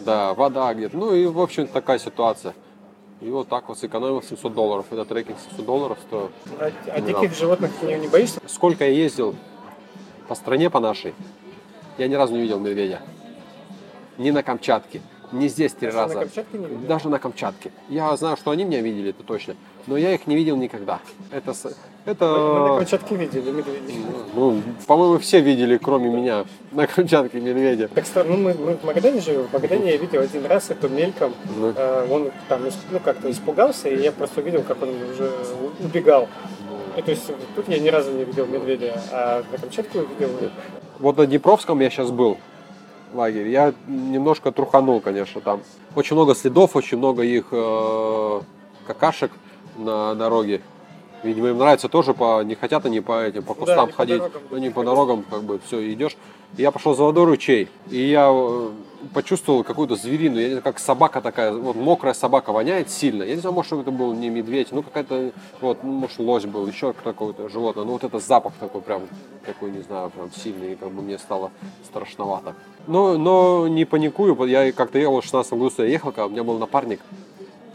Да, 0.00 0.34
вода 0.34 0.72
где-то. 0.74 0.96
Ну 0.96 1.14
и, 1.14 1.26
в 1.26 1.40
общем, 1.40 1.66
такая 1.66 1.98
ситуация. 1.98 2.54
И 3.20 3.28
вот 3.30 3.48
так 3.48 3.68
вот 3.68 3.78
сэкономил 3.78 4.22
700 4.22 4.54
долларов. 4.54 4.86
Это 4.90 5.04
трекинг 5.04 5.36
700 5.50 5.66
долларов 5.66 5.98
стоил. 6.06 6.30
надо. 6.58 6.72
А, 6.86 6.92
а 6.92 7.00
диких 7.00 7.36
животных 7.36 7.70
не, 7.82 7.94
не 7.96 8.08
боишься? 8.08 8.40
Сколько 8.46 8.84
я 8.84 8.92
ездил 8.92 9.34
по 10.28 10.34
стране, 10.34 10.70
по 10.70 10.78
нашей, 10.78 11.14
я 11.98 12.06
ни 12.06 12.14
разу 12.14 12.34
не 12.34 12.42
видел 12.42 12.60
медведя. 12.60 13.00
Ни 14.18 14.30
на 14.30 14.42
Камчатке, 14.42 15.00
ни 15.32 15.48
здесь 15.48 15.72
три 15.72 15.88
Даже 15.88 15.96
на 15.98 16.02
раза. 16.04 16.14
Камчатке 16.20 16.58
не 16.58 16.66
видел? 16.66 16.88
Даже 16.88 17.08
на 17.08 17.18
Камчатке. 17.18 17.70
Я 17.88 18.16
знаю, 18.16 18.36
что 18.36 18.50
они 18.50 18.64
меня 18.64 18.80
видели, 18.80 19.10
это 19.10 19.22
точно. 19.22 19.54
Но 19.86 19.96
я 19.96 20.14
их 20.14 20.26
не 20.26 20.36
видел 20.36 20.56
никогда. 20.56 21.00
Это, 21.30 21.54
это 22.04 22.24
Мы 22.26 22.68
на 22.70 22.76
Камчатке 22.78 23.16
видели 23.16 23.50
медведей. 23.50 24.04
ну, 24.34 24.62
по-моему, 24.86 25.18
все 25.18 25.40
видели, 25.40 25.78
кроме 25.78 26.08
меня, 26.10 26.44
на 26.72 26.86
Камчатке 26.86 27.40
медведя. 27.40 27.88
Так 27.88 28.04
что, 28.06 28.24
ну, 28.24 28.36
мы, 28.36 28.54
мы 28.54 28.76
в 28.76 28.84
Магадане 28.84 29.20
живем. 29.20 29.44
В 29.48 29.52
Магадане 29.52 29.90
я 29.92 29.96
видел 29.96 30.20
один 30.20 30.44
раз 30.46 30.70
это 30.70 30.88
мельком. 30.88 31.34
Ну. 31.56 31.72
Э, 31.76 32.06
он 32.10 32.30
там, 32.48 32.64
ис- 32.64 32.76
ну, 32.90 33.00
как-то 33.00 33.30
испугался, 33.30 33.88
и 33.88 34.00
я 34.02 34.12
просто 34.12 34.40
видел, 34.40 34.62
как 34.62 34.82
он 34.82 34.90
уже 35.12 35.30
убегал. 35.80 36.28
И, 36.96 37.02
то 37.02 37.10
есть 37.10 37.30
тут 37.54 37.68
я 37.68 37.78
ни 37.78 37.88
разу 37.88 38.10
не 38.12 38.24
видел 38.24 38.46
медведя, 38.46 39.00
а 39.12 39.44
на 39.52 39.58
Камчатке 39.58 40.00
увидел. 40.00 40.30
Вот 40.98 41.16
на 41.16 41.26
Днепровском 41.26 41.78
я 41.80 41.90
сейчас 41.90 42.10
был 42.10 42.38
лагерь. 43.14 43.48
Я 43.48 43.74
немножко 43.86 44.52
труханул, 44.52 45.00
конечно, 45.00 45.40
там. 45.40 45.60
Очень 45.94 46.16
много 46.16 46.34
следов, 46.34 46.76
очень 46.76 46.98
много 46.98 47.22
их 47.22 47.46
э, 47.50 48.40
какашек 48.86 49.32
на 49.76 50.14
дороге. 50.14 50.60
Видимо, 51.22 51.48
им 51.48 51.58
нравится 51.58 51.88
тоже 51.88 52.14
по, 52.14 52.42
не 52.42 52.54
хотят 52.54 52.86
они 52.86 53.00
по 53.00 53.22
этим, 53.22 53.42
по 53.42 53.54
кустам 53.54 53.88
по 53.88 53.92
ходить, 53.92 54.18
дорогам 54.18 54.42
ну 54.50 54.58
не 54.58 54.70
по 54.70 54.84
дорогам, 54.84 55.24
как 55.28 55.42
бы 55.42 55.58
все 55.66 55.92
идешь. 55.92 56.16
Я 56.56 56.70
пошел 56.70 56.94
за 56.94 57.02
водой 57.02 57.24
ручей, 57.24 57.68
и 57.90 58.08
я 58.08 58.28
э, 58.32 58.70
почувствовал 59.12 59.64
какую-то 59.64 59.96
зверину, 59.96 60.38
я 60.38 60.44
не 60.44 60.50
знаю, 60.50 60.62
как 60.62 60.78
собака 60.78 61.20
такая, 61.20 61.52
вот 61.52 61.76
мокрая 61.76 62.14
собака 62.14 62.52
воняет 62.52 62.90
сильно. 62.90 63.22
Я 63.22 63.34
не 63.34 63.40
знаю, 63.40 63.54
может 63.54 63.72
это 63.72 63.90
был 63.90 64.14
не 64.14 64.28
медведь, 64.28 64.68
ну 64.72 64.82
какая-то, 64.82 65.32
вот, 65.60 65.84
ну, 65.84 65.92
может 65.92 66.18
лось 66.18 66.46
был, 66.46 66.66
еще 66.66 66.92
какое-то 66.92 67.48
животное. 67.48 67.84
Ну 67.84 67.92
вот 67.92 68.04
это 68.04 68.18
запах 68.18 68.54
такой 68.58 68.80
прям, 68.80 69.02
такой, 69.44 69.70
не 69.70 69.82
знаю, 69.82 70.10
прям 70.10 70.32
сильный, 70.32 70.72
и 70.72 70.76
как 70.76 70.90
бы 70.90 71.02
мне 71.02 71.18
стало 71.18 71.50
страшновато. 71.84 72.54
Но, 72.86 73.18
но 73.18 73.68
не 73.68 73.84
паникую, 73.84 74.34
я 74.46 74.72
как-то 74.72 74.98
ехал 74.98 75.20
в 75.20 75.24
16 75.24 75.52
году, 75.52 75.72
я 75.78 75.84
ехал, 75.84 76.10
когда 76.10 76.26
у 76.26 76.30
меня 76.30 76.44
был 76.44 76.58
напарник, 76.58 77.00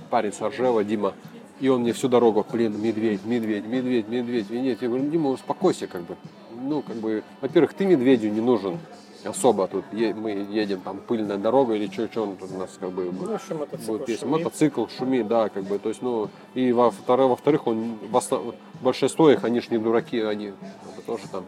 парень 0.09 0.33
с 0.33 0.41
Ржева, 0.41 0.83
Дима, 0.83 1.13
и 1.59 1.69
он 1.69 1.81
мне 1.81 1.93
всю 1.93 2.09
дорогу, 2.09 2.45
блин, 2.51 2.79
медведь, 2.81 3.23
медведь, 3.23 3.65
медведь, 3.65 4.07
медведь. 4.09 4.49
Нет, 4.49 4.81
я 4.81 4.87
говорю, 4.87 5.09
Дима, 5.09 5.29
успокойся, 5.29 5.87
как 5.87 6.01
бы. 6.01 6.17
Ну, 6.63 6.81
как 6.81 6.95
бы, 6.95 7.23
во-первых, 7.41 7.73
ты 7.73 7.85
медведю 7.85 8.29
не 8.29 8.39
нужен 8.41 8.79
особо 9.25 9.67
тут. 9.67 9.83
Е- 9.91 10.13
мы 10.13 10.31
едем, 10.31 10.79
там, 10.81 10.99
пыльная 10.99 11.37
дорога 11.37 11.73
или 11.73 11.91
что, 11.91 12.07
что 12.07 12.23
он 12.23 12.37
тут 12.37 12.51
у 12.53 12.57
нас, 12.57 12.77
как 12.79 12.91
бы, 12.91 13.11
Ну, 13.11 13.37
что 13.37 13.55
мотоцикл 13.55 13.91
будет 13.91 14.07
есть. 14.09 14.21
шумит. 14.21 14.37
Мотоцикл 14.45 14.85
шумит, 14.97 15.27
да, 15.27 15.49
как 15.49 15.63
бы, 15.63 15.77
то 15.79 15.89
есть, 15.89 16.01
ну, 16.01 16.29
и 16.53 16.71
во-вторых, 16.71 17.27
во-вторых, 17.29 17.67
он, 17.67 17.97
в 18.09 18.15
основ- 18.15 18.55
большинство 18.81 19.29
их, 19.29 19.43
они 19.43 19.59
же 19.59 19.67
не 19.71 19.77
дураки, 19.77 20.19
они 20.21 20.53
как 20.95 21.05
тоже 21.05 21.23
там, 21.31 21.45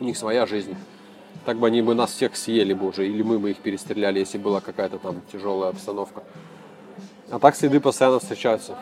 у 0.00 0.04
них 0.04 0.16
своя 0.16 0.46
жизнь. 0.46 0.74
Так 1.44 1.58
бы 1.58 1.66
они 1.66 1.82
бы 1.82 1.94
нас 1.94 2.10
всех 2.12 2.36
съели 2.36 2.72
бы 2.72 2.88
уже, 2.88 3.06
или 3.06 3.22
мы 3.22 3.38
бы 3.38 3.50
их 3.50 3.58
перестреляли, 3.58 4.20
если 4.20 4.38
была 4.38 4.60
какая-то 4.60 4.98
там 4.98 5.20
тяжелая 5.32 5.70
обстановка. 5.70 6.22
А 7.30 7.38
так 7.38 7.56
следы 7.56 7.80
постоянно 7.80 8.18
встречаются. 8.20 8.78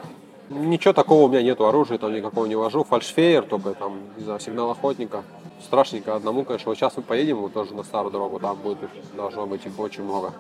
Ничего 0.51 0.93
такого 0.93 1.25
у 1.25 1.29
меня 1.29 1.43
нету, 1.43 1.67
оружия 1.67 1.99
там 1.99 2.13
никакого 2.13 2.47
не 2.47 2.57
вожу. 2.57 2.85
Фальшфейер 2.85 3.45
только 3.45 3.75
там, 3.75 4.01
не 4.17 4.25
знаю, 4.25 4.41
сигнал 4.41 4.71
охотника. 4.71 5.23
Страшненько 5.63 6.15
одному, 6.15 6.45
конечно. 6.45 6.71
Вот 6.71 6.77
сейчас 6.77 6.97
мы 6.97 7.03
поедем 7.03 7.39
вот 7.39 7.53
тоже 7.53 7.75
на 7.75 7.85
старую 7.85 8.13
дорогу, 8.13 8.39
там 8.39 8.57
будет 8.57 8.79
должно 9.17 9.47
быть 9.47 9.65
их 9.65 9.79
очень 9.79 10.03
много. 10.03 10.33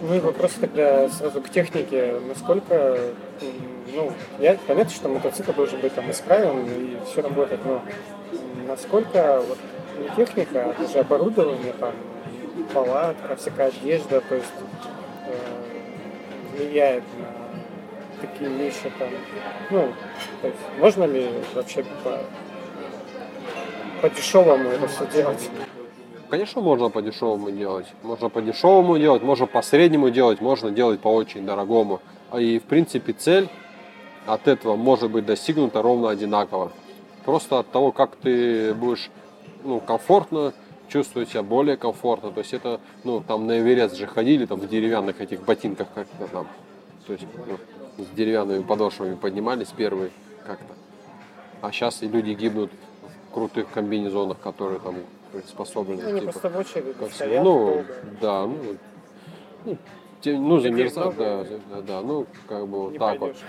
Ну 0.00 0.14
и 0.14 0.20
вопрос 0.20 0.52
тогда 0.60 1.08
сразу 1.08 1.40
к 1.40 1.48
технике. 1.48 2.20
Насколько, 2.28 2.98
ну, 3.94 4.12
я, 4.38 4.56
понятно, 4.66 4.92
что 4.92 5.08
мотоцикл 5.08 5.52
должен 5.52 5.80
быть 5.80 5.94
там 5.94 6.10
исправен 6.10 6.66
и 6.66 6.98
все 7.06 7.22
работает, 7.22 7.60
но 7.64 7.82
насколько 8.66 9.42
вот 9.48 9.58
техника, 10.16 10.70
а 10.70 10.80
даже 10.80 10.98
оборудование, 10.98 11.72
там, 11.72 11.92
палатка, 12.72 13.36
всякая 13.36 13.68
одежда, 13.68 14.20
то 14.20 14.34
есть 14.34 14.52
э, 15.26 16.56
влияет 16.56 17.04
на 17.18 17.27
такие 18.20 18.50
вещи 18.50 18.90
там. 18.98 19.08
Ну, 19.70 19.88
то 20.42 20.48
есть 20.48 20.60
можно 20.78 21.04
ли 21.04 21.28
вообще 21.54 21.84
по, 22.04 22.20
по 24.02 24.10
дешевому 24.10 24.68
это 24.70 24.88
все 24.88 25.06
делать? 25.06 25.50
Конечно, 26.30 26.60
можно 26.60 26.90
по 26.90 27.00
дешевому 27.00 27.50
делать. 27.50 27.86
Можно 28.02 28.28
по 28.28 28.42
дешевому 28.42 28.98
делать, 28.98 29.22
можно 29.22 29.46
по 29.46 29.62
среднему 29.62 30.10
делать, 30.10 30.40
можно 30.40 30.70
делать 30.70 31.00
по 31.00 31.08
очень 31.08 31.46
дорогому. 31.46 32.00
А 32.30 32.40
И, 32.40 32.58
в 32.58 32.64
принципе, 32.64 33.14
цель 33.14 33.48
от 34.26 34.46
этого 34.46 34.76
может 34.76 35.10
быть 35.10 35.24
достигнута 35.24 35.80
ровно 35.80 36.10
одинаково. 36.10 36.70
Просто 37.24 37.58
от 37.58 37.70
того, 37.70 37.92
как 37.92 38.16
ты 38.16 38.74
будешь 38.74 39.10
ну, 39.64 39.80
комфортно 39.80 40.52
чувствовать 40.88 41.30
себя 41.30 41.42
более 41.42 41.76
комфортно. 41.76 42.30
То 42.30 42.40
есть 42.40 42.52
это, 42.52 42.80
ну, 43.04 43.20
там 43.20 43.46
на 43.46 43.58
Эверест 43.60 43.96
же 43.96 44.06
ходили 44.06 44.46
там 44.46 44.60
в 44.60 44.68
деревянных 44.68 45.20
этих 45.20 45.42
ботинках 45.44 45.88
как-то 45.94 46.26
там. 46.28 46.46
То 47.06 47.12
есть 47.14 47.24
ну, 47.46 47.58
с 47.98 48.06
деревянными 48.16 48.62
подошвами 48.62 49.14
поднимались 49.14 49.68
первые 49.68 50.10
как-то. 50.46 50.74
А 51.60 51.72
сейчас 51.72 52.02
и 52.02 52.08
люди 52.08 52.30
гибнут 52.30 52.70
в 53.30 53.34
крутых 53.34 53.68
комбинезонах, 53.70 54.38
которые 54.38 54.80
там 54.80 54.96
приспособлены. 55.32 56.02
Они 56.02 56.20
типа, 56.20 56.32
просто 56.32 56.48
в 56.48 56.56
очереди 56.58 56.92
ко 56.92 57.06
стоят 57.06 57.44
Ну, 57.44 57.58
долго. 57.66 57.86
да, 58.20 58.46
ну, 58.46 58.56
ну, 59.64 59.76
те- 60.20 60.38
ну 60.38 60.58
замерзать, 60.60 61.16
много. 61.16 61.44
да, 61.68 61.76
да, 61.76 61.82
да, 61.82 62.00
ну, 62.02 62.26
как 62.48 62.66
бы 62.68 62.78
вот 62.84 62.98
так 62.98 63.18
вот. 63.18 63.32
пойдешь. 63.32 63.42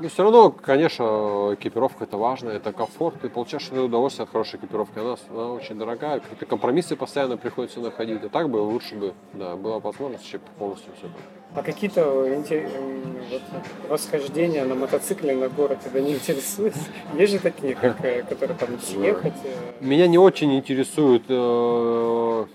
Но 0.00 0.08
все 0.08 0.22
равно, 0.22 0.50
конечно, 0.50 1.50
экипировка 1.52 2.04
это 2.04 2.16
важно, 2.16 2.48
это 2.48 2.72
комфорт, 2.72 3.20
ты 3.20 3.28
получаешь 3.28 3.70
удовольствие 3.70 4.24
от 4.24 4.30
хорошей 4.30 4.58
экипировки. 4.58 4.98
Она, 4.98 5.16
она 5.28 5.52
очень 5.52 5.76
дорогая, 5.78 6.20
какие-то 6.20 6.46
компромиссы 6.46 6.96
постоянно 6.96 7.36
приходится 7.36 7.80
находить. 7.80 8.24
А 8.24 8.30
так 8.30 8.48
бы 8.48 8.56
лучше 8.56 8.94
бы, 8.96 9.12
да, 9.34 9.56
была 9.56 9.78
возможность 9.78 10.22
вообще 10.24 10.38
полностью 10.58 10.90
все. 10.96 11.08
А 11.54 11.62
какие-то 11.62 12.04
вот, 12.04 13.42
восхождения 13.88 14.64
на 14.64 14.74
мотоцикле 14.76 15.34
на 15.34 15.48
город 15.48 15.78
тебя 15.84 16.00
не 16.00 16.12
интересуют? 16.14 16.74
Есть 17.18 17.32
же 17.32 17.38
такие, 17.40 17.74
как, 17.74 18.04
э, 18.04 18.22
которые 18.22 18.56
там 18.56 18.78
съехать? 18.80 19.34
э, 19.44 19.84
Меня 19.84 20.06
не 20.06 20.18
очень 20.18 20.54
интересует, 20.54 21.24
э, 21.28 22.46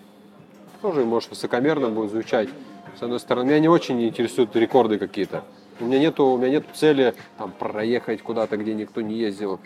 тоже, 0.81 1.03
может, 1.03 1.29
высокомерно 1.29 1.89
будет 1.89 2.11
звучать, 2.11 2.47
с 2.97 3.03
одной 3.03 3.19
стороны, 3.19 3.47
меня 3.47 3.59
не 3.59 3.67
очень 3.67 4.01
интересуют 4.07 4.55
рекорды 4.55 4.97
какие-то. 4.97 5.43
У 5.81 5.85
меня 5.85 5.99
нету, 5.99 6.27
у 6.27 6.37
меня 6.37 6.49
нет 6.51 6.65
цели 6.73 7.13
там, 7.37 7.51
проехать 7.51 8.21
куда-то, 8.21 8.55
где 8.55 8.73
никто 8.73 9.01
не 9.01 9.15
ездил. 9.15 9.59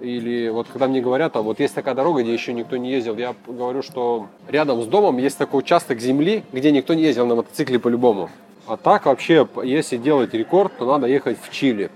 Или 0.00 0.50
вот 0.50 0.66
когда 0.70 0.88
мне 0.88 1.00
говорят, 1.00 1.32
там, 1.32 1.44
вот 1.44 1.60
есть 1.60 1.74
такая 1.74 1.94
дорога, 1.94 2.22
где 2.22 2.34
еще 2.34 2.52
никто 2.52 2.76
не 2.76 2.90
ездил, 2.90 3.16
я 3.16 3.34
говорю, 3.46 3.82
что 3.82 4.26
рядом 4.48 4.82
с 4.82 4.86
домом 4.86 5.16
есть 5.16 5.38
такой 5.38 5.60
участок 5.60 6.00
земли, 6.00 6.42
где 6.52 6.70
никто 6.70 6.92
не 6.92 7.04
ездил 7.04 7.26
на 7.26 7.36
мотоцикле 7.36 7.78
по-любому. 7.78 8.28
А 8.66 8.78
так 8.78 9.04
вообще, 9.04 9.46
если 9.62 9.98
делать 9.98 10.32
рекорд, 10.32 10.72
то 10.78 10.86
надо 10.86 11.06
ехать 11.06 11.38
в 11.38 11.50
Чили. 11.50 11.90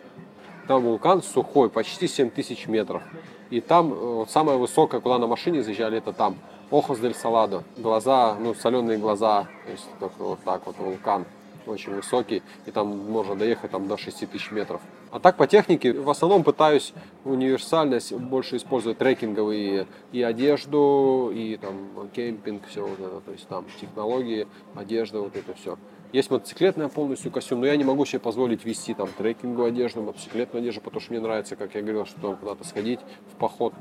Там 0.67 0.83
вулкан 0.83 1.23
сухой, 1.23 1.71
почти 1.71 2.07
7 2.07 2.29
тысяч 2.29 2.67
метров. 2.67 3.03
И 3.49 3.63
там 3.63 3.91
э, 3.91 3.97
вот 3.97 4.31
самое 4.31 4.59
высокое, 4.59 5.01
куда 5.01 5.19
на 5.19 5.27
машине 5.27 5.63
заезжали, 5.63 5.97
это 5.97 6.13
там. 6.13 6.37
Охос 6.71 6.99
дель 6.99 7.15
Саладо. 7.15 7.65
Глаза, 7.79 8.37
ну, 8.39 8.55
соленые 8.55 8.99
глаза. 8.99 9.47
То 9.65 9.73
есть 9.73 9.87
вот 10.19 10.41
так 10.45 10.67
вот 10.67 10.77
вулкан. 10.79 11.25
Очень 11.67 11.95
высокий. 11.95 12.43
И 12.67 12.71
там 12.71 13.11
можно 13.11 13.35
доехать 13.35 13.71
там, 13.71 13.89
до 13.89 13.97
6 13.97 14.31
тысяч 14.31 14.51
метров. 14.51 14.83
А 15.11 15.21
так 15.21 15.37
по 15.37 15.47
технике 15.47 15.95
в 15.95 16.11
основном 16.11 16.45
пытаюсь 16.45 16.93
универсальность 17.25 18.13
больше 18.13 18.59
использовать 18.59 18.99
трекинговые 18.99 19.87
и 20.13 20.23
одежду, 20.23 21.33
и 21.35 21.57
там 21.57 22.11
кемпинг, 22.15 22.67
все 22.69 22.87
вот 22.87 23.01
это. 23.01 23.21
То 23.21 23.33
есть 23.33 23.49
там 23.49 23.65
технологии, 23.81 24.47
одежда, 24.75 25.21
вот 25.21 25.35
это 25.35 25.55
все. 25.55 25.79
Есть 26.13 26.31
мотоциклетная 26.31 26.89
полностью 26.89 27.31
костюм, 27.31 27.61
но 27.61 27.67
я 27.67 27.77
не 27.77 27.85
могу 27.85 28.07
себе 28.07 28.19
позволить 28.19 28.65
вести 28.65 28.95
там 28.95 29.09
трекинговую 29.19 29.69
одежду, 29.69 30.01
мотоциклетную 30.01 30.63
одежду, 30.63 30.81
потому 30.81 31.01
что 31.03 31.13
мне 31.13 31.21
нравится, 31.21 31.55
как 31.55 31.75
я 31.75 31.83
говорил, 31.83 32.07
что 32.07 32.19
там 32.21 32.37
куда-то 32.37 32.65
сходить 32.67 33.01
в 33.33 33.37
поход. 33.37 33.75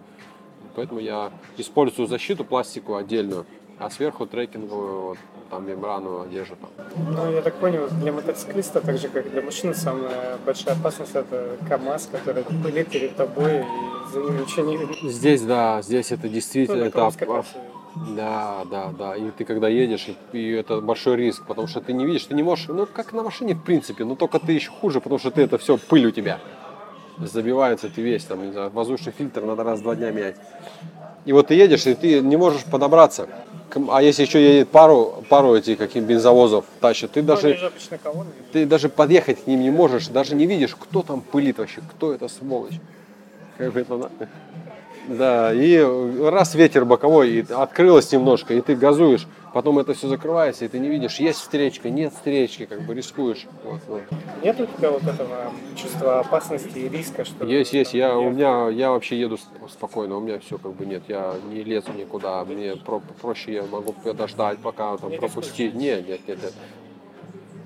Поэтому 0.75 0.99
я 0.99 1.31
использую 1.57 2.07
защиту 2.07 2.43
пластиковую 2.43 2.99
отдельную, 2.99 3.45
а 3.79 3.89
сверху 3.89 4.25
трекинговую, 4.25 5.01
вот, 5.01 5.17
там 5.49 5.65
мембрану 5.65 6.21
одежду. 6.21 6.57
Там. 6.57 7.13
Ну, 7.13 7.31
я 7.31 7.41
так 7.41 7.55
понял, 7.55 7.87
для 8.01 8.11
мотоциклиста, 8.11 8.81
так 8.81 8.97
же, 8.97 9.07
как 9.07 9.31
для 9.31 9.41
машины, 9.41 9.73
самая 9.73 10.37
большая 10.45 10.75
опасность 10.75 11.15
это 11.15 11.57
КАМАЗ, 11.69 12.09
который 12.11 12.43
пылит 12.43 12.89
перед 12.89 13.15
тобой, 13.15 13.61
и 13.61 14.11
за 14.11 14.19
ним 14.19 14.41
ничего 14.41 14.65
не 14.65 14.77
видно. 14.77 15.09
Здесь, 15.09 15.41
да, 15.43 15.81
здесь 15.81 16.11
это 16.11 16.27
действительно 16.27 16.79
Ну, 16.79 16.85
это 16.85 17.09
скататься. 17.11 17.57
Да, 18.15 18.63
да, 18.69 18.91
да. 18.97 19.15
И 19.15 19.31
ты 19.31 19.45
когда 19.45 19.67
едешь, 19.67 20.07
и, 20.07 20.37
и 20.37 20.51
это 20.51 20.81
большой 20.81 21.17
риск, 21.17 21.43
потому 21.45 21.67
что 21.67 21.81
ты 21.81 21.93
не 21.93 22.05
видишь, 22.05 22.25
ты 22.25 22.35
не 22.35 22.43
можешь, 22.43 22.67
ну 22.67 22.85
как 22.85 23.13
на 23.13 23.23
машине 23.23 23.53
в 23.53 23.63
принципе, 23.63 24.03
но 24.03 24.15
только 24.15 24.39
ты 24.39 24.53
еще 24.53 24.71
хуже, 24.71 25.01
потому 25.01 25.19
что 25.19 25.31
ты 25.31 25.41
это 25.41 25.57
все 25.57 25.77
пыль 25.77 26.07
у 26.07 26.11
тебя 26.11 26.39
забивается 27.19 27.89
ты 27.89 28.01
весь, 28.01 28.23
там, 28.25 28.45
не 28.45 28.51
знаю, 28.51 28.69
воздушный 28.69 29.11
фильтр 29.11 29.43
надо 29.43 29.63
раз 29.63 29.79
в 29.79 29.83
два 29.83 29.95
дня 29.95 30.11
менять. 30.11 30.35
И 31.25 31.33
вот 31.33 31.47
ты 31.47 31.55
едешь, 31.55 31.85
и 31.87 31.93
ты 31.93 32.21
не 32.21 32.37
можешь 32.37 32.63
подобраться. 32.63 33.27
А 33.89 34.01
если 34.01 34.23
еще 34.23 34.41
едет 34.41 34.69
пару, 34.69 35.23
пару 35.29 35.55
этих 35.55 35.77
каких 35.77 36.03
бензовозов 36.03 36.65
тащит, 36.79 37.11
ты 37.11 37.21
Ну, 37.21 37.27
даже, 37.27 37.71
ты 38.53 38.65
даже 38.65 38.87
подъехать 38.87 39.43
к 39.43 39.47
ним 39.47 39.61
не 39.61 39.69
можешь, 39.69 40.07
даже 40.07 40.35
не 40.35 40.45
видишь, 40.45 40.75
кто 40.75 41.03
там 41.03 41.21
пылит 41.21 41.57
вообще, 41.57 41.81
кто 41.81 42.13
это 42.13 42.27
сволочь. 42.29 42.79
Как 43.57 43.75
это 43.75 43.97
надо. 43.97 44.29
Да, 45.07 45.53
и 45.53 45.79
раз 46.21 46.53
ветер 46.55 46.83
боковой, 46.83 47.29
и 47.29 47.45
открылось 47.53 48.11
немножко, 48.11 48.53
и 48.53 48.61
ты 48.61 48.75
газуешь, 48.75 49.25
потом 49.53 49.79
это 49.79 49.93
все 49.93 50.09
закрывается, 50.09 50.65
и 50.65 50.67
ты 50.67 50.79
не 50.79 50.89
видишь, 50.89 51.19
есть 51.19 51.39
встречка, 51.39 51.89
нет 51.89 52.13
встречки, 52.13 52.65
как 52.65 52.81
бы 52.81 52.93
рискуешь. 52.93 53.47
Вот, 53.63 53.79
вот. 53.87 54.01
Нет 54.43 54.59
у 54.59 54.65
тебя 54.65 54.91
вот 54.91 55.03
этого 55.03 55.51
чувства 55.75 56.19
опасности 56.19 56.77
и 56.77 56.89
риска, 56.89 57.23
что... 57.23 57.45
Есть, 57.45 57.73
есть. 57.73 57.93
Я, 57.93 58.17
у 58.17 58.29
меня, 58.29 58.67
я 58.69 58.91
вообще 58.91 59.19
еду 59.19 59.37
спокойно, 59.69 60.17
у 60.17 60.19
меня 60.19 60.39
все 60.39 60.57
как 60.57 60.73
бы 60.73 60.85
нет. 60.85 61.03
Я 61.07 61.35
не 61.51 61.63
лезу 61.63 61.93
никуда. 61.97 62.43
Мне 62.43 62.75
про- 62.75 63.01
проще 63.21 63.53
я 63.53 63.63
могу 63.63 63.93
подождать, 63.93 64.59
пока 64.59 64.97
там 64.97 65.09
Не 65.09 65.17
пропустить. 65.17 65.73
Нет, 65.73 66.07
нет, 66.07 66.19
нет, 66.27 66.37
нет. 66.43 66.53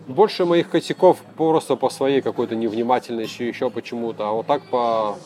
Больше 0.07 0.45
моих 0.45 0.69
косяков 0.69 1.19
просто 1.37 1.75
по 1.75 1.89
своей 1.89 2.21
какой-то 2.21 2.55
невнимательности, 2.55 3.43
еще 3.43 3.69
почему-то. 3.69 4.29
А 4.29 4.31
вот 4.31 4.45
так 4.45 4.61
по 4.63 5.17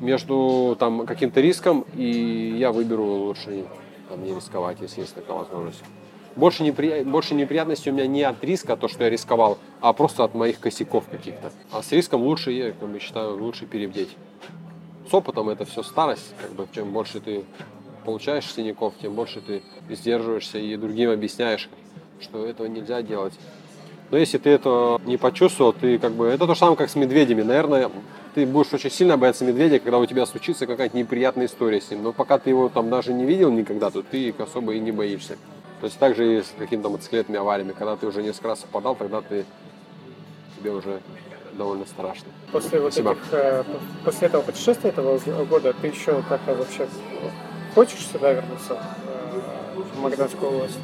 между 0.00 0.76
там 0.78 1.06
каким-то 1.06 1.40
риском 1.40 1.84
и 1.94 2.56
я 2.58 2.72
выберу 2.72 3.04
лучше 3.04 3.64
там, 4.08 4.22
не 4.24 4.34
рисковать, 4.34 4.78
если 4.80 5.00
есть 5.00 5.14
такая 5.14 5.38
возможность. 5.38 5.82
Больше, 6.36 6.62
непри... 6.62 7.02
больше 7.02 7.34
неприятностей 7.34 7.90
у 7.90 7.94
меня 7.94 8.06
не 8.06 8.22
от 8.22 8.44
риска, 8.44 8.76
то, 8.76 8.88
что 8.88 9.04
я 9.04 9.10
рисковал, 9.10 9.58
а 9.80 9.92
просто 9.94 10.22
от 10.22 10.34
моих 10.34 10.60
косяков 10.60 11.06
каких-то. 11.10 11.50
А 11.72 11.82
с 11.82 11.90
риском 11.92 12.22
лучше, 12.22 12.52
я 12.52 12.72
как 12.72 12.88
бы, 12.88 12.98
считаю, 13.00 13.42
лучше 13.42 13.64
перебдеть. 13.64 14.14
С 15.10 15.14
опытом 15.14 15.48
это 15.48 15.64
все 15.64 15.82
старость, 15.82 16.34
как 16.40 16.52
бы, 16.52 16.68
чем 16.74 16.92
больше 16.92 17.20
ты 17.20 17.44
получаешь 18.04 18.52
синяков, 18.52 18.94
тем 19.00 19.14
больше 19.14 19.40
ты 19.40 19.62
сдерживаешься 19.88 20.58
и 20.58 20.76
другим 20.76 21.10
объясняешь, 21.10 21.70
что 22.20 22.44
этого 22.44 22.66
нельзя 22.66 23.00
делать. 23.02 23.34
Но 24.10 24.18
если 24.18 24.38
ты 24.38 24.50
это 24.50 25.00
не 25.04 25.16
почувствовал, 25.16 25.72
ты 25.72 25.98
как 25.98 26.12
бы... 26.12 26.26
Это 26.26 26.46
то 26.46 26.54
же 26.54 26.60
самое, 26.60 26.76
как 26.76 26.90
с 26.90 26.96
медведями. 26.96 27.42
Наверное, 27.42 27.90
ты 28.36 28.44
будешь 28.44 28.70
очень 28.74 28.90
сильно 28.90 29.16
бояться 29.16 29.46
медведя, 29.46 29.78
когда 29.78 29.96
у 29.96 30.04
тебя 30.04 30.26
случится 30.26 30.66
какая-то 30.66 30.94
неприятная 30.94 31.46
история 31.46 31.80
с 31.80 31.90
ним. 31.90 32.02
Но 32.02 32.12
пока 32.12 32.36
ты 32.38 32.50
его 32.50 32.68
там 32.68 32.90
даже 32.90 33.14
не 33.14 33.24
видел 33.24 33.50
никогда, 33.50 33.90
то 33.90 34.02
ты 34.02 34.28
их 34.28 34.38
особо 34.40 34.74
и 34.74 34.78
не 34.78 34.92
боишься. 34.92 35.38
То 35.80 35.86
есть 35.86 35.98
так 35.98 36.14
же 36.14 36.40
и 36.40 36.42
с 36.42 36.52
какими-то 36.58 36.90
мотоциклетными 36.90 37.38
авариями. 37.40 37.72
Когда 37.72 37.96
ты 37.96 38.06
уже 38.06 38.22
несколько 38.22 38.48
раз 38.48 38.58
попадал, 38.58 38.94
тогда 38.94 39.22
ты 39.22 39.46
тебе 40.58 40.70
уже 40.72 41.00
довольно 41.54 41.86
страшно. 41.86 42.28
После 42.52 42.78
вот 42.78 42.92
Спасибо. 42.92 43.12
этих, 43.12 43.22
э, 43.32 43.64
после 44.04 44.26
этого 44.28 44.42
путешествия 44.42 44.90
этого 44.90 45.18
года 45.46 45.72
ты 45.72 45.86
еще 45.86 46.22
как-то 46.28 46.54
вообще 46.54 46.86
хочешь 47.74 48.06
сюда 48.06 48.34
вернуться, 48.34 48.78
э, 49.06 49.80
в 49.94 50.02
Магаданскую 50.02 50.56
область? 50.56 50.78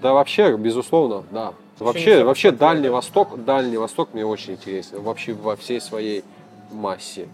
Да 0.00 0.12
вообще, 0.12 0.56
безусловно, 0.56 1.24
да. 1.32 1.52
Вообще, 1.80 2.22
вообще. 2.22 2.52
Дальний 2.52 2.90
Восток, 2.90 3.44
Дальний 3.44 3.76
Восток 3.76 4.10
мне 4.12 4.24
очень 4.24 4.52
интересен. 4.52 5.02
Вообще 5.02 5.32
во 5.32 5.56
всей 5.56 5.80
своей 5.80 6.22
массе 6.70 7.28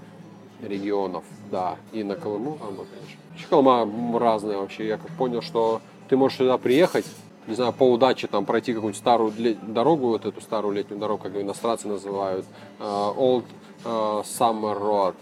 регионов, 0.62 1.24
да. 1.50 1.76
И 1.92 2.02
на 2.04 2.14
Колыму 2.14 2.58
там, 2.58 2.74
вот, 2.74 2.86
конечно. 2.88 3.20
Вообще 3.30 3.46
Колыма 3.48 4.18
разная 4.18 4.58
вообще. 4.58 4.86
Я 4.86 4.98
как 4.98 5.10
понял, 5.12 5.42
что 5.42 5.80
ты 6.08 6.16
можешь 6.16 6.38
сюда 6.38 6.58
приехать, 6.58 7.06
не 7.46 7.54
знаю, 7.54 7.72
по 7.72 7.90
удаче 7.90 8.26
там 8.28 8.44
пройти 8.44 8.72
какую-нибудь 8.72 8.98
старую 8.98 9.32
дорогу, 9.62 10.08
вот 10.08 10.26
эту 10.26 10.40
старую 10.40 10.74
летнюю 10.74 11.00
дорогу, 11.00 11.24
как 11.24 11.36
иностранцы 11.36 11.88
называют, 11.88 12.46
э, 12.78 12.84
Old 12.84 13.44
э, 13.84 13.88
Summer 13.88 14.78
Road, 14.78 15.14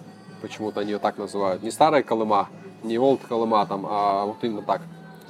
почему-то 0.43 0.81
они 0.81 0.93
ее 0.93 0.99
так 0.99 1.17
называют. 1.17 1.63
Не 1.63 1.71
старая 1.71 2.03
Колыма, 2.03 2.49
не 2.83 2.97
Old 2.97 3.27
Колыма 3.27 3.65
там, 3.67 3.87
а 3.89 4.27
вот 4.27 4.37
именно 4.43 4.63
так 4.63 4.83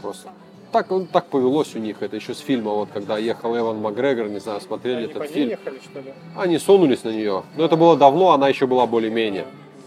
просто. 0.02 0.30
Так, 0.72 0.90
ну, 0.90 1.04
так 1.04 1.26
повелось 1.26 1.74
у 1.74 1.80
них, 1.80 2.00
это 2.00 2.14
еще 2.14 2.32
с 2.32 2.38
фильма, 2.38 2.70
вот 2.72 2.90
когда 2.92 3.18
ехал 3.18 3.56
Эван 3.56 3.78
Макгрегор, 3.80 4.28
не 4.28 4.38
знаю, 4.38 4.60
смотрели 4.60 4.98
Они 4.98 5.04
этот 5.06 5.18
по 5.18 5.22
ней 5.24 5.32
фильм. 5.32 5.48
ехали, 5.50 5.80
что 5.82 6.00
ли? 6.00 6.14
Они 6.36 6.58
сунулись 6.58 7.02
на 7.02 7.08
нее. 7.08 7.42
Но 7.56 7.64
это 7.64 7.76
было 7.76 7.96
давно, 7.96 8.30
она 8.30 8.48
еще 8.48 8.68
была 8.68 8.86
более-менее. 8.86 9.46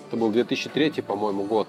Это 0.09 0.17
был 0.17 0.29
2003, 0.29 1.01
по-моему, 1.01 1.43
год. 1.43 1.67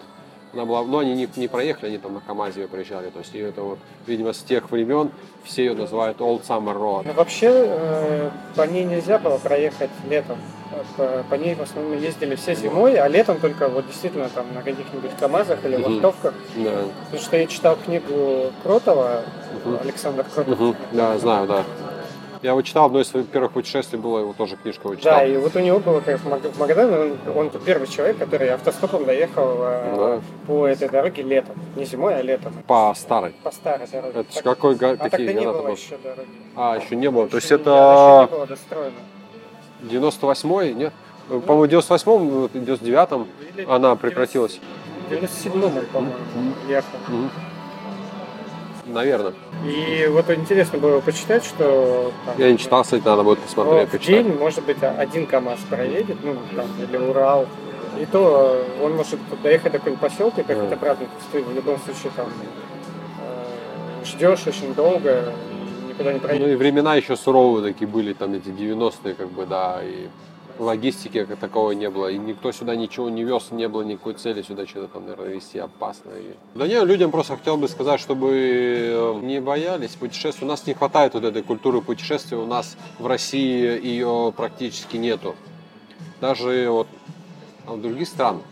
Она 0.54 0.64
была, 0.64 0.84
но 0.84 0.98
они 0.98 1.14
не, 1.14 1.28
не 1.36 1.48
проехали, 1.48 1.88
они 1.88 1.98
там 1.98 2.14
на 2.14 2.20
КамАЗе 2.20 2.62
ее 2.62 2.68
проезжали. 2.68 3.10
То 3.10 3.18
есть 3.18 3.34
это 3.34 3.62
вот, 3.62 3.78
видимо, 4.06 4.32
с 4.32 4.38
тех 4.38 4.70
времен 4.70 5.10
все 5.42 5.64
ее 5.64 5.74
называют 5.74 6.18
Old 6.18 6.46
Summer 6.46 6.76
Road. 6.76 7.02
Ну, 7.06 7.12
вообще, 7.14 7.48
э, 7.50 8.30
по 8.54 8.62
ней 8.62 8.84
нельзя 8.84 9.18
было 9.18 9.38
проехать 9.38 9.90
летом. 10.08 10.38
По, 10.96 11.24
по 11.28 11.34
ней 11.34 11.54
в 11.54 11.62
основном 11.62 12.00
ездили 12.00 12.34
все 12.36 12.54
зимой, 12.54 12.96
а 12.96 13.08
летом 13.08 13.38
только 13.40 13.68
вот 13.68 13.86
действительно 13.86 14.28
там 14.28 14.46
на 14.54 14.62
каких-нибудь 14.62 15.10
КАМАЗах 15.18 15.64
или 15.64 15.76
вахтовках. 15.76 16.34
Да. 16.56 16.70
Потому 17.06 17.22
что 17.22 17.36
я 17.36 17.46
читал 17.46 17.76
книгу 17.84 18.52
Кротова, 18.62 19.22
Мгм. 19.64 19.78
Александр 19.82 20.24
Кротов. 20.34 20.58
Мгм. 20.58 20.76
да, 20.92 21.18
знаю, 21.18 21.46
да. 21.46 21.64
Я 22.44 22.50
его 22.50 22.60
читал, 22.60 22.84
одно 22.84 23.00
из 23.00 23.08
своих 23.08 23.26
первых 23.28 23.52
путешествий 23.52 23.98
было, 23.98 24.18
его 24.18 24.34
тоже 24.34 24.56
книжку 24.56 24.88
его 24.88 24.96
читал. 24.96 25.14
Да, 25.14 25.24
и 25.24 25.34
вот 25.38 25.56
у 25.56 25.60
него 25.60 25.78
было 25.80 26.00
как 26.00 26.20
в 26.20 26.28
Маг- 26.28 26.42
в 26.52 26.58
Магадане, 26.60 27.14
он, 27.26 27.34
он 27.38 27.50
первый 27.64 27.86
человек, 27.88 28.18
который 28.18 28.50
автостопом 28.50 29.06
доехал 29.06 29.56
э, 29.62 29.94
Да. 29.96 30.20
по 30.46 30.66
этой 30.66 30.90
дороге 30.90 31.22
летом. 31.22 31.56
Не 31.74 31.86
зимой, 31.86 32.16
а 32.16 32.20
летом. 32.20 32.52
По 32.66 32.92
старой. 32.94 33.32
По 33.42 33.50
старой 33.50 33.86
дороге. 33.90 34.20
Это 34.20 34.34
Так- 34.34 34.44
какой, 34.44 34.74
а 34.74 34.78
тогда 34.78 35.08
какие 35.08 35.28
не 35.28 35.32
года 35.46 35.52
было 35.52 35.62
был? 35.68 35.74
еще 35.74 35.96
дороги. 35.96 36.28
А, 36.54 36.76
еще 36.76 36.96
не 36.96 37.10
было. 37.10 37.28
То 37.28 37.36
есть 37.36 37.46
Еще 37.46 37.56
не- 37.56 37.64
да, 37.64 37.70
это 37.72 38.22
еще 38.24 38.30
не 38.32 38.36
было 38.36 38.46
достроено. 38.46 38.92
98-й, 39.82 40.74
нет? 40.74 40.92
По-моему, 41.28 41.62
в 41.64 41.68
98-м, 41.68 42.28
вот, 42.28 42.52
99-м 42.52 43.26
Или 43.56 43.66
она 43.70 43.96
прекратилась. 43.96 44.60
В 45.08 45.12
97-м, 45.12 45.64
он, 45.78 45.86
по-моему, 45.86 46.14
ехал. 46.68 46.98
Мгм. 47.08 47.30
Наверное. 48.86 49.32
И 49.64 50.06
вот 50.10 50.28
интересно 50.30 50.78
было 50.78 51.00
почитать, 51.00 51.44
что 51.44 52.12
там, 52.26 52.34
Я 52.38 52.52
не 52.52 52.58
читал, 52.58 52.82
кстати, 52.82 53.02
надо 53.04 53.22
будет 53.22 53.38
ну, 53.38 53.44
посмотреть, 53.44 53.88
в 53.88 53.92
почитать. 53.92 54.24
день, 54.26 54.36
может 54.38 54.64
быть, 54.64 54.82
один 54.82 55.26
КАМАЗ 55.26 55.58
проедет, 55.70 56.16
ну, 56.22 56.36
там, 56.54 56.66
или 56.82 56.96
Урал. 56.96 57.46
И 58.00 58.06
то 58.06 58.64
э, 58.80 58.84
он 58.84 58.94
может 58.96 59.18
доехать 59.42 59.72
до 59.72 59.78
какой-нибудь 59.78 60.00
поселка 60.10 60.40
и 60.42 60.44
Да. 60.44 60.72
обратно. 60.72 61.06
Ты 61.32 61.42
в 61.42 61.54
любом 61.54 61.78
случае 61.78 62.10
там 62.16 62.26
э, 63.20 64.04
ждешь 64.04 64.46
очень 64.46 64.74
долго, 64.74 65.32
никуда 65.88 66.12
не 66.12 66.18
Ну 66.18 66.26
проедешь. 66.26 66.48
и 66.48 66.56
времена 66.56 66.96
еще 66.96 67.16
суровые 67.16 67.72
такие 67.72 67.86
были, 67.86 68.12
там 68.12 68.34
эти 68.34 68.48
90-е, 68.48 69.14
как 69.14 69.30
бы, 69.30 69.46
да, 69.46 69.80
и 69.82 70.08
логистики 70.58 71.24
как 71.24 71.38
такого 71.38 71.72
не 71.72 71.90
было, 71.90 72.08
и 72.08 72.18
никто 72.18 72.52
сюда 72.52 72.76
ничего 72.76 73.10
не 73.10 73.24
вез, 73.24 73.50
не 73.50 73.68
было 73.68 73.82
никакой 73.82 74.14
цели 74.14 74.42
сюда 74.42 74.66
что-то 74.66 74.88
там, 74.88 75.02
наверное, 75.02 75.34
везти 75.34 75.58
опасно. 75.58 76.10
И... 76.10 76.34
Да 76.54 76.66
не, 76.66 76.82
людям 76.84 77.10
просто 77.10 77.36
хотел 77.36 77.56
бы 77.56 77.68
сказать, 77.68 78.00
чтобы 78.00 78.30
э, 78.32 79.20
не 79.22 79.40
боялись 79.40 79.90
путешествий. 79.90 80.46
У 80.46 80.48
нас 80.48 80.66
не 80.66 80.74
хватает 80.74 81.14
вот 81.14 81.24
этой 81.24 81.42
культуры 81.42 81.80
путешествий, 81.80 82.38
у 82.38 82.46
нас 82.46 82.76
в 82.98 83.06
России 83.06 83.84
ее 83.84 84.32
практически 84.36 84.96
нету. 84.96 85.34
Даже 86.20 86.68
вот 86.70 86.86
а 87.66 87.72
в 87.72 87.80
других 87.80 88.08
странах, 88.08 88.42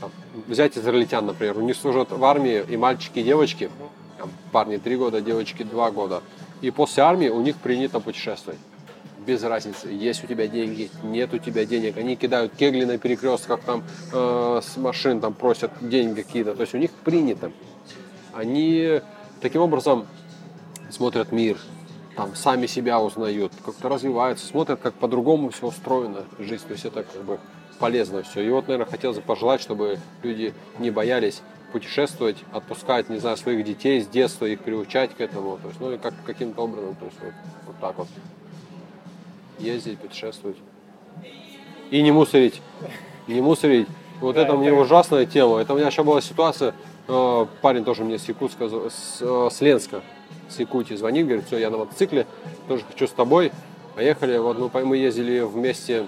там, 0.00 0.10
взять 0.46 0.78
израильтян, 0.78 1.26
например, 1.26 1.58
у 1.58 1.62
них 1.62 1.76
служат 1.76 2.12
в 2.12 2.24
армии 2.24 2.64
и 2.68 2.76
мальчики, 2.76 3.18
и 3.18 3.22
девочки, 3.24 3.68
там, 4.16 4.30
парни 4.52 4.76
три 4.76 4.96
года, 4.96 5.20
девочки 5.20 5.64
два 5.64 5.90
года. 5.90 6.22
И 6.60 6.70
после 6.70 7.02
армии 7.02 7.28
у 7.28 7.40
них 7.40 7.56
принято 7.56 7.98
путешествовать. 8.00 8.58
Без 9.28 9.42
разницы, 9.42 9.88
есть 9.88 10.24
у 10.24 10.26
тебя 10.26 10.46
деньги, 10.46 10.90
нет 11.02 11.34
у 11.34 11.38
тебя 11.38 11.66
денег. 11.66 11.98
Они 11.98 12.16
кидают 12.16 12.54
кегли 12.56 12.86
на 12.86 12.96
перекрестках, 12.96 13.60
там, 13.60 13.84
э, 14.10 14.60
с 14.64 14.78
машин 14.78 15.20
там 15.20 15.34
просят 15.34 15.70
деньги 15.82 16.22
какие-то. 16.22 16.54
То 16.54 16.62
есть 16.62 16.74
у 16.74 16.78
них 16.78 16.90
принято. 16.92 17.52
Они 18.32 19.02
таким 19.42 19.60
образом 19.60 20.06
смотрят 20.90 21.30
мир, 21.30 21.58
там, 22.16 22.34
сами 22.34 22.64
себя 22.66 23.02
узнают, 23.02 23.52
как-то 23.62 23.90
развиваются, 23.90 24.46
смотрят, 24.46 24.80
как 24.80 24.94
по-другому 24.94 25.50
все 25.50 25.66
устроено, 25.66 26.24
жизнь. 26.38 26.64
То 26.66 26.72
есть 26.72 26.86
это 26.86 27.02
как 27.02 27.22
бы 27.22 27.38
полезно 27.78 28.22
все. 28.22 28.40
И 28.40 28.48
вот, 28.48 28.66
наверное, 28.66 28.90
хотел 28.90 29.12
бы 29.12 29.20
пожелать, 29.20 29.60
чтобы 29.60 29.98
люди 30.22 30.54
не 30.78 30.90
боялись 30.90 31.42
путешествовать, 31.70 32.38
отпускать, 32.50 33.10
не 33.10 33.18
знаю, 33.18 33.36
своих 33.36 33.62
детей 33.62 34.00
с 34.00 34.06
детства, 34.06 34.46
их 34.46 34.60
приучать 34.60 35.14
к 35.14 35.20
этому. 35.20 35.58
То 35.58 35.68
есть, 35.68 35.80
ну 35.80 35.92
и 35.92 35.98
как 35.98 36.14
каким-то 36.24 36.62
образом, 36.62 36.94
то 36.94 37.04
есть 37.04 37.18
вот, 37.20 37.34
вот 37.66 37.76
так 37.78 37.98
вот. 37.98 38.08
Ездить, 39.58 39.98
путешествовать. 39.98 40.56
И 41.90 42.02
не 42.02 42.12
мусорить. 42.12 42.60
Не 43.26 43.40
мусорить. 43.40 43.88
Вот 44.20 44.34
Да, 44.34 44.42
это 44.42 44.54
мне 44.54 44.68
это- 44.68 44.76
ужасная 44.80 45.26
тема. 45.26 45.58
Это 45.58 45.72
у 45.74 45.76
меня 45.76 45.88
еще 45.88 46.02
была 46.02 46.20
ситуация, 46.20 46.74
э, 47.08 47.46
парень 47.62 47.84
тоже 47.84 48.04
мне 48.04 48.18
с 48.18 48.28
Якутска, 48.28 48.68
с, 48.90 49.18
э, 49.20 49.48
с 49.50 49.60
Ленска, 49.60 50.02
с 50.48 50.58
Якутии 50.58 50.94
звонит, 50.94 51.26
говорит, 51.26 51.46
все, 51.46 51.58
я 51.58 51.70
на 51.70 51.78
мотоцикле, 51.78 52.26
тоже 52.68 52.84
хочу 52.90 53.06
с 53.06 53.10
тобой. 53.12 53.52
Поехали, 53.94 54.38
вот 54.38 54.58
мы, 54.74 54.84
мы 54.84 54.96
ездили 54.96 55.40
вместе 55.40 56.06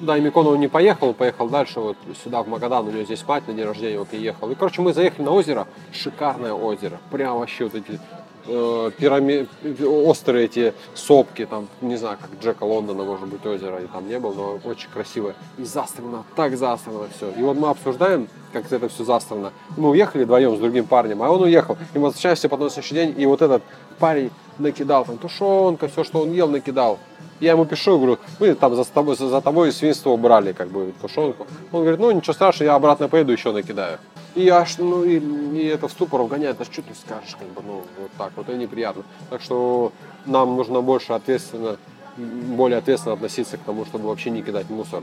Да, 0.00 0.16
и 0.16 0.20
Микон 0.20 0.46
он 0.46 0.60
не 0.60 0.68
поехал, 0.68 1.12
поехал 1.12 1.48
дальше, 1.48 1.80
вот 1.80 1.96
сюда, 2.22 2.44
в 2.44 2.48
Магадан, 2.48 2.86
у 2.86 2.90
него 2.92 3.02
здесь 3.02 3.26
мать 3.26 3.48
на 3.48 3.52
день 3.52 3.64
рождения, 3.64 3.98
вот 3.98 4.06
и 4.12 4.16
ехал. 4.16 4.48
И, 4.48 4.54
короче, 4.54 4.80
мы 4.80 4.92
заехали 4.92 5.24
на 5.24 5.32
озеро, 5.32 5.66
шикарное 5.90 6.52
озеро, 6.52 7.00
прям 7.10 7.36
вообще 7.40 7.64
вот 7.64 7.74
эти 7.74 7.98
э, 8.46 8.90
пирами... 8.96 9.46
острые 9.84 10.46
эти 10.46 10.74
сопки, 10.94 11.46
там, 11.46 11.68
не 11.80 11.96
знаю, 11.96 12.18
как 12.20 12.30
Джека 12.40 12.64
Лондона, 12.64 13.04
может 13.04 13.28
быть, 13.28 13.44
озеро, 13.44 13.78
и 13.82 13.86
там 13.86 14.08
не 14.08 14.18
было, 14.18 14.34
но 14.34 14.60
очень 14.64 14.88
красивое. 14.90 15.34
И 15.58 15.64
застрано, 15.64 16.24
так 16.36 16.56
застрано 16.56 17.08
все. 17.16 17.30
И 17.36 17.42
вот 17.42 17.56
мы 17.56 17.68
обсуждаем, 17.68 18.28
как 18.52 18.70
это 18.70 18.88
все 18.88 19.04
застрано. 19.04 19.52
Мы 19.76 19.90
уехали 19.90 20.24
вдвоем 20.24 20.56
с 20.56 20.58
другим 20.58 20.86
парнем, 20.86 21.22
а 21.22 21.30
он 21.30 21.42
уехал. 21.42 21.76
И 21.94 21.98
мы 21.98 22.06
возвращаемся 22.06 22.48
потом 22.48 22.66
на 22.66 22.70
следующий 22.70 22.94
день, 22.94 23.14
и 23.16 23.26
вот 23.26 23.42
этот 23.42 23.62
парень 23.98 24.30
накидал 24.58 25.04
там 25.04 25.18
тушенка, 25.18 25.88
все, 25.88 26.04
что 26.04 26.22
он 26.22 26.32
ел, 26.32 26.48
накидал. 26.48 26.98
Я 27.40 27.52
ему 27.52 27.64
пишу, 27.66 27.98
говорю, 27.98 28.18
мы 28.40 28.54
там 28.54 28.74
за 28.74 28.84
тобой, 28.84 29.16
за 29.16 29.40
тобой 29.40 29.70
свинство 29.72 30.10
убрали, 30.10 30.52
как 30.52 30.68
бы, 30.68 30.92
тушенку. 31.00 31.46
Он 31.72 31.82
говорит, 31.82 32.00
ну 32.00 32.10
ничего 32.10 32.32
страшного, 32.32 32.70
я 32.70 32.74
обратно 32.74 33.08
поеду, 33.08 33.32
еще 33.32 33.52
накидаю. 33.52 33.98
И 34.38 34.48
аж, 34.48 34.78
ну, 34.78 35.02
и, 35.02 35.18
и 35.18 35.66
это 35.66 35.88
в 35.88 35.90
ступор 35.90 36.22
вгоняет, 36.22 36.60
а 36.60 36.64
что 36.64 36.80
ты 36.80 36.94
скажешь, 36.94 37.36
как 37.36 37.48
бы, 37.48 37.60
ну, 37.66 37.82
вот 37.98 38.10
так 38.16 38.30
вот, 38.36 38.48
и 38.48 38.52
неприятно. 38.52 39.02
Так 39.30 39.42
что 39.42 39.90
нам 40.26 40.54
нужно 40.54 40.80
больше 40.80 41.12
ответственно, 41.12 41.76
более 42.16 42.78
ответственно 42.78 43.14
относиться 43.14 43.56
к 43.56 43.62
тому, 43.62 43.84
чтобы 43.84 44.06
вообще 44.06 44.30
не 44.30 44.42
кидать 44.42 44.70
мусор. 44.70 45.02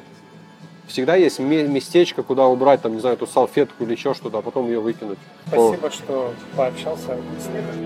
Всегда 0.88 1.18
есть 1.18 1.40
местечко, 1.40 2.24
куда 2.24 2.48
убрать, 2.48 2.82
там, 2.82 2.94
не 2.94 3.02
знаю, 3.02 3.18
эту 3.18 3.28
салфетку 3.28 3.84
или 3.84 3.92
еще 3.92 4.14
что-то, 4.14 4.38
а 4.38 4.42
потом 4.42 4.68
ее 4.68 4.80
выкинуть. 4.80 5.20
Спасибо, 5.48 5.88
О. 5.88 5.92
что 5.92 6.34
пообщался. 6.56 7.18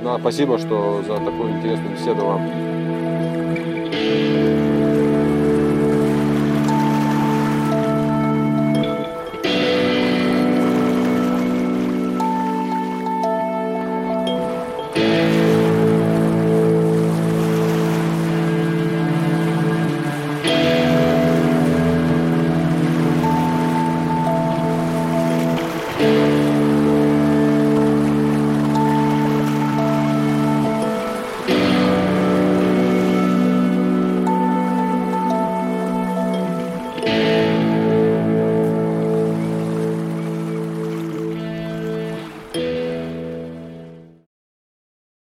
Да, 0.03 0.19
спасибо, 0.19 0.59
что 0.59 1.01
за 1.01 1.17
такую 1.17 1.57
интересную 1.57 1.95
беседу 1.95 2.25
вам. 2.25 2.69